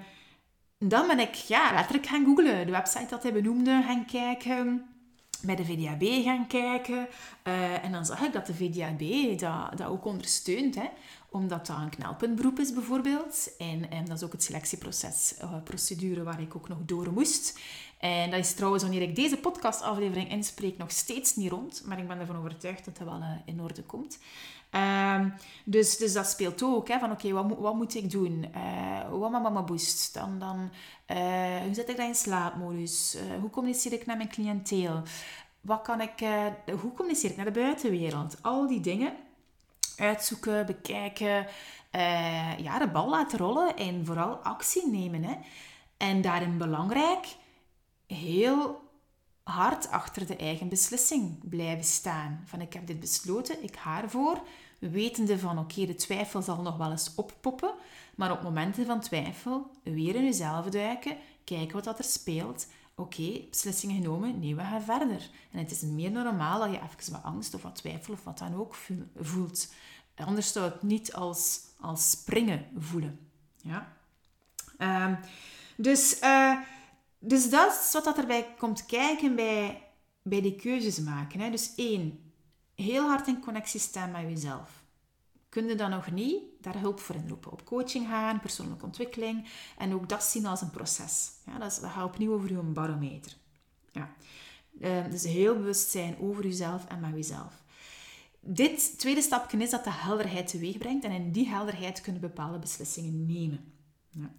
dan 0.79 1.07
ben 1.07 1.19
ik 1.19 1.33
ja, 1.33 1.73
letterlijk 1.73 2.07
gaan 2.07 2.25
googlen. 2.25 2.65
De 2.65 2.71
website 2.71 3.09
dat 3.09 3.23
hij 3.23 3.33
benoemde, 3.33 3.83
gaan 3.85 4.05
kijken 4.05 4.85
bij 5.41 5.55
de 5.55 5.65
VDAB 5.65 6.23
gaan 6.23 6.47
kijken. 6.47 7.07
Uh, 7.43 7.83
en 7.83 7.91
dan 7.91 8.05
zag 8.05 8.21
ik 8.21 8.33
dat 8.33 8.45
de 8.45 8.53
VDAB 8.53 9.39
dat, 9.39 9.77
dat 9.77 9.87
ook 9.87 10.05
ondersteunt. 10.05 10.75
Hè, 10.75 10.89
omdat 11.29 11.67
dat 11.67 11.77
een 11.77 11.89
knelpuntberoep 11.89 12.59
is 12.59 12.73
bijvoorbeeld. 12.73 13.55
En, 13.57 13.91
en 13.91 14.05
dat 14.05 14.17
is 14.17 14.23
ook 14.23 14.31
het 14.31 14.43
selectieproces, 14.43 15.35
uh, 15.41 15.63
procedure 15.63 16.23
waar 16.23 16.41
ik 16.41 16.55
ook 16.55 16.67
nog 16.67 16.77
door 16.85 17.11
moest. 17.11 17.59
En 17.99 18.31
dat 18.31 18.39
is 18.39 18.53
trouwens, 18.53 18.83
wanneer 18.83 19.01
ik 19.01 19.15
deze 19.15 19.37
podcastaflevering 19.37 20.31
inspreek, 20.31 20.77
nog 20.77 20.91
steeds 20.91 21.35
niet 21.35 21.51
rond. 21.51 21.83
Maar 21.85 21.99
ik 21.99 22.07
ben 22.07 22.19
ervan 22.19 22.37
overtuigd 22.37 22.85
dat 22.85 22.97
dat 22.97 23.07
wel 23.07 23.19
uh, 23.19 23.29
in 23.45 23.61
orde 23.61 23.83
komt. 23.83 24.19
Um, 24.71 25.33
dus, 25.65 25.97
dus 25.97 26.13
dat 26.13 26.27
speelt 26.27 26.63
ook. 26.63 26.87
Hè, 26.87 26.99
van 26.99 27.11
oké, 27.11 27.31
wat, 27.31 27.57
wat 27.57 27.75
moet 27.75 27.95
ik 27.95 28.11
doen? 28.11 28.45
Uh, 28.55 29.19
wat 29.19 29.31
mama 29.31 29.63
boost? 29.63 30.13
Dan, 30.13 30.39
dan, 30.39 30.71
hoe 31.63 31.73
zet 31.73 31.89
ik 31.89 31.97
dat 31.97 32.07
in 32.07 32.15
slaapmodus? 32.15 33.15
Uh, 33.15 33.39
hoe 33.39 33.49
communiceer 33.49 33.93
ik 33.93 34.05
naar 34.05 34.17
mijn 34.17 34.29
cliënteel? 34.29 35.01
Wat 35.61 35.81
kan 35.81 36.01
ik, 36.01 36.27
hoe 36.81 36.93
communiceer 36.93 37.29
ik 37.29 37.35
naar 37.35 37.45
de 37.45 37.51
buitenwereld? 37.51 38.37
Al 38.41 38.67
die 38.67 38.79
dingen 38.79 39.13
uitzoeken, 39.97 40.65
bekijken. 40.65 41.47
ja, 42.57 42.79
de 42.79 42.89
bal 42.93 43.09
laten 43.09 43.37
rollen 43.37 43.77
en 43.77 44.05
vooral 44.05 44.35
actie 44.35 44.87
nemen. 44.87 45.23
Hè. 45.23 45.35
En 45.97 46.21
daarin 46.21 46.57
belangrijk, 46.57 47.35
heel 48.07 48.85
hard 49.43 49.91
achter 49.91 50.27
de 50.27 50.35
eigen 50.35 50.69
beslissing 50.69 51.49
blijven 51.49 51.83
staan. 51.83 52.43
Van 52.45 52.61
ik 52.61 52.73
heb 52.73 52.87
dit 52.87 52.99
besloten, 52.99 53.63
ik 53.63 53.77
ga 53.77 54.01
ervoor. 54.01 54.41
Wetende 54.79 55.39
van 55.39 55.59
oké, 55.59 55.85
de 55.85 55.95
twijfel 55.95 56.41
zal 56.41 56.61
nog 56.61 56.77
wel 56.77 56.91
eens 56.91 57.15
oppoppen. 57.15 57.73
Maar 58.15 58.31
op 58.31 58.41
momenten 58.41 58.85
van 58.85 58.99
twijfel 58.99 59.71
weer 59.83 60.15
in 60.15 60.23
jezelf 60.23 60.65
duiken. 60.65 61.17
Kijken 61.43 61.75
wat 61.75 61.83
dat 61.83 61.97
er 61.97 62.03
speelt. 62.03 62.67
Oké, 62.99 63.39
beslissingen 63.49 64.01
genomen, 64.01 64.39
nee, 64.39 64.55
we 64.55 64.61
gaan 64.61 64.81
verder. 64.81 65.29
En 65.51 65.59
het 65.59 65.71
is 65.71 65.81
meer 65.81 66.11
normaal 66.11 66.59
dat 66.59 66.71
je 66.71 66.81
even 66.81 67.11
wat 67.11 67.23
angst 67.23 67.53
of 67.53 67.61
wat 67.61 67.75
twijfel 67.75 68.13
of 68.13 68.23
wat 68.23 68.37
dan 68.37 68.55
ook 68.55 68.75
voelt. 69.15 69.73
Anders 70.15 70.51
zou 70.51 70.65
het 70.65 70.83
niet 70.83 71.13
als, 71.13 71.61
als 71.79 72.09
springen 72.09 72.65
voelen. 72.77 73.19
Ja? 73.61 73.93
Um, 74.79 75.17
dus... 75.75 76.21
Uh, 76.21 76.59
dus 77.19 77.49
dat 77.49 77.71
is 77.71 77.93
wat 77.93 78.03
dat 78.03 78.17
erbij 78.17 78.53
komt 78.57 78.85
kijken 78.85 79.35
bij, 79.35 79.83
bij 80.21 80.41
die 80.41 80.55
keuzes 80.55 80.99
maken. 80.99 81.39
Hè. 81.39 81.49
Dus 81.49 81.75
één, 81.75 82.31
heel 82.75 83.07
hard 83.07 83.27
in 83.27 83.39
connectie 83.39 83.79
staan 83.79 84.11
met 84.11 84.21
jezelf. 84.21 84.76
Kun 85.49 85.67
je 85.67 85.75
dat 85.75 85.89
nog 85.89 86.11
niet, 86.11 86.43
daar 86.61 86.79
hulp 86.79 86.99
voor 86.99 87.15
inroepen. 87.15 87.51
Op 87.51 87.65
coaching 87.65 88.07
gaan, 88.07 88.39
persoonlijke 88.39 88.85
ontwikkeling. 88.85 89.47
En 89.77 89.93
ook 89.93 90.09
dat 90.09 90.23
zien 90.23 90.45
als 90.45 90.61
een 90.61 90.69
proces. 90.69 91.31
Ja, 91.45 91.57
dat, 91.57 91.71
is, 91.71 91.77
gaat 91.77 92.05
opnieuw 92.05 92.33
over 92.33 92.51
je 92.51 92.57
barometer. 92.57 93.37
Ja. 93.91 94.15
Uh, 94.79 95.09
dus 95.09 95.23
heel 95.23 95.55
bewust 95.55 95.89
zijn 95.89 96.19
over 96.19 96.43
jezelf 96.43 96.85
en 96.85 96.99
met 96.99 97.13
jezelf. 97.13 97.63
Dit 98.39 98.99
tweede 98.99 99.21
stapje 99.21 99.57
is 99.57 99.69
dat 99.69 99.83
de 99.83 99.91
helderheid 99.91 100.47
teweeg 100.47 100.77
brengt. 100.77 101.03
En 101.03 101.11
in 101.11 101.31
die 101.31 101.47
helderheid 101.47 102.01
kunnen 102.01 102.21
bepaalde 102.21 102.59
beslissingen 102.59 103.25
nemen. 103.25 103.73
Ja 104.09 104.31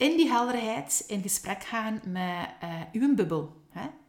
in 0.00 0.16
die 0.16 0.28
helderheid 0.28 1.04
in 1.06 1.22
gesprek 1.22 1.64
gaan 1.64 2.00
met 2.04 2.48
uh, 2.62 2.80
uw 2.92 3.14
bubbel. 3.14 3.59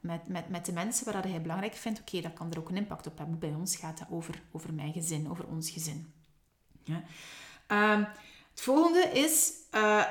Met, 0.02 0.28
met, 0.28 0.50
met 0.50 0.66
de 0.66 0.72
mensen 0.72 1.12
waar 1.12 1.28
je 1.28 1.40
belangrijk 1.40 1.74
vindt. 1.74 2.00
Oké, 2.00 2.22
dat 2.22 2.34
kan 2.34 2.52
er 2.52 2.60
ook 2.60 2.70
een 2.70 2.76
impact 2.76 3.08
op 3.08 3.18
hebben. 3.18 3.40
Bij 3.40 3.54
ons 3.54 3.76
gaat 3.76 4.00
het 4.00 4.08
over, 4.12 4.42
over 4.52 4.74
mijn 4.74 4.94
gezin, 4.94 5.30
over 5.30 5.48
ons 5.48 5.70
gezin. 5.70 6.14
Ja? 6.84 7.04
Uh, 7.68 8.06
het 8.50 8.62
volgende 8.62 9.12
is 9.14 9.52
uh, 9.76 10.06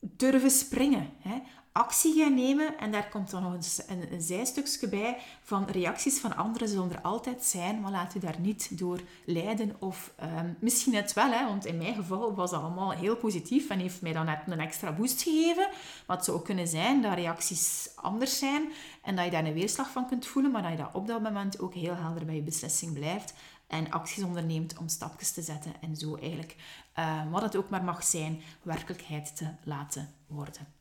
durven 0.00 0.50
springen. 0.50 1.10
Hè? 1.18 1.42
Actie 1.76 2.14
gaan 2.14 2.34
nemen. 2.34 2.78
En 2.78 2.90
daar 2.90 3.08
komt 3.08 3.30
dan 3.30 3.42
nog 3.42 3.52
een, 3.52 4.12
een, 4.12 4.22
zijstukje 4.22 4.88
bij 4.88 5.18
van 5.42 5.64
reacties 5.64 6.18
van 6.18 6.36
anderen 6.36 6.68
zullen 6.68 6.92
er 6.92 7.00
altijd 7.00 7.44
zijn, 7.44 7.80
maar 7.80 7.90
laat 7.90 8.14
u 8.14 8.18
daar 8.18 8.40
niet 8.40 8.78
door 8.78 9.00
leiden. 9.24 9.76
Of 9.78 10.12
um, 10.22 10.56
misschien 10.60 10.92
net 10.92 11.12
wel, 11.12 11.30
hè, 11.30 11.46
want 11.46 11.66
in 11.66 11.78
mijn 11.78 11.94
geval 11.94 12.34
was 12.34 12.50
dat 12.50 12.62
allemaal 12.62 12.90
heel 12.90 13.16
positief 13.16 13.68
en 13.68 13.78
heeft 13.78 14.02
mij 14.02 14.12
dan 14.12 14.24
net 14.24 14.38
een 14.46 14.60
extra 14.60 14.92
boost 14.92 15.22
gegeven. 15.22 15.68
Maar 16.06 16.16
het 16.16 16.24
zou 16.24 16.42
kunnen 16.42 16.68
zijn 16.68 17.02
dat 17.02 17.14
reacties 17.14 17.90
anders 17.94 18.38
zijn 18.38 18.72
en 19.02 19.16
dat 19.16 19.24
je 19.24 19.30
daar 19.30 19.44
een 19.44 19.52
weerslag 19.52 19.90
van 19.90 20.06
kunt 20.06 20.26
voelen, 20.26 20.50
maar 20.50 20.62
dat 20.62 20.70
je 20.70 20.76
dat 20.76 20.94
op 20.94 21.06
dat 21.06 21.22
moment 21.22 21.60
ook 21.60 21.74
heel 21.74 21.96
helder 21.96 22.24
bij 22.24 22.34
je 22.34 22.42
beslissing 22.42 22.92
blijft 22.92 23.34
en 23.66 23.90
acties 23.90 24.22
onderneemt 24.22 24.78
om 24.78 24.88
stapjes 24.88 25.32
te 25.32 25.42
zetten 25.42 25.72
en 25.80 25.96
zo 25.96 26.16
eigenlijk, 26.16 26.56
uh, 26.98 27.30
wat 27.30 27.42
het 27.42 27.56
ook 27.56 27.68
maar 27.68 27.84
mag 27.84 28.04
zijn, 28.04 28.40
werkelijkheid 28.62 29.36
te 29.36 29.46
laten 29.64 30.08
worden. 30.26 30.75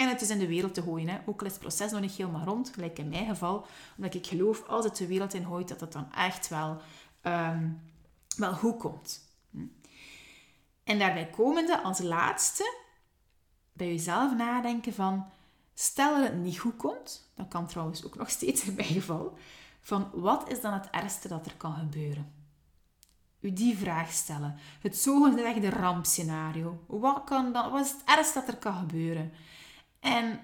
En 0.00 0.08
het 0.08 0.20
is 0.20 0.30
in 0.30 0.38
de 0.38 0.46
wereld 0.46 0.74
te 0.74 0.82
gooien. 0.82 1.08
Hè. 1.08 1.18
Ook 1.26 1.40
al 1.40 1.46
is 1.46 1.52
het 1.52 1.60
proces 1.60 1.90
nog 1.90 2.00
niet 2.00 2.12
helemaal 2.12 2.44
rond, 2.44 2.70
gelijk 2.74 2.98
in 2.98 3.08
mijn 3.08 3.26
geval. 3.26 3.66
Omdat 3.96 4.14
ik 4.14 4.26
geloof, 4.26 4.66
als 4.66 4.84
het 4.84 4.96
de 4.96 5.06
wereld 5.06 5.34
in 5.34 5.44
gooit, 5.44 5.68
dat 5.68 5.80
het 5.80 5.92
dan 5.92 6.12
echt 6.12 6.48
wel, 6.48 6.80
um, 7.22 7.80
wel 8.36 8.52
goed 8.52 8.78
komt. 8.78 9.20
Hm. 9.50 9.66
En 10.84 10.98
daarbij 10.98 11.30
komende 11.30 11.80
als 11.80 11.98
laatste, 11.98 12.74
bij 13.72 13.86
jezelf 13.86 14.36
nadenken 14.36 14.94
van... 14.94 15.26
Stel 15.74 16.14
dat 16.14 16.28
het 16.28 16.38
niet 16.38 16.58
goed 16.58 16.76
komt, 16.76 17.32
dat 17.34 17.48
kan 17.48 17.66
trouwens 17.66 18.04
ook 18.04 18.16
nog 18.22 18.30
steeds 18.30 18.64
in 18.64 18.74
mijn 18.74 18.88
geval, 18.88 19.38
van 19.80 20.10
wat 20.12 20.50
is 20.50 20.60
dan 20.60 20.72
het 20.72 20.90
ergste 20.90 21.28
dat 21.28 21.46
er 21.46 21.56
kan 21.56 21.74
gebeuren? 21.74 22.32
U 23.40 23.52
die 23.52 23.78
vraag 23.78 24.12
stellen. 24.12 24.58
Het 24.80 24.96
zogezegde 24.96 25.70
rampscenario. 25.70 26.84
Wat, 26.86 27.24
kan 27.24 27.52
dan, 27.52 27.70
wat 27.70 27.84
is 27.84 27.90
het 27.90 28.02
ergste 28.04 28.38
dat 28.38 28.48
er 28.48 28.56
kan 28.56 28.74
gebeuren? 28.74 29.32
En 30.00 30.40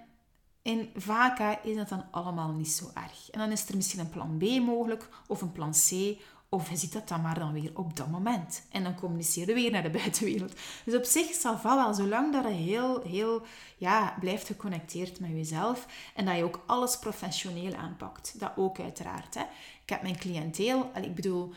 in 0.62 0.90
VACA 0.94 1.62
is 1.62 1.76
dat 1.76 1.88
dan 1.88 2.04
allemaal 2.10 2.52
niet 2.52 2.70
zo 2.70 2.90
erg. 2.94 3.30
En 3.30 3.38
dan 3.38 3.50
is 3.50 3.68
er 3.68 3.76
misschien 3.76 4.00
een 4.00 4.10
plan 4.10 4.38
B 4.38 4.42
mogelijk, 4.42 5.08
of 5.26 5.42
een 5.42 5.52
plan 5.52 5.72
C, 5.72 6.16
of 6.48 6.70
je 6.70 6.76
ziet 6.76 6.92
dat 6.92 7.08
dan 7.08 7.20
maar 7.20 7.38
dan 7.38 7.52
weer 7.52 7.70
op 7.74 7.96
dat 7.96 8.10
moment. 8.10 8.66
En 8.70 8.82
dan 8.82 8.94
communiceer 8.94 9.48
je 9.48 9.54
weer 9.54 9.70
naar 9.70 9.82
de 9.82 9.90
buitenwereld. 10.00 10.52
Dus 10.84 10.94
op 10.94 11.04
zich 11.04 11.34
zal 11.34 11.58
wel, 11.62 11.94
zolang 11.94 12.32
dat 12.32 12.44
je 12.44 12.50
heel, 12.50 13.02
heel 13.02 13.42
ja, 13.76 14.16
blijft 14.20 14.46
geconnecteerd 14.46 15.20
met 15.20 15.30
jezelf 15.30 15.86
en 16.14 16.24
dat 16.24 16.36
je 16.36 16.44
ook 16.44 16.64
alles 16.66 16.98
professioneel 16.98 17.74
aanpakt. 17.74 18.40
Dat 18.40 18.52
ook 18.56 18.80
uiteraard. 18.80 19.34
Hè. 19.34 19.42
Ik 19.82 19.90
heb 19.90 20.02
mijn 20.02 20.18
cliënteel, 20.18 20.90
ik 21.02 21.14
bedoel, 21.14 21.52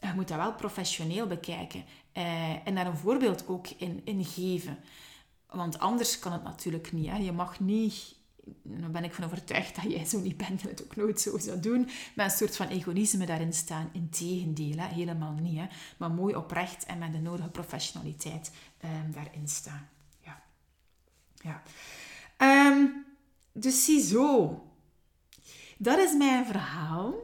je 0.00 0.12
moet 0.14 0.28
dat 0.28 0.36
wel 0.36 0.54
professioneel 0.54 1.26
bekijken. 1.26 1.84
Uh, 2.16 2.66
en 2.66 2.74
daar 2.74 2.86
een 2.86 2.96
voorbeeld 2.96 3.48
ook 3.48 3.66
in, 3.76 4.00
in 4.04 4.24
geven. 4.24 4.78
Want 5.52 5.78
anders 5.78 6.18
kan 6.18 6.32
het 6.32 6.42
natuurlijk 6.42 6.92
niet. 6.92 7.08
Hè. 7.08 7.16
Je 7.16 7.32
mag 7.32 7.60
niet 7.60 8.14
dan 8.62 8.92
ben 8.92 9.04
ik 9.04 9.14
van 9.14 9.24
overtuigd 9.24 9.74
dat 9.74 9.92
jij 9.92 10.04
zo 10.04 10.20
niet 10.20 10.36
bent 10.36 10.62
en 10.62 10.68
het 10.68 10.84
ook 10.84 10.96
nooit 10.96 11.20
zo 11.20 11.38
zou 11.38 11.60
doen, 11.60 11.88
met 12.14 12.26
een 12.26 12.36
soort 12.36 12.56
van 12.56 12.68
egoïsme 12.68 13.26
daarin 13.26 13.52
staan. 13.52 13.88
Integendeel, 13.92 14.76
hè? 14.76 14.86
helemaal 14.86 15.32
niet. 15.32 15.58
Hè? 15.58 15.66
Maar 15.96 16.10
mooi 16.10 16.34
oprecht 16.34 16.84
en 16.84 16.98
met 16.98 17.12
de 17.12 17.18
nodige 17.18 17.48
professionaliteit 17.48 18.52
um, 18.84 19.12
daarin 19.12 19.48
staan. 19.48 19.88
Ja. 20.20 20.42
ja. 21.34 21.62
Um, 22.70 23.04
dus 23.52 23.84
ziezo. 23.84 24.62
Dat 25.78 25.98
is 25.98 26.12
mijn 26.12 26.46
verhaal. 26.46 27.14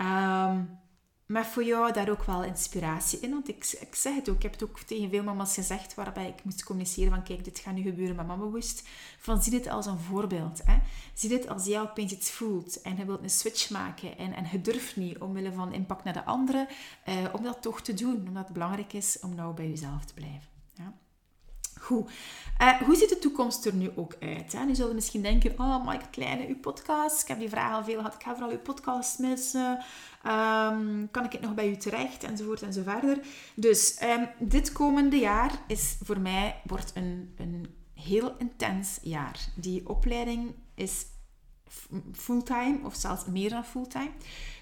Um, 0.00 0.78
maar 1.26 1.46
voor 1.46 1.64
jou 1.64 1.92
daar 1.92 2.10
ook 2.10 2.24
wel 2.24 2.44
inspiratie 2.44 3.20
in. 3.20 3.30
Want 3.30 3.48
ik, 3.48 3.76
ik 3.80 3.94
zeg 3.94 4.14
het 4.14 4.28
ook, 4.28 4.36
ik 4.36 4.42
heb 4.42 4.52
het 4.52 4.62
ook 4.62 4.78
tegen 4.78 5.10
veel 5.10 5.22
mama's 5.22 5.54
gezegd 5.54 5.94
waarbij 5.94 6.28
ik 6.28 6.44
moest 6.44 6.64
communiceren 6.64 7.10
van 7.10 7.22
kijk, 7.22 7.44
dit 7.44 7.58
gaat 7.58 7.74
nu 7.74 7.82
gebeuren 7.82 8.16
met 8.16 8.26
mama 8.26 8.44
woest. 8.44 8.88
Van 9.18 9.42
zie 9.42 9.52
dit 9.52 9.68
als 9.68 9.86
een 9.86 9.98
voorbeeld. 9.98 10.60
Hè. 10.64 10.78
Zie 11.14 11.28
dit 11.28 11.48
als 11.48 11.64
jij 11.64 11.80
opeens 11.80 12.12
iets 12.12 12.30
voelt 12.30 12.82
en 12.82 12.96
je 12.96 13.04
wilt 13.04 13.22
een 13.22 13.30
switch 13.30 13.70
maken 13.70 14.18
en, 14.18 14.32
en 14.32 14.48
je 14.50 14.60
durft 14.60 14.96
niet 14.96 15.18
omwille 15.18 15.52
van 15.52 15.72
impact 15.72 16.04
naar 16.04 16.12
de 16.12 16.24
anderen, 16.24 16.68
eh, 17.04 17.24
om 17.32 17.42
dat 17.42 17.62
toch 17.62 17.80
te 17.80 17.94
doen. 17.94 18.24
Omdat 18.28 18.44
het 18.44 18.52
belangrijk 18.52 18.92
is 18.92 19.18
om 19.20 19.34
nou 19.34 19.54
bij 19.54 19.68
jezelf 19.68 20.04
te 20.04 20.14
blijven. 20.14 20.55
Uh, 21.90 22.80
hoe 22.80 22.96
ziet 22.96 23.08
de 23.08 23.18
toekomst 23.18 23.66
er 23.66 23.74
nu 23.74 23.90
ook 23.96 24.16
uit? 24.20 24.52
Hè? 24.52 24.64
Nu 24.64 24.74
zullen 24.74 24.94
misschien 24.94 25.22
denken, 25.22 25.58
oh 25.58 25.86
Mike 25.86 26.10
Kleine, 26.10 26.46
uw 26.46 26.58
podcast. 26.58 27.22
Ik 27.22 27.28
heb 27.28 27.38
die 27.38 27.48
vraag 27.48 27.72
al 27.72 27.84
veel 27.84 27.96
gehad. 27.96 28.14
Ik 28.14 28.22
ga 28.22 28.32
vooral 28.32 28.50
uw 28.50 28.58
podcast 28.58 29.18
missen. 29.18 29.84
Um, 30.26 31.08
kan 31.10 31.24
ik 31.24 31.32
het 31.32 31.40
nog 31.40 31.54
bij 31.54 31.68
u 31.68 31.76
terecht? 31.76 32.24
Enzovoort 32.24 32.62
en 32.62 32.72
zo 32.72 32.82
verder. 32.82 33.18
Dus 33.54 33.98
um, 34.02 34.28
dit 34.48 34.72
komende 34.72 35.16
jaar 35.16 35.52
is 35.66 35.96
voor 36.02 36.20
mij 36.20 36.60
wordt 36.64 36.92
een, 36.94 37.34
een 37.36 37.74
heel 37.94 38.36
intens 38.38 38.98
jaar. 39.02 39.38
Die 39.54 39.88
opleiding 39.88 40.54
is 40.74 41.04
fulltime 42.12 42.78
of 42.84 42.94
zelfs 42.94 43.24
meer 43.24 43.50
dan 43.50 43.64
fulltime. 43.64 44.10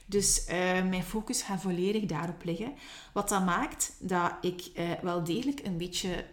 Dus 0.07 0.47
uh, 0.49 0.55
mijn 0.89 1.03
focus 1.03 1.43
gaat 1.43 1.61
volledig 1.61 2.05
daarop 2.05 2.45
liggen. 2.45 2.75
Wat 3.13 3.29
dat 3.29 3.45
maakt 3.45 3.97
dat 3.99 4.33
ik 4.41 4.71
uh, 4.75 4.91
wel 5.03 5.25
degelijk 5.25 5.61
een 5.65 5.77
beetje 5.77 6.25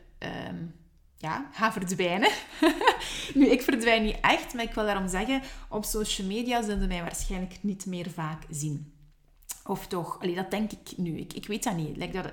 um, 0.49 0.79
ja, 1.21 1.49
ga 1.51 1.71
verdwijnen. 1.71 2.29
nu, 3.33 3.45
ik 3.47 3.61
verdwijn 3.61 4.03
niet 4.03 4.17
echt, 4.21 4.53
maar 4.53 4.63
ik 4.63 4.73
wil 4.73 4.85
daarom 4.85 5.07
zeggen, 5.07 5.41
op 5.69 5.85
social 5.85 6.27
media 6.27 6.63
zullen 6.63 6.87
mij 6.87 7.01
waarschijnlijk 7.01 7.57
niet 7.61 7.85
meer 7.85 8.09
vaak 8.09 8.43
zien. 8.49 8.93
Of 9.63 9.87
toch, 9.87 10.19
allee, 10.21 10.35
dat 10.35 10.51
denk 10.51 10.71
ik 10.71 10.97
nu. 10.97 11.17
Ik, 11.17 11.33
ik 11.33 11.47
weet 11.47 11.63
dat 11.63 11.75
niet. 11.75 11.97
Like 11.97 12.11
dat, 12.11 12.31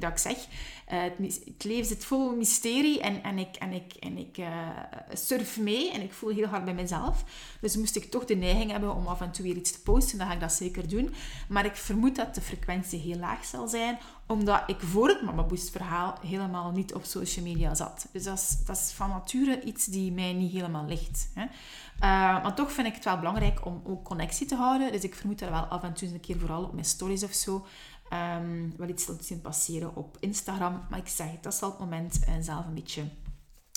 dat 0.00 0.10
ik 0.10 0.18
zeg, 0.18 0.36
uh, 0.36 1.02
het, 1.02 1.40
het, 1.44 1.64
leven 1.64 1.86
zit 1.86 2.04
vol 2.04 2.36
mysterie 2.36 3.00
en, 3.00 3.22
en 3.22 3.38
ik, 3.38 3.56
en 3.56 3.72
ik, 3.72 3.92
en 3.92 4.18
ik 4.18 4.38
uh, 4.38 4.68
surf 5.12 5.58
mee 5.58 5.92
en 5.92 6.02
ik 6.02 6.12
voel 6.12 6.30
heel 6.30 6.46
hard 6.46 6.64
bij 6.64 6.74
mezelf. 6.74 7.24
Dus 7.60 7.76
moest 7.76 7.96
ik 7.96 8.10
toch 8.10 8.24
de 8.24 8.34
neiging 8.34 8.70
hebben 8.70 8.94
om 8.94 9.06
af 9.06 9.20
en 9.20 9.32
toe 9.32 9.44
weer 9.44 9.56
iets 9.56 9.72
te 9.72 9.82
posten, 9.82 10.18
dan 10.18 10.26
ga 10.26 10.32
ik 10.32 10.40
dat 10.40 10.52
zeker 10.52 10.88
doen. 10.88 11.14
Maar 11.48 11.64
ik 11.64 11.76
vermoed 11.76 12.16
dat 12.16 12.34
de 12.34 12.40
frequentie 12.40 13.00
heel 13.00 13.18
laag 13.18 13.44
zal 13.44 13.68
zijn, 13.68 13.98
omdat 14.30 14.62
ik 14.66 14.80
voor 14.80 15.08
het 15.08 15.22
Mama 15.22 15.42
Boost 15.42 15.70
verhaal 15.70 16.18
helemaal 16.26 16.70
niet 16.70 16.94
op 16.94 17.04
social 17.04 17.44
media 17.44 17.74
zat. 17.74 18.08
Dus 18.12 18.24
dat 18.24 18.38
is, 18.38 18.56
dat 18.64 18.76
is 18.76 18.92
van 18.92 19.08
nature 19.08 19.62
iets 19.62 19.84
die 19.84 20.12
mij 20.12 20.32
niet 20.32 20.52
helemaal 20.52 20.86
ligt. 20.86 21.28
Hè. 21.34 21.42
Uh, 21.42 21.48
maar 22.42 22.54
toch 22.54 22.72
vind 22.72 22.86
ik 22.86 22.94
het 22.94 23.04
wel 23.04 23.18
belangrijk 23.18 23.66
om 23.66 23.82
ook 23.84 24.04
connectie 24.04 24.46
te 24.46 24.54
houden. 24.54 24.92
Dus 24.92 25.02
ik 25.02 25.14
vermoed 25.14 25.38
dat 25.38 25.48
wel 25.48 25.64
af 25.64 25.82
en 25.82 25.92
toe 25.92 26.08
een 26.08 26.20
keer 26.20 26.38
vooral 26.38 26.64
op 26.64 26.72
mijn 26.72 26.84
stories 26.84 27.22
of 27.22 27.32
zo 27.32 27.66
um, 28.12 28.74
wel 28.76 28.88
iets 28.88 29.04
te 29.04 29.16
zien 29.20 29.40
passeren 29.40 29.96
op 29.96 30.16
Instagram. 30.20 30.86
Maar 30.90 30.98
ik 30.98 31.08
zeg 31.08 31.28
dat 31.40 31.54
zal 31.54 31.70
het 31.70 31.78
moment 31.78 32.18
uh, 32.28 32.34
zelf 32.40 32.66
een 32.66 32.74
beetje, 32.74 33.04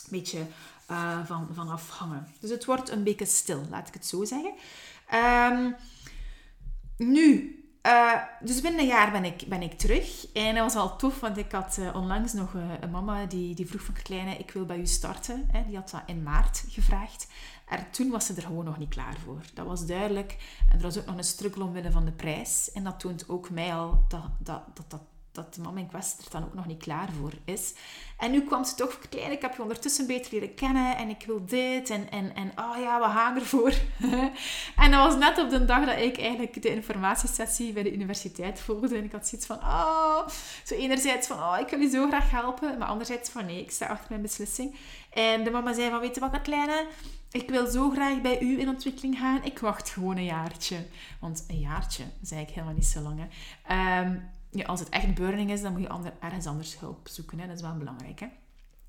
beetje 0.10 0.46
uh, 0.92 1.26
van, 1.26 1.70
afhangen. 1.70 2.28
Dus 2.40 2.50
het 2.50 2.66
wordt 2.66 2.90
een 2.90 3.04
beetje 3.04 3.26
stil, 3.26 3.64
laat 3.70 3.88
ik 3.88 3.94
het 3.94 4.06
zo 4.06 4.24
zeggen. 4.24 4.54
Um, 5.14 5.76
nu, 6.98 7.58
uh, 7.88 8.22
dus 8.42 8.62
binnen 8.62 8.82
een 8.82 8.88
jaar 8.88 9.12
ben 9.12 9.26
ik, 9.26 9.44
ben 9.48 9.62
ik 9.62 9.78
terug. 9.78 10.32
En 10.34 10.56
dat 10.56 10.74
was 10.74 10.82
al 10.82 10.98
tof, 10.98 11.20
want 11.20 11.38
ik 11.38 11.52
had 11.52 11.78
uh, 11.80 11.96
onlangs 11.96 12.34
nog 12.34 12.54
uh, 12.54 12.64
een 12.80 12.92
mama 12.92 13.26
die, 13.26 13.56
die 13.56 13.68
vroeg 13.68 13.82
van 13.82 13.94
kleine, 13.94 14.38
ik 14.38 14.52
wil 14.52 14.66
bij 14.66 14.78
u 14.78 14.86
starten. 14.86 15.48
Hè. 15.52 15.66
Die 15.66 15.76
had 15.76 15.90
dat 15.90 16.02
in 16.06 16.24
maart 16.24 16.64
gevraagd. 16.68 17.28
En 17.68 17.86
toen 17.92 18.10
was 18.10 18.26
ze 18.26 18.34
er 18.34 18.42
gewoon 18.42 18.66
nog 18.66 18.78
niet 18.78 18.90
klaar 18.90 19.16
voor. 19.26 19.42
Dat 19.54 19.66
was 19.66 19.86
duidelijk. 19.86 20.38
En 20.70 20.76
er 20.76 20.82
was 20.82 20.98
ook 20.98 21.06
nog 21.06 21.18
een 21.18 21.24
struggle 21.24 21.64
omwille 21.64 21.92
van 21.92 22.06
de 22.06 22.12
prijs. 22.12 22.72
En 22.72 22.84
dat 22.84 23.00
toont 23.00 23.30
ook 23.30 23.50
mij 23.50 23.74
al 23.74 24.04
dat 24.08 24.30
dat, 24.40 24.62
dat, 24.74 24.92
dat 24.92 25.02
dat 25.34 25.54
de 25.54 25.62
mama 25.62 25.80
in 25.80 25.88
kwestie 25.88 26.26
er 26.26 26.32
dan 26.32 26.44
ook 26.44 26.54
nog 26.54 26.66
niet 26.66 26.84
klaar 26.84 27.10
voor 27.20 27.34
is. 27.46 27.74
En 28.18 28.32
nu 28.32 28.42
kwam 28.42 28.64
ze 28.64 28.76
toch 28.76 29.00
klein, 29.10 29.32
ik 29.32 29.42
heb 29.42 29.56
je 29.56 29.62
ondertussen 29.62 30.08
beter 30.08 30.34
leren 30.34 30.54
kennen 30.54 30.98
en 30.98 31.10
ik 31.10 31.24
wil 31.26 31.46
dit 31.46 31.90
en, 31.90 32.12
en, 32.12 32.36
en 32.36 32.52
oh 32.56 32.78
ja, 32.80 33.00
we 33.00 33.06
gaan 33.06 33.36
ervoor. 33.36 33.74
en 34.84 34.92
dat 34.92 35.06
was 35.06 35.16
net 35.16 35.40
op 35.40 35.50
de 35.50 35.66
dag 35.66 35.86
dat 35.86 36.00
ik 36.00 36.18
eigenlijk 36.18 36.62
de 36.62 36.70
informatiesessie 36.70 37.74
bij 37.74 37.84
de 37.84 37.94
universiteit 37.94 38.60
volgde 38.60 38.98
en 38.98 39.04
ik 39.04 39.12
had 39.12 39.28
zoiets 39.28 39.48
van, 39.48 39.58
oh, 39.58 40.28
zo 40.64 40.76
enerzijds 40.76 41.28
van, 41.28 41.38
oh, 41.38 41.58
ik 41.60 41.70
wil 41.70 41.80
je 41.80 41.90
zo 41.90 42.08
graag 42.08 42.32
helpen, 42.32 42.78
maar 42.78 42.88
anderzijds 42.88 43.30
van, 43.30 43.46
nee, 43.46 43.62
ik 43.62 43.72
sta 43.72 43.86
achter 43.86 44.08
mijn 44.10 44.22
beslissing. 44.22 44.76
En 45.10 45.44
de 45.44 45.52
mama 45.52 45.74
zei 45.74 45.90
van, 45.90 46.00
weet 46.00 46.16
je 46.16 46.22
wat, 46.22 46.42
kleine, 46.42 46.88
ik 47.32 47.50
wil 47.50 47.68
zo 47.68 47.90
graag 47.90 48.22
bij 48.22 48.42
u 48.42 48.60
in 48.60 48.70
ontwikkeling 48.70 49.18
gaan. 49.18 49.44
Ik 49.44 49.60
wacht 49.60 49.90
gewoon 49.90 50.18
een 50.18 50.24
jaartje. 50.24 50.86
Want 51.20 51.46
een 51.48 51.60
jaartje 51.60 52.04
zei 52.22 52.42
ik 52.42 52.50
helemaal 52.50 52.74
niet 52.74 52.86
zo 52.86 53.02
lang. 53.02 53.20
Hè. 53.20 54.02
Um, 54.02 54.30
ja, 54.54 54.66
als 54.66 54.80
het 54.80 54.90
echt 54.90 55.14
burning 55.14 55.52
is, 55.52 55.62
dan 55.62 55.72
moet 55.72 55.82
je 55.82 55.90
ander, 55.90 56.14
ergens 56.20 56.46
anders 56.46 56.80
hulp 56.80 57.08
zoeken. 57.08 57.40
Hè. 57.40 57.48
Dat 57.48 57.56
is 57.56 57.62
wel 57.62 57.78
belangrijk. 57.78 58.20
Hè. 58.20 58.28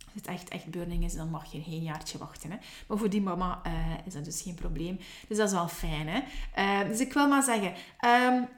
Als 0.05 0.15
het 0.15 0.27
echt, 0.27 0.49
echt 0.49 0.71
burning 0.71 1.05
is, 1.05 1.15
dan 1.15 1.31
mag 1.31 1.53
je 1.53 1.63
geen 1.63 1.83
jaartje 1.83 2.19
wachten. 2.19 2.51
Hè. 2.51 2.57
Maar 2.87 2.99
voor 2.99 3.11
die 3.11 3.23
mama 3.23 3.63
uh, 3.67 3.73
is 4.07 4.13
dat 4.13 4.25
dus 4.25 4.43
geen 4.43 4.55
probleem. 4.55 4.99
Dus 5.29 5.37
dat 5.37 5.47
is 5.47 5.55
wel 5.55 5.69
fijn. 5.69 6.09
Hè. 6.09 6.23
Uh, 6.59 6.89
dus 6.89 7.01
ik 7.01 7.13
wil 7.13 7.29
maar 7.29 7.43
zeggen, 7.43 7.75
um, 8.05 8.49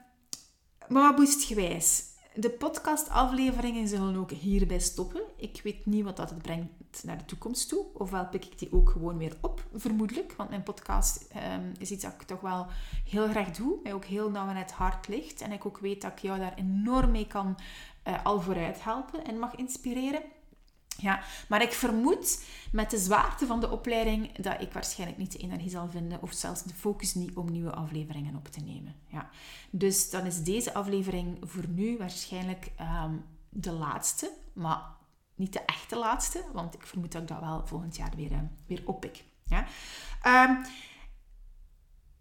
mama 0.88 1.14
boost 1.14 1.44
gewijs. 1.44 2.14
De 2.38 2.50
podcastafleveringen 2.50 3.88
zullen 3.88 4.16
ook 4.16 4.30
hierbij 4.30 4.78
stoppen. 4.78 5.22
Ik 5.36 5.60
weet 5.64 5.86
niet 5.86 6.04
wat 6.04 6.16
dat 6.16 6.30
het 6.30 6.42
brengt 6.42 7.04
naar 7.04 7.18
de 7.18 7.24
toekomst 7.24 7.68
toe. 7.68 7.84
Ofwel 7.92 8.26
pik 8.28 8.44
ik 8.44 8.58
die 8.58 8.72
ook 8.72 8.90
gewoon 8.90 9.18
weer 9.18 9.36
op, 9.40 9.64
vermoedelijk. 9.74 10.32
Want 10.32 10.50
mijn 10.50 10.62
podcast 10.62 11.28
um, 11.54 11.72
is 11.78 11.90
iets 11.90 12.02
dat 12.02 12.12
ik 12.12 12.22
toch 12.22 12.40
wel 12.40 12.66
heel 13.08 13.28
graag 13.28 13.50
doe. 13.50 13.78
Mij 13.82 13.94
ook 13.94 14.04
heel 14.04 14.30
nauw 14.30 14.46
aan 14.46 14.56
het 14.56 14.72
hart 14.72 15.08
ligt. 15.08 15.40
En 15.40 15.52
ik 15.52 15.66
ook 15.66 15.78
weet 15.78 16.02
dat 16.02 16.12
ik 16.12 16.18
jou 16.18 16.38
daar 16.38 16.54
enorm 16.56 17.10
mee 17.10 17.26
kan 17.26 17.56
uh, 18.08 18.24
al 18.24 18.40
vooruit 18.40 18.84
helpen 18.84 19.24
en 19.24 19.38
mag 19.38 19.54
inspireren. 19.54 20.22
Ja, 20.96 21.20
maar 21.48 21.62
ik 21.62 21.72
vermoed 21.72 22.44
met 22.72 22.90
de 22.90 22.98
zwaarte 22.98 23.46
van 23.46 23.60
de 23.60 23.70
opleiding 23.70 24.36
dat 24.36 24.60
ik 24.60 24.72
waarschijnlijk 24.72 25.18
niet 25.18 25.32
de 25.32 25.38
energie 25.38 25.70
zal 25.70 25.88
vinden 25.88 26.22
of 26.22 26.32
zelfs 26.32 26.62
de 26.62 26.74
focus 26.74 27.14
niet 27.14 27.34
om 27.34 27.50
nieuwe 27.50 27.72
afleveringen 27.72 28.36
op 28.36 28.48
te 28.48 28.60
nemen. 28.60 28.94
Ja. 29.08 29.28
Dus 29.70 30.10
dan 30.10 30.26
is 30.26 30.42
deze 30.42 30.74
aflevering 30.74 31.38
voor 31.42 31.68
nu 31.68 31.96
waarschijnlijk 31.96 32.72
um, 33.04 33.24
de 33.48 33.72
laatste, 33.72 34.30
maar 34.52 34.82
niet 35.34 35.52
de 35.52 35.64
echte 35.64 35.96
laatste, 35.96 36.44
want 36.52 36.74
ik 36.74 36.86
vermoed 36.86 37.12
dat 37.12 37.22
ik 37.22 37.28
dat 37.28 37.40
wel 37.40 37.66
volgend 37.66 37.96
jaar 37.96 38.12
weer, 38.16 38.32
uh, 38.32 38.38
weer 38.66 38.82
oppik. 38.84 39.24
Ja. 39.44 39.66
Um, 40.48 40.64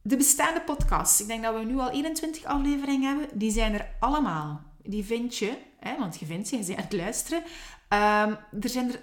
de 0.01 0.17
bestaande 0.17 0.61
podcasts, 0.61 1.21
ik 1.21 1.27
denk 1.27 1.43
dat 1.43 1.55
we 1.55 1.63
nu 1.63 1.77
al 1.77 1.89
21 1.89 2.43
afleveringen 2.43 3.17
hebben, 3.17 3.37
die 3.37 3.51
zijn 3.51 3.73
er 3.73 3.89
allemaal. 3.99 4.63
Die 4.85 5.05
vind 5.05 5.37
je, 5.37 5.57
hè, 5.79 5.97
want 5.97 6.19
je 6.19 6.25
vindt 6.25 6.47
ze, 6.47 6.57
je 6.57 6.75
aan 6.75 6.83
het 6.83 6.93
luisteren, 6.93 7.43
Um, 7.89 8.37
er 8.61 8.69
zijn 8.69 8.91
er 8.91 8.99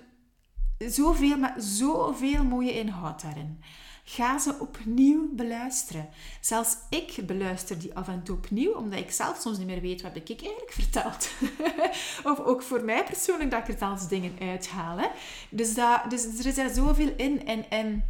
zoveel, 0.90 1.38
maar 1.38 1.54
zoveel 1.58 2.44
mooie 2.44 2.72
inhoud 2.72 3.22
daarin. 3.22 3.62
Ga 4.04 4.38
ze 4.38 4.58
opnieuw 4.58 5.34
beluisteren. 5.34 6.08
Zelfs 6.40 6.76
ik 6.90 7.26
beluister 7.26 7.78
die 7.78 7.94
af 7.94 8.08
en 8.08 8.22
toe 8.22 8.36
opnieuw, 8.36 8.72
omdat 8.72 8.98
ik 8.98 9.10
zelf 9.10 9.40
soms 9.40 9.58
niet 9.58 9.66
meer 9.66 9.80
weet 9.80 10.02
wat 10.02 10.16
ik 10.16 10.28
eigenlijk 10.28 10.72
verteld. 10.72 11.30
of 12.30 12.38
ook 12.38 12.62
voor 12.62 12.84
mij 12.84 13.04
persoonlijk 13.04 13.50
dat 13.50 13.60
ik 13.60 13.68
er 13.68 13.78
zelfs 13.78 14.08
dingen 14.08 14.36
uithaal. 14.40 14.98
Hè. 14.98 15.08
Dus, 15.50 15.74
dat, 15.74 16.00
dus 16.08 16.38
er 16.38 16.46
is 16.46 16.58
er 16.58 16.74
zoveel 16.74 17.12
in. 17.16 17.46
En, 17.46 17.70
en 17.70 18.04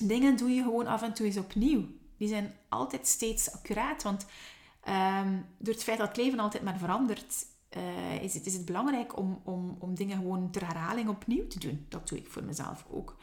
dingen 0.00 0.36
doe 0.36 0.50
je 0.50 0.62
gewoon 0.62 0.86
af 0.86 1.02
en 1.02 1.12
toe 1.12 1.26
eens 1.26 1.36
opnieuw. 1.36 1.86
Die 2.16 2.28
zijn 2.28 2.54
altijd 2.68 3.06
steeds 3.06 3.52
accuraat. 3.52 4.02
Want 4.02 4.26
um, 4.88 5.46
door 5.58 5.74
het 5.74 5.82
feit 5.82 5.98
dat 5.98 6.08
het 6.08 6.16
leven 6.16 6.38
altijd 6.38 6.62
maar 6.62 6.78
verandert, 6.78 7.46
uh, 7.76 8.22
is, 8.22 8.34
het, 8.34 8.46
is 8.46 8.54
het 8.54 8.64
belangrijk 8.64 9.18
om, 9.18 9.40
om, 9.44 9.76
om 9.78 9.94
dingen 9.94 10.16
gewoon 10.16 10.50
ter 10.50 10.66
herhaling 10.66 11.08
opnieuw 11.08 11.46
te 11.46 11.58
doen. 11.58 11.86
Dat 11.88 12.08
doe 12.08 12.18
ik 12.18 12.26
voor 12.26 12.44
mezelf 12.44 12.84
ook. 12.90 13.16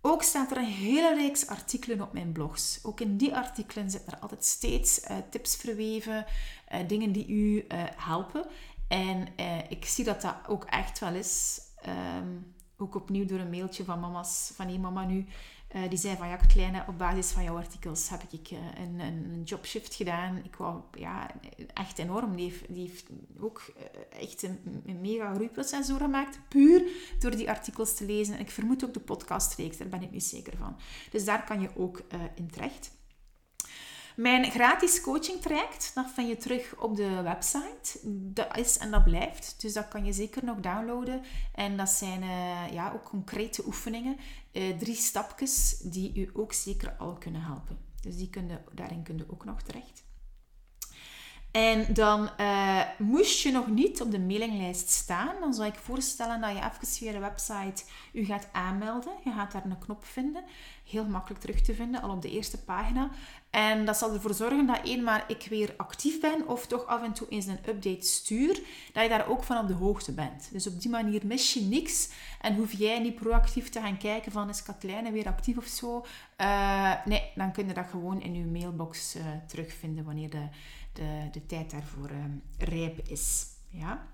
Ook 0.00 0.22
staat 0.22 0.50
er 0.50 0.56
een 0.56 0.64
hele 0.64 1.14
reeks 1.14 1.46
artikelen 1.46 2.00
op 2.00 2.12
mijn 2.12 2.32
blogs. 2.32 2.78
Ook 2.82 3.00
in 3.00 3.16
die 3.16 3.36
artikelen 3.36 3.90
zitten 3.90 4.12
er 4.12 4.18
altijd 4.18 4.44
steeds 4.44 5.10
uh, 5.10 5.16
tips 5.30 5.56
verweven, 5.56 6.24
uh, 6.72 6.88
dingen 6.88 7.12
die 7.12 7.28
u 7.28 7.64
helpen. 7.96 8.46
En 8.88 9.26
ik 9.68 9.84
zie 9.84 10.04
dat 10.04 10.22
dat 10.22 10.36
ook 10.48 10.64
echt 10.64 10.98
wel 10.98 11.14
is 11.14 11.60
um, 12.18 12.54
ook 12.76 12.94
opnieuw 12.94 13.26
door 13.26 13.38
een 13.38 13.50
mailtje 13.50 13.84
van 13.84 14.00
mama's, 14.00 14.52
van 14.54 14.68
één 14.68 14.80
mama 14.80 15.04
nu, 15.04 15.26
uh, 15.74 15.88
die 15.88 15.98
zei 15.98 16.16
van 16.16 16.28
ja, 16.28 16.36
kleine, 16.36 16.84
op 16.88 16.98
basis 16.98 17.30
van 17.30 17.42
jouw 17.42 17.56
artikels 17.56 18.08
heb 18.08 18.22
ik 18.30 18.50
uh, 18.50 18.58
een, 18.74 19.00
een 19.00 19.42
jobshift 19.44 19.94
gedaan. 19.94 20.40
Ik 20.44 20.56
wou, 20.56 20.80
ja, 20.98 21.30
echt 21.74 21.98
enorm. 21.98 22.36
Die 22.36 22.50
heeft, 22.50 22.64
die 22.68 22.86
heeft 22.86 23.06
ook 23.40 23.72
uh, 23.76 24.22
echt 24.22 24.42
een, 24.42 24.82
een 24.86 25.00
mega 25.00 25.34
groeiproces 25.34 25.86
doorgemaakt, 25.86 26.38
puur 26.48 26.82
door 27.18 27.36
die 27.36 27.50
artikels 27.50 27.94
te 27.94 28.06
lezen. 28.06 28.34
En 28.34 28.40
ik 28.40 28.50
vermoed 28.50 28.84
ook 28.84 28.94
de 28.94 29.00
podcastreeks, 29.00 29.76
daar 29.76 29.88
ben 29.88 30.02
ik 30.02 30.10
nu 30.10 30.20
zeker 30.20 30.56
van. 30.56 30.76
Dus 31.10 31.24
daar 31.24 31.44
kan 31.44 31.60
je 31.60 31.76
ook 31.76 32.02
in 32.34 32.50
terecht. 32.50 32.90
Mijn 34.16 34.50
gratis 34.50 35.00
coaching 35.00 35.40
traject, 35.40 35.92
vind 36.14 36.28
je 36.28 36.36
terug 36.36 36.74
op 36.78 36.96
de 36.96 37.22
website. 37.22 37.98
Dat 38.04 38.56
is 38.56 38.78
en 38.78 38.90
dat 38.90 39.04
blijft. 39.04 39.54
Dus 39.60 39.72
dat 39.72 39.88
kan 39.88 40.04
je 40.04 40.12
zeker 40.12 40.44
nog 40.44 40.60
downloaden. 40.60 41.22
En 41.54 41.76
dat 41.76 41.88
zijn 41.88 42.22
uh, 42.22 42.72
ja, 42.72 42.92
ook 42.94 43.04
concrete 43.04 43.66
oefeningen. 43.66 44.16
Uh, 44.52 44.76
drie 44.76 44.94
stapjes 44.94 45.78
die 45.78 46.12
u 46.14 46.30
ook 46.32 46.52
zeker 46.52 46.94
al 46.98 47.12
kunnen 47.14 47.42
helpen. 47.42 47.78
Dus 48.00 48.16
die 48.16 48.30
kun 48.30 48.58
daarin 48.72 49.02
kun 49.02 49.16
je 49.16 49.24
ook 49.30 49.44
nog 49.44 49.62
terecht. 49.62 50.04
En 51.52 51.94
dan 51.94 52.30
uh, 52.40 52.80
moest 52.98 53.40
je 53.40 53.50
nog 53.50 53.66
niet 53.66 54.00
op 54.00 54.10
de 54.10 54.20
mailinglijst 54.20 54.88
staan, 54.88 55.40
dan 55.40 55.54
zou 55.54 55.68
ik 55.68 55.74
voorstellen 55.74 56.40
dat 56.40 56.50
je 56.50 56.56
even 56.56 56.86
via 56.86 57.12
de 57.12 57.18
website 57.18 57.84
u 58.12 58.24
gaat 58.24 58.48
aanmelden. 58.52 59.12
Je 59.24 59.32
gaat 59.32 59.52
daar 59.52 59.64
een 59.64 59.78
knop 59.78 60.04
vinden, 60.04 60.44
heel 60.84 61.04
makkelijk 61.04 61.40
terug 61.40 61.60
te 61.60 61.74
vinden, 61.74 62.02
al 62.02 62.10
op 62.10 62.22
de 62.22 62.30
eerste 62.30 62.64
pagina. 62.64 63.10
En 63.52 63.84
dat 63.84 63.96
zal 63.96 64.12
ervoor 64.12 64.34
zorgen 64.34 64.66
dat 64.66 64.80
eenmaal 64.84 65.20
ik 65.28 65.46
weer 65.50 65.74
actief 65.76 66.20
ben 66.20 66.48
of 66.48 66.66
toch 66.66 66.86
af 66.86 67.02
en 67.02 67.12
toe 67.12 67.28
eens 67.28 67.46
een 67.46 67.68
update 67.68 68.06
stuur, 68.06 68.60
dat 68.92 69.02
je 69.02 69.08
daar 69.08 69.28
ook 69.28 69.44
van 69.44 69.58
op 69.58 69.68
de 69.68 69.74
hoogte 69.74 70.12
bent. 70.12 70.48
Dus 70.52 70.66
op 70.66 70.80
die 70.80 70.90
manier 70.90 71.26
mis 71.26 71.52
je 71.52 71.60
niks 71.60 72.08
en 72.40 72.54
hoef 72.54 72.72
jij 72.72 72.98
niet 72.98 73.14
proactief 73.14 73.68
te 73.68 73.80
gaan 73.80 73.98
kijken 73.98 74.32
van 74.32 74.48
is 74.48 74.62
Katlijne 74.62 75.10
weer 75.10 75.26
actief 75.26 75.56
of 75.56 75.66
zo. 75.66 76.04
Uh, 76.40 77.04
nee, 77.04 77.30
dan 77.34 77.52
kun 77.52 77.66
je 77.66 77.74
dat 77.74 77.86
gewoon 77.90 78.22
in 78.22 78.34
je 78.34 78.44
mailbox 78.44 79.16
uh, 79.16 79.22
terugvinden 79.46 80.04
wanneer 80.04 80.30
de, 80.30 80.48
de, 80.92 81.28
de 81.32 81.46
tijd 81.46 81.70
daarvoor 81.70 82.10
uh, 82.10 82.24
rijp 82.58 83.08
is. 83.08 83.46
Ja? 83.68 84.06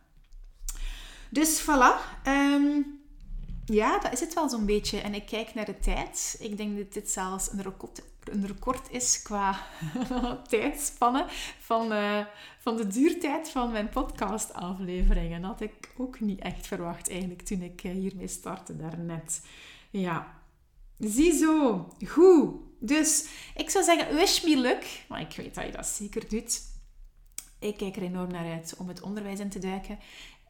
Dus 1.30 1.62
voilà. 1.62 2.26
Um, 2.28 3.00
ja, 3.64 3.98
dat 3.98 4.12
is 4.12 4.20
het 4.20 4.34
wel 4.34 4.48
zo'n 4.48 4.66
beetje. 4.66 5.00
En 5.00 5.14
ik 5.14 5.26
kijk 5.26 5.54
naar 5.54 5.64
de 5.64 5.78
tijd. 5.78 6.36
Ik 6.40 6.56
denk 6.56 6.76
dat 6.76 6.92
dit 6.92 7.10
zelfs 7.10 7.52
een 7.52 7.62
een 8.32 8.46
record 8.46 8.90
is 8.90 9.22
qua 9.22 9.66
tijdspannen 10.48 11.26
van, 11.58 11.92
uh, 11.92 12.24
van 12.58 12.76
de 12.76 12.86
duurtijd 12.86 13.50
van 13.50 13.70
mijn 13.72 13.88
podcastafleveringen. 13.88 15.40
Dat 15.40 15.50
had 15.50 15.60
ik 15.60 15.94
ook 15.96 16.20
niet 16.20 16.40
echt 16.40 16.66
verwacht 16.66 17.10
eigenlijk 17.10 17.42
toen 17.42 17.62
ik 17.62 17.84
uh, 17.84 17.92
hiermee 17.92 18.28
startte 18.28 18.76
daarnet. 18.76 19.46
Ja, 19.90 20.34
ziezo. 20.98 21.86
Goed. 22.06 22.54
Dus 22.80 23.28
ik 23.54 23.70
zou 23.70 23.84
zeggen, 23.84 24.14
wish 24.14 24.44
me 24.44 24.56
luck. 24.56 25.04
Maar 25.08 25.20
ik 25.20 25.36
weet 25.36 25.54
dat 25.54 25.64
je 25.64 25.72
dat 25.72 25.86
zeker 25.86 26.28
doet. 26.28 26.60
Ik 27.58 27.76
kijk 27.76 27.96
er 27.96 28.02
enorm 28.02 28.30
naar 28.30 28.52
uit 28.52 28.74
om 28.78 28.88
het 28.88 29.00
onderwijs 29.00 29.40
in 29.40 29.48
te 29.48 29.58
duiken. 29.58 29.98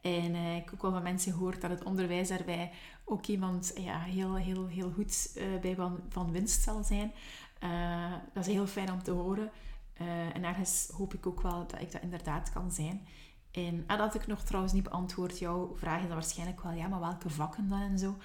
En 0.02 0.34
uh, 0.34 0.56
ik 0.56 0.64
heb 0.64 0.74
ook 0.74 0.82
wel 0.82 0.92
van 0.92 1.02
mensen 1.02 1.32
gehoord 1.32 1.60
dat 1.60 1.70
het 1.70 1.84
onderwijs 1.84 2.28
daarbij 2.28 2.70
ook 3.04 3.26
iemand 3.26 3.72
ja, 3.76 4.00
heel, 4.00 4.34
heel, 4.34 4.66
heel 4.66 4.90
goed 4.90 5.30
uh, 5.36 5.60
bij 5.60 5.76
van 6.08 6.32
winst 6.32 6.62
zal 6.62 6.84
zijn. 6.84 7.12
Uh, 7.64 8.12
dat 8.32 8.46
is 8.46 8.52
heel 8.52 8.66
fijn 8.66 8.92
om 8.92 9.02
te 9.02 9.10
horen. 9.10 9.50
en 10.34 10.44
ergens 10.44 10.88
hoop 10.96 11.14
ik 11.14 11.26
ook 11.26 11.42
wel 11.42 11.66
dat 11.66 11.80
ik 11.80 11.92
dat 11.92 12.02
inderdaad 12.02 12.52
kan 12.52 12.72
zijn. 12.72 13.06
En, 13.50 13.84
en 13.86 13.98
dat 13.98 14.14
ik 14.14 14.26
nog 14.26 14.42
trouwens 14.42 14.72
niet 14.72 14.82
beantwoord 14.82 15.38
jouw 15.38 15.76
vraag, 15.76 16.00
is 16.00 16.06
dan 16.06 16.16
waarschijnlijk 16.16 16.62
wel, 16.62 16.72
ja, 16.72 16.88
maar 16.88 17.00
welke 17.00 17.30
vakken 17.30 17.68
dan 17.68 17.80
en 17.80 17.98
zo? 17.98 18.16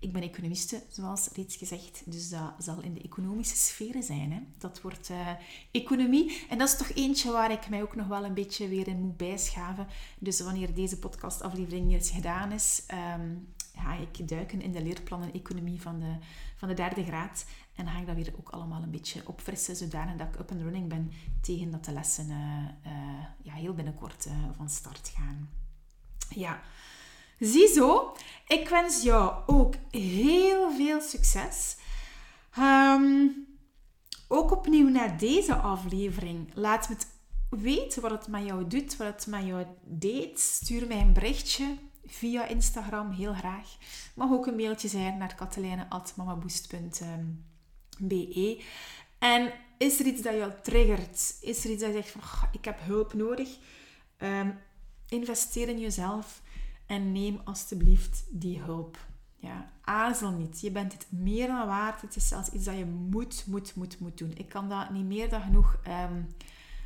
Ik 0.00 0.12
ben 0.12 0.22
economiste, 0.22 0.82
zoals 0.88 1.28
reeds 1.34 1.56
gezegd, 1.56 2.02
dus 2.04 2.30
dat 2.30 2.54
zal 2.58 2.82
in 2.82 2.94
de 2.94 3.02
economische 3.02 3.56
sferen 3.56 4.02
zijn. 4.02 4.32
Hè. 4.32 4.40
Dat 4.58 4.80
wordt 4.80 5.10
uh, 5.10 5.28
economie. 5.70 6.46
En 6.48 6.58
dat 6.58 6.68
is 6.68 6.76
toch 6.76 6.90
eentje 6.90 7.32
waar 7.32 7.50
ik 7.50 7.68
mij 7.68 7.82
ook 7.82 7.96
nog 7.96 8.06
wel 8.06 8.24
een 8.24 8.34
beetje 8.34 8.68
weer 8.68 8.88
in 8.88 9.00
moet 9.00 9.16
bijschaven. 9.16 9.86
Dus 10.18 10.40
wanneer 10.40 10.74
deze 10.74 10.98
podcastaflevering 10.98 11.92
eens 11.92 12.10
gedaan 12.10 12.52
is, 12.52 12.82
um, 13.18 13.48
ga 13.76 13.94
ik 13.94 14.28
duiken 14.28 14.62
in 14.62 14.72
de 14.72 14.82
leerplannen 14.82 15.32
economie 15.32 15.80
van 15.80 15.98
de, 15.98 16.16
van 16.56 16.68
de 16.68 16.74
derde 16.74 17.04
graad. 17.04 17.44
En 17.78 17.84
dan 17.84 17.94
ga 17.94 18.00
ik 18.00 18.06
dat 18.06 18.16
weer 18.16 18.32
ook 18.38 18.48
allemaal 18.48 18.82
een 18.82 18.90
beetje 18.90 19.22
opfrissen, 19.26 19.76
zodanig 19.76 20.16
dat 20.16 20.26
ik 20.26 20.40
up 20.40 20.50
and 20.50 20.60
running 20.60 20.88
ben 20.88 21.12
tegen 21.40 21.70
dat 21.70 21.84
de 21.84 21.92
lessen 21.92 22.30
uh, 22.30 22.92
uh, 22.92 23.24
ja, 23.42 23.52
heel 23.52 23.74
binnenkort 23.74 24.28
van 24.56 24.68
start 24.68 25.12
gaan. 25.14 25.50
Ja. 26.28 26.60
Ziezo, 27.38 28.16
ik 28.46 28.68
wens 28.68 29.02
jou 29.02 29.42
ook 29.46 29.74
heel 29.90 30.72
veel 30.72 31.00
succes. 31.00 31.76
Um, 32.58 33.46
ook 34.28 34.50
opnieuw 34.50 34.88
naar 34.88 35.18
deze 35.18 35.54
aflevering. 35.54 36.50
Laat 36.54 36.88
me 36.88 36.94
het 36.94 37.06
weten 37.50 38.02
wat 38.02 38.10
het 38.10 38.28
met 38.28 38.44
jou 38.44 38.66
doet, 38.66 38.96
wat 38.96 39.06
het 39.06 39.26
met 39.26 39.44
jou 39.44 39.66
deed. 39.84 40.40
Stuur 40.40 40.86
mij 40.86 41.00
een 41.00 41.12
berichtje 41.12 41.76
via 42.06 42.46
Instagram, 42.46 43.10
heel 43.10 43.34
graag. 43.34 43.76
Mag 44.14 44.30
ook 44.30 44.46
een 44.46 44.56
mailtje 44.56 44.88
zijn 44.88 45.18
naar 45.18 45.34
katelijne.mamaboost.be. 47.98 48.62
En 49.18 49.52
is 49.78 50.00
er 50.00 50.06
iets 50.06 50.22
dat 50.22 50.34
jou 50.34 50.52
triggert? 50.62 51.36
Is 51.40 51.64
er 51.64 51.70
iets 51.70 51.82
dat 51.82 51.94
je 51.94 52.02
zegt 52.02 52.10
van, 52.10 52.48
ik 52.52 52.64
heb 52.64 52.78
hulp 52.80 53.14
nodig? 53.14 53.48
Um, 54.18 54.58
investeer 55.08 55.68
in 55.68 55.78
jezelf. 55.78 56.42
En 56.86 57.12
neem 57.12 57.40
alstublieft 57.44 58.24
die 58.30 58.60
hulp. 58.60 59.06
Ja, 59.36 59.72
aarzel 59.80 60.30
niet. 60.30 60.60
Je 60.60 60.70
bent 60.70 60.92
het 60.92 61.06
meer 61.08 61.46
dan 61.46 61.66
waard. 61.66 62.00
Het 62.00 62.16
is 62.16 62.28
zelfs 62.28 62.50
iets 62.50 62.64
dat 62.64 62.76
je 62.76 62.84
moet, 62.84 63.44
moet, 63.46 63.74
moet, 63.74 64.00
moet 64.00 64.18
doen. 64.18 64.32
Ik 64.36 64.48
kan 64.48 64.68
dat 64.68 64.90
niet 64.90 65.04
meer 65.04 65.28
dan 65.28 65.40
genoeg 65.40 65.78
um, 65.88 66.26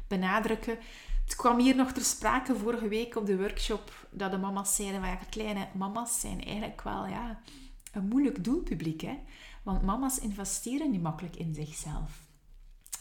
benadrukken. 0.08 0.78
Het 1.24 1.36
kwam 1.36 1.58
hier 1.58 1.76
nog 1.76 1.92
ter 1.92 2.04
sprake 2.04 2.56
vorige 2.56 2.88
week 2.88 3.16
op 3.16 3.26
de 3.26 3.36
workshop 3.36 4.06
dat 4.10 4.30
de 4.30 4.36
mama's 4.36 4.76
zeiden, 4.76 5.00
maar 5.00 5.10
ja, 5.10 5.18
kleine 5.30 5.68
mama's 5.74 6.20
zijn 6.20 6.44
eigenlijk 6.44 6.82
wel 6.82 7.06
ja, 7.06 7.40
een 7.92 8.08
moeilijk 8.08 8.44
doelpubliek. 8.44 9.00
Hè? 9.00 9.18
Want 9.62 9.82
mama's 9.82 10.18
investeren 10.18 10.90
niet 10.90 11.02
makkelijk 11.02 11.36
in 11.36 11.54
zichzelf. 11.54 12.26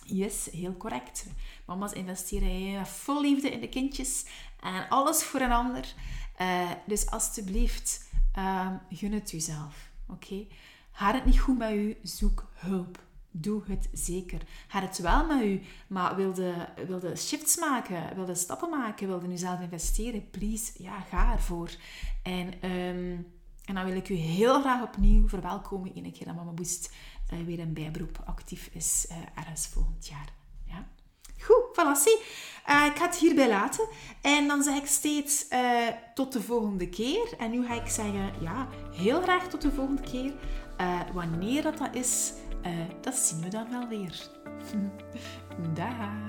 Yes, 0.06 0.50
heel 0.52 0.78
correct. 0.78 1.26
Mama's 1.66 1.92
investeren 1.92 2.86
vol 2.86 3.22
liefde 3.22 3.52
in 3.52 3.60
de 3.60 3.70
kindjes 3.70 4.26
en 4.60 4.90
alles 4.90 5.24
voor 5.24 5.40
een 5.40 5.52
ander. 5.52 5.94
Uh, 6.42 6.72
dus 6.86 7.10
alstublieft, 7.10 8.10
uh, 8.38 8.72
gun 8.90 9.12
het 9.12 9.32
jezelf. 9.32 9.92
Oké? 10.08 10.48
Gaat 10.92 11.14
het 11.14 11.26
niet 11.26 11.40
goed 11.40 11.58
met 11.58 11.72
u, 11.72 11.98
zoek 12.04 12.48
hulp. 12.54 13.04
Doe 13.32 13.62
het 13.66 13.90
zeker. 13.94 14.42
Gaat 14.68 14.82
het 14.82 14.98
wel 14.98 15.26
met 15.26 15.44
u, 15.44 15.62
maar 15.88 16.16
wilde, 16.16 16.70
wilde 16.88 17.16
shifts 17.16 17.58
maken, 17.58 18.16
wilde 18.16 18.36
stappen 18.36 18.70
maken, 18.70 19.08
wilde 19.08 19.28
nu 19.28 19.38
zelf 19.38 19.60
investeren, 19.60 20.30
please, 20.30 20.72
ja, 20.78 21.00
ga 21.00 21.32
ervoor. 21.32 21.70
En, 22.24 22.72
um, 22.72 23.28
en 23.66 23.76
dan 23.76 23.86
wil 23.86 23.96
ik 23.96 24.10
u 24.10 24.14
heel 24.14 24.62
graag 24.62 24.82
opnieuw 24.82 25.28
verwelkomen 25.28 25.96
in 25.96 26.06
een 26.06 26.12
keer 26.12 26.26
dat 26.26 26.36
Mama 26.36 26.52
Boost 26.52 26.94
uh, 27.34 27.46
weer 27.46 27.60
een 27.60 27.74
bijberoep 27.74 28.22
actief 28.26 28.70
is 28.74 29.06
uh, 29.10 29.18
ergens 29.36 29.68
volgend 29.68 30.08
jaar. 30.08 30.34
Ja? 30.68 30.88
Goed, 31.40 31.64
voilà, 31.74 31.92
uh, 32.70 32.86
ik 32.86 32.98
ga 32.98 33.06
het 33.06 33.16
hierbij 33.16 33.50
laten. 33.50 33.88
En 34.22 34.48
dan 34.48 34.64
zeg 34.64 34.78
ik 34.78 34.86
steeds 34.86 35.46
tot 36.14 36.34
de 36.34 36.42
volgende 36.42 36.90
keer. 36.90 37.34
En 37.38 37.52
nu 37.52 37.66
ga 37.66 37.74
ik 37.74 37.88
zeggen, 37.88 38.32
ja, 38.42 38.68
heel 38.92 39.22
graag 39.22 39.48
tot 39.48 39.62
de 39.62 39.72
volgende 39.72 40.02
keer. 40.02 40.34
Wanneer 41.14 41.62
dat, 41.62 41.78
dat 41.78 41.96
is, 41.96 42.34
dat 43.02 43.16
zien 43.16 43.42
we 43.42 43.48
dan 43.48 43.70
wel 43.70 43.88
weer. 43.88 44.30
Dag! 45.74 46.20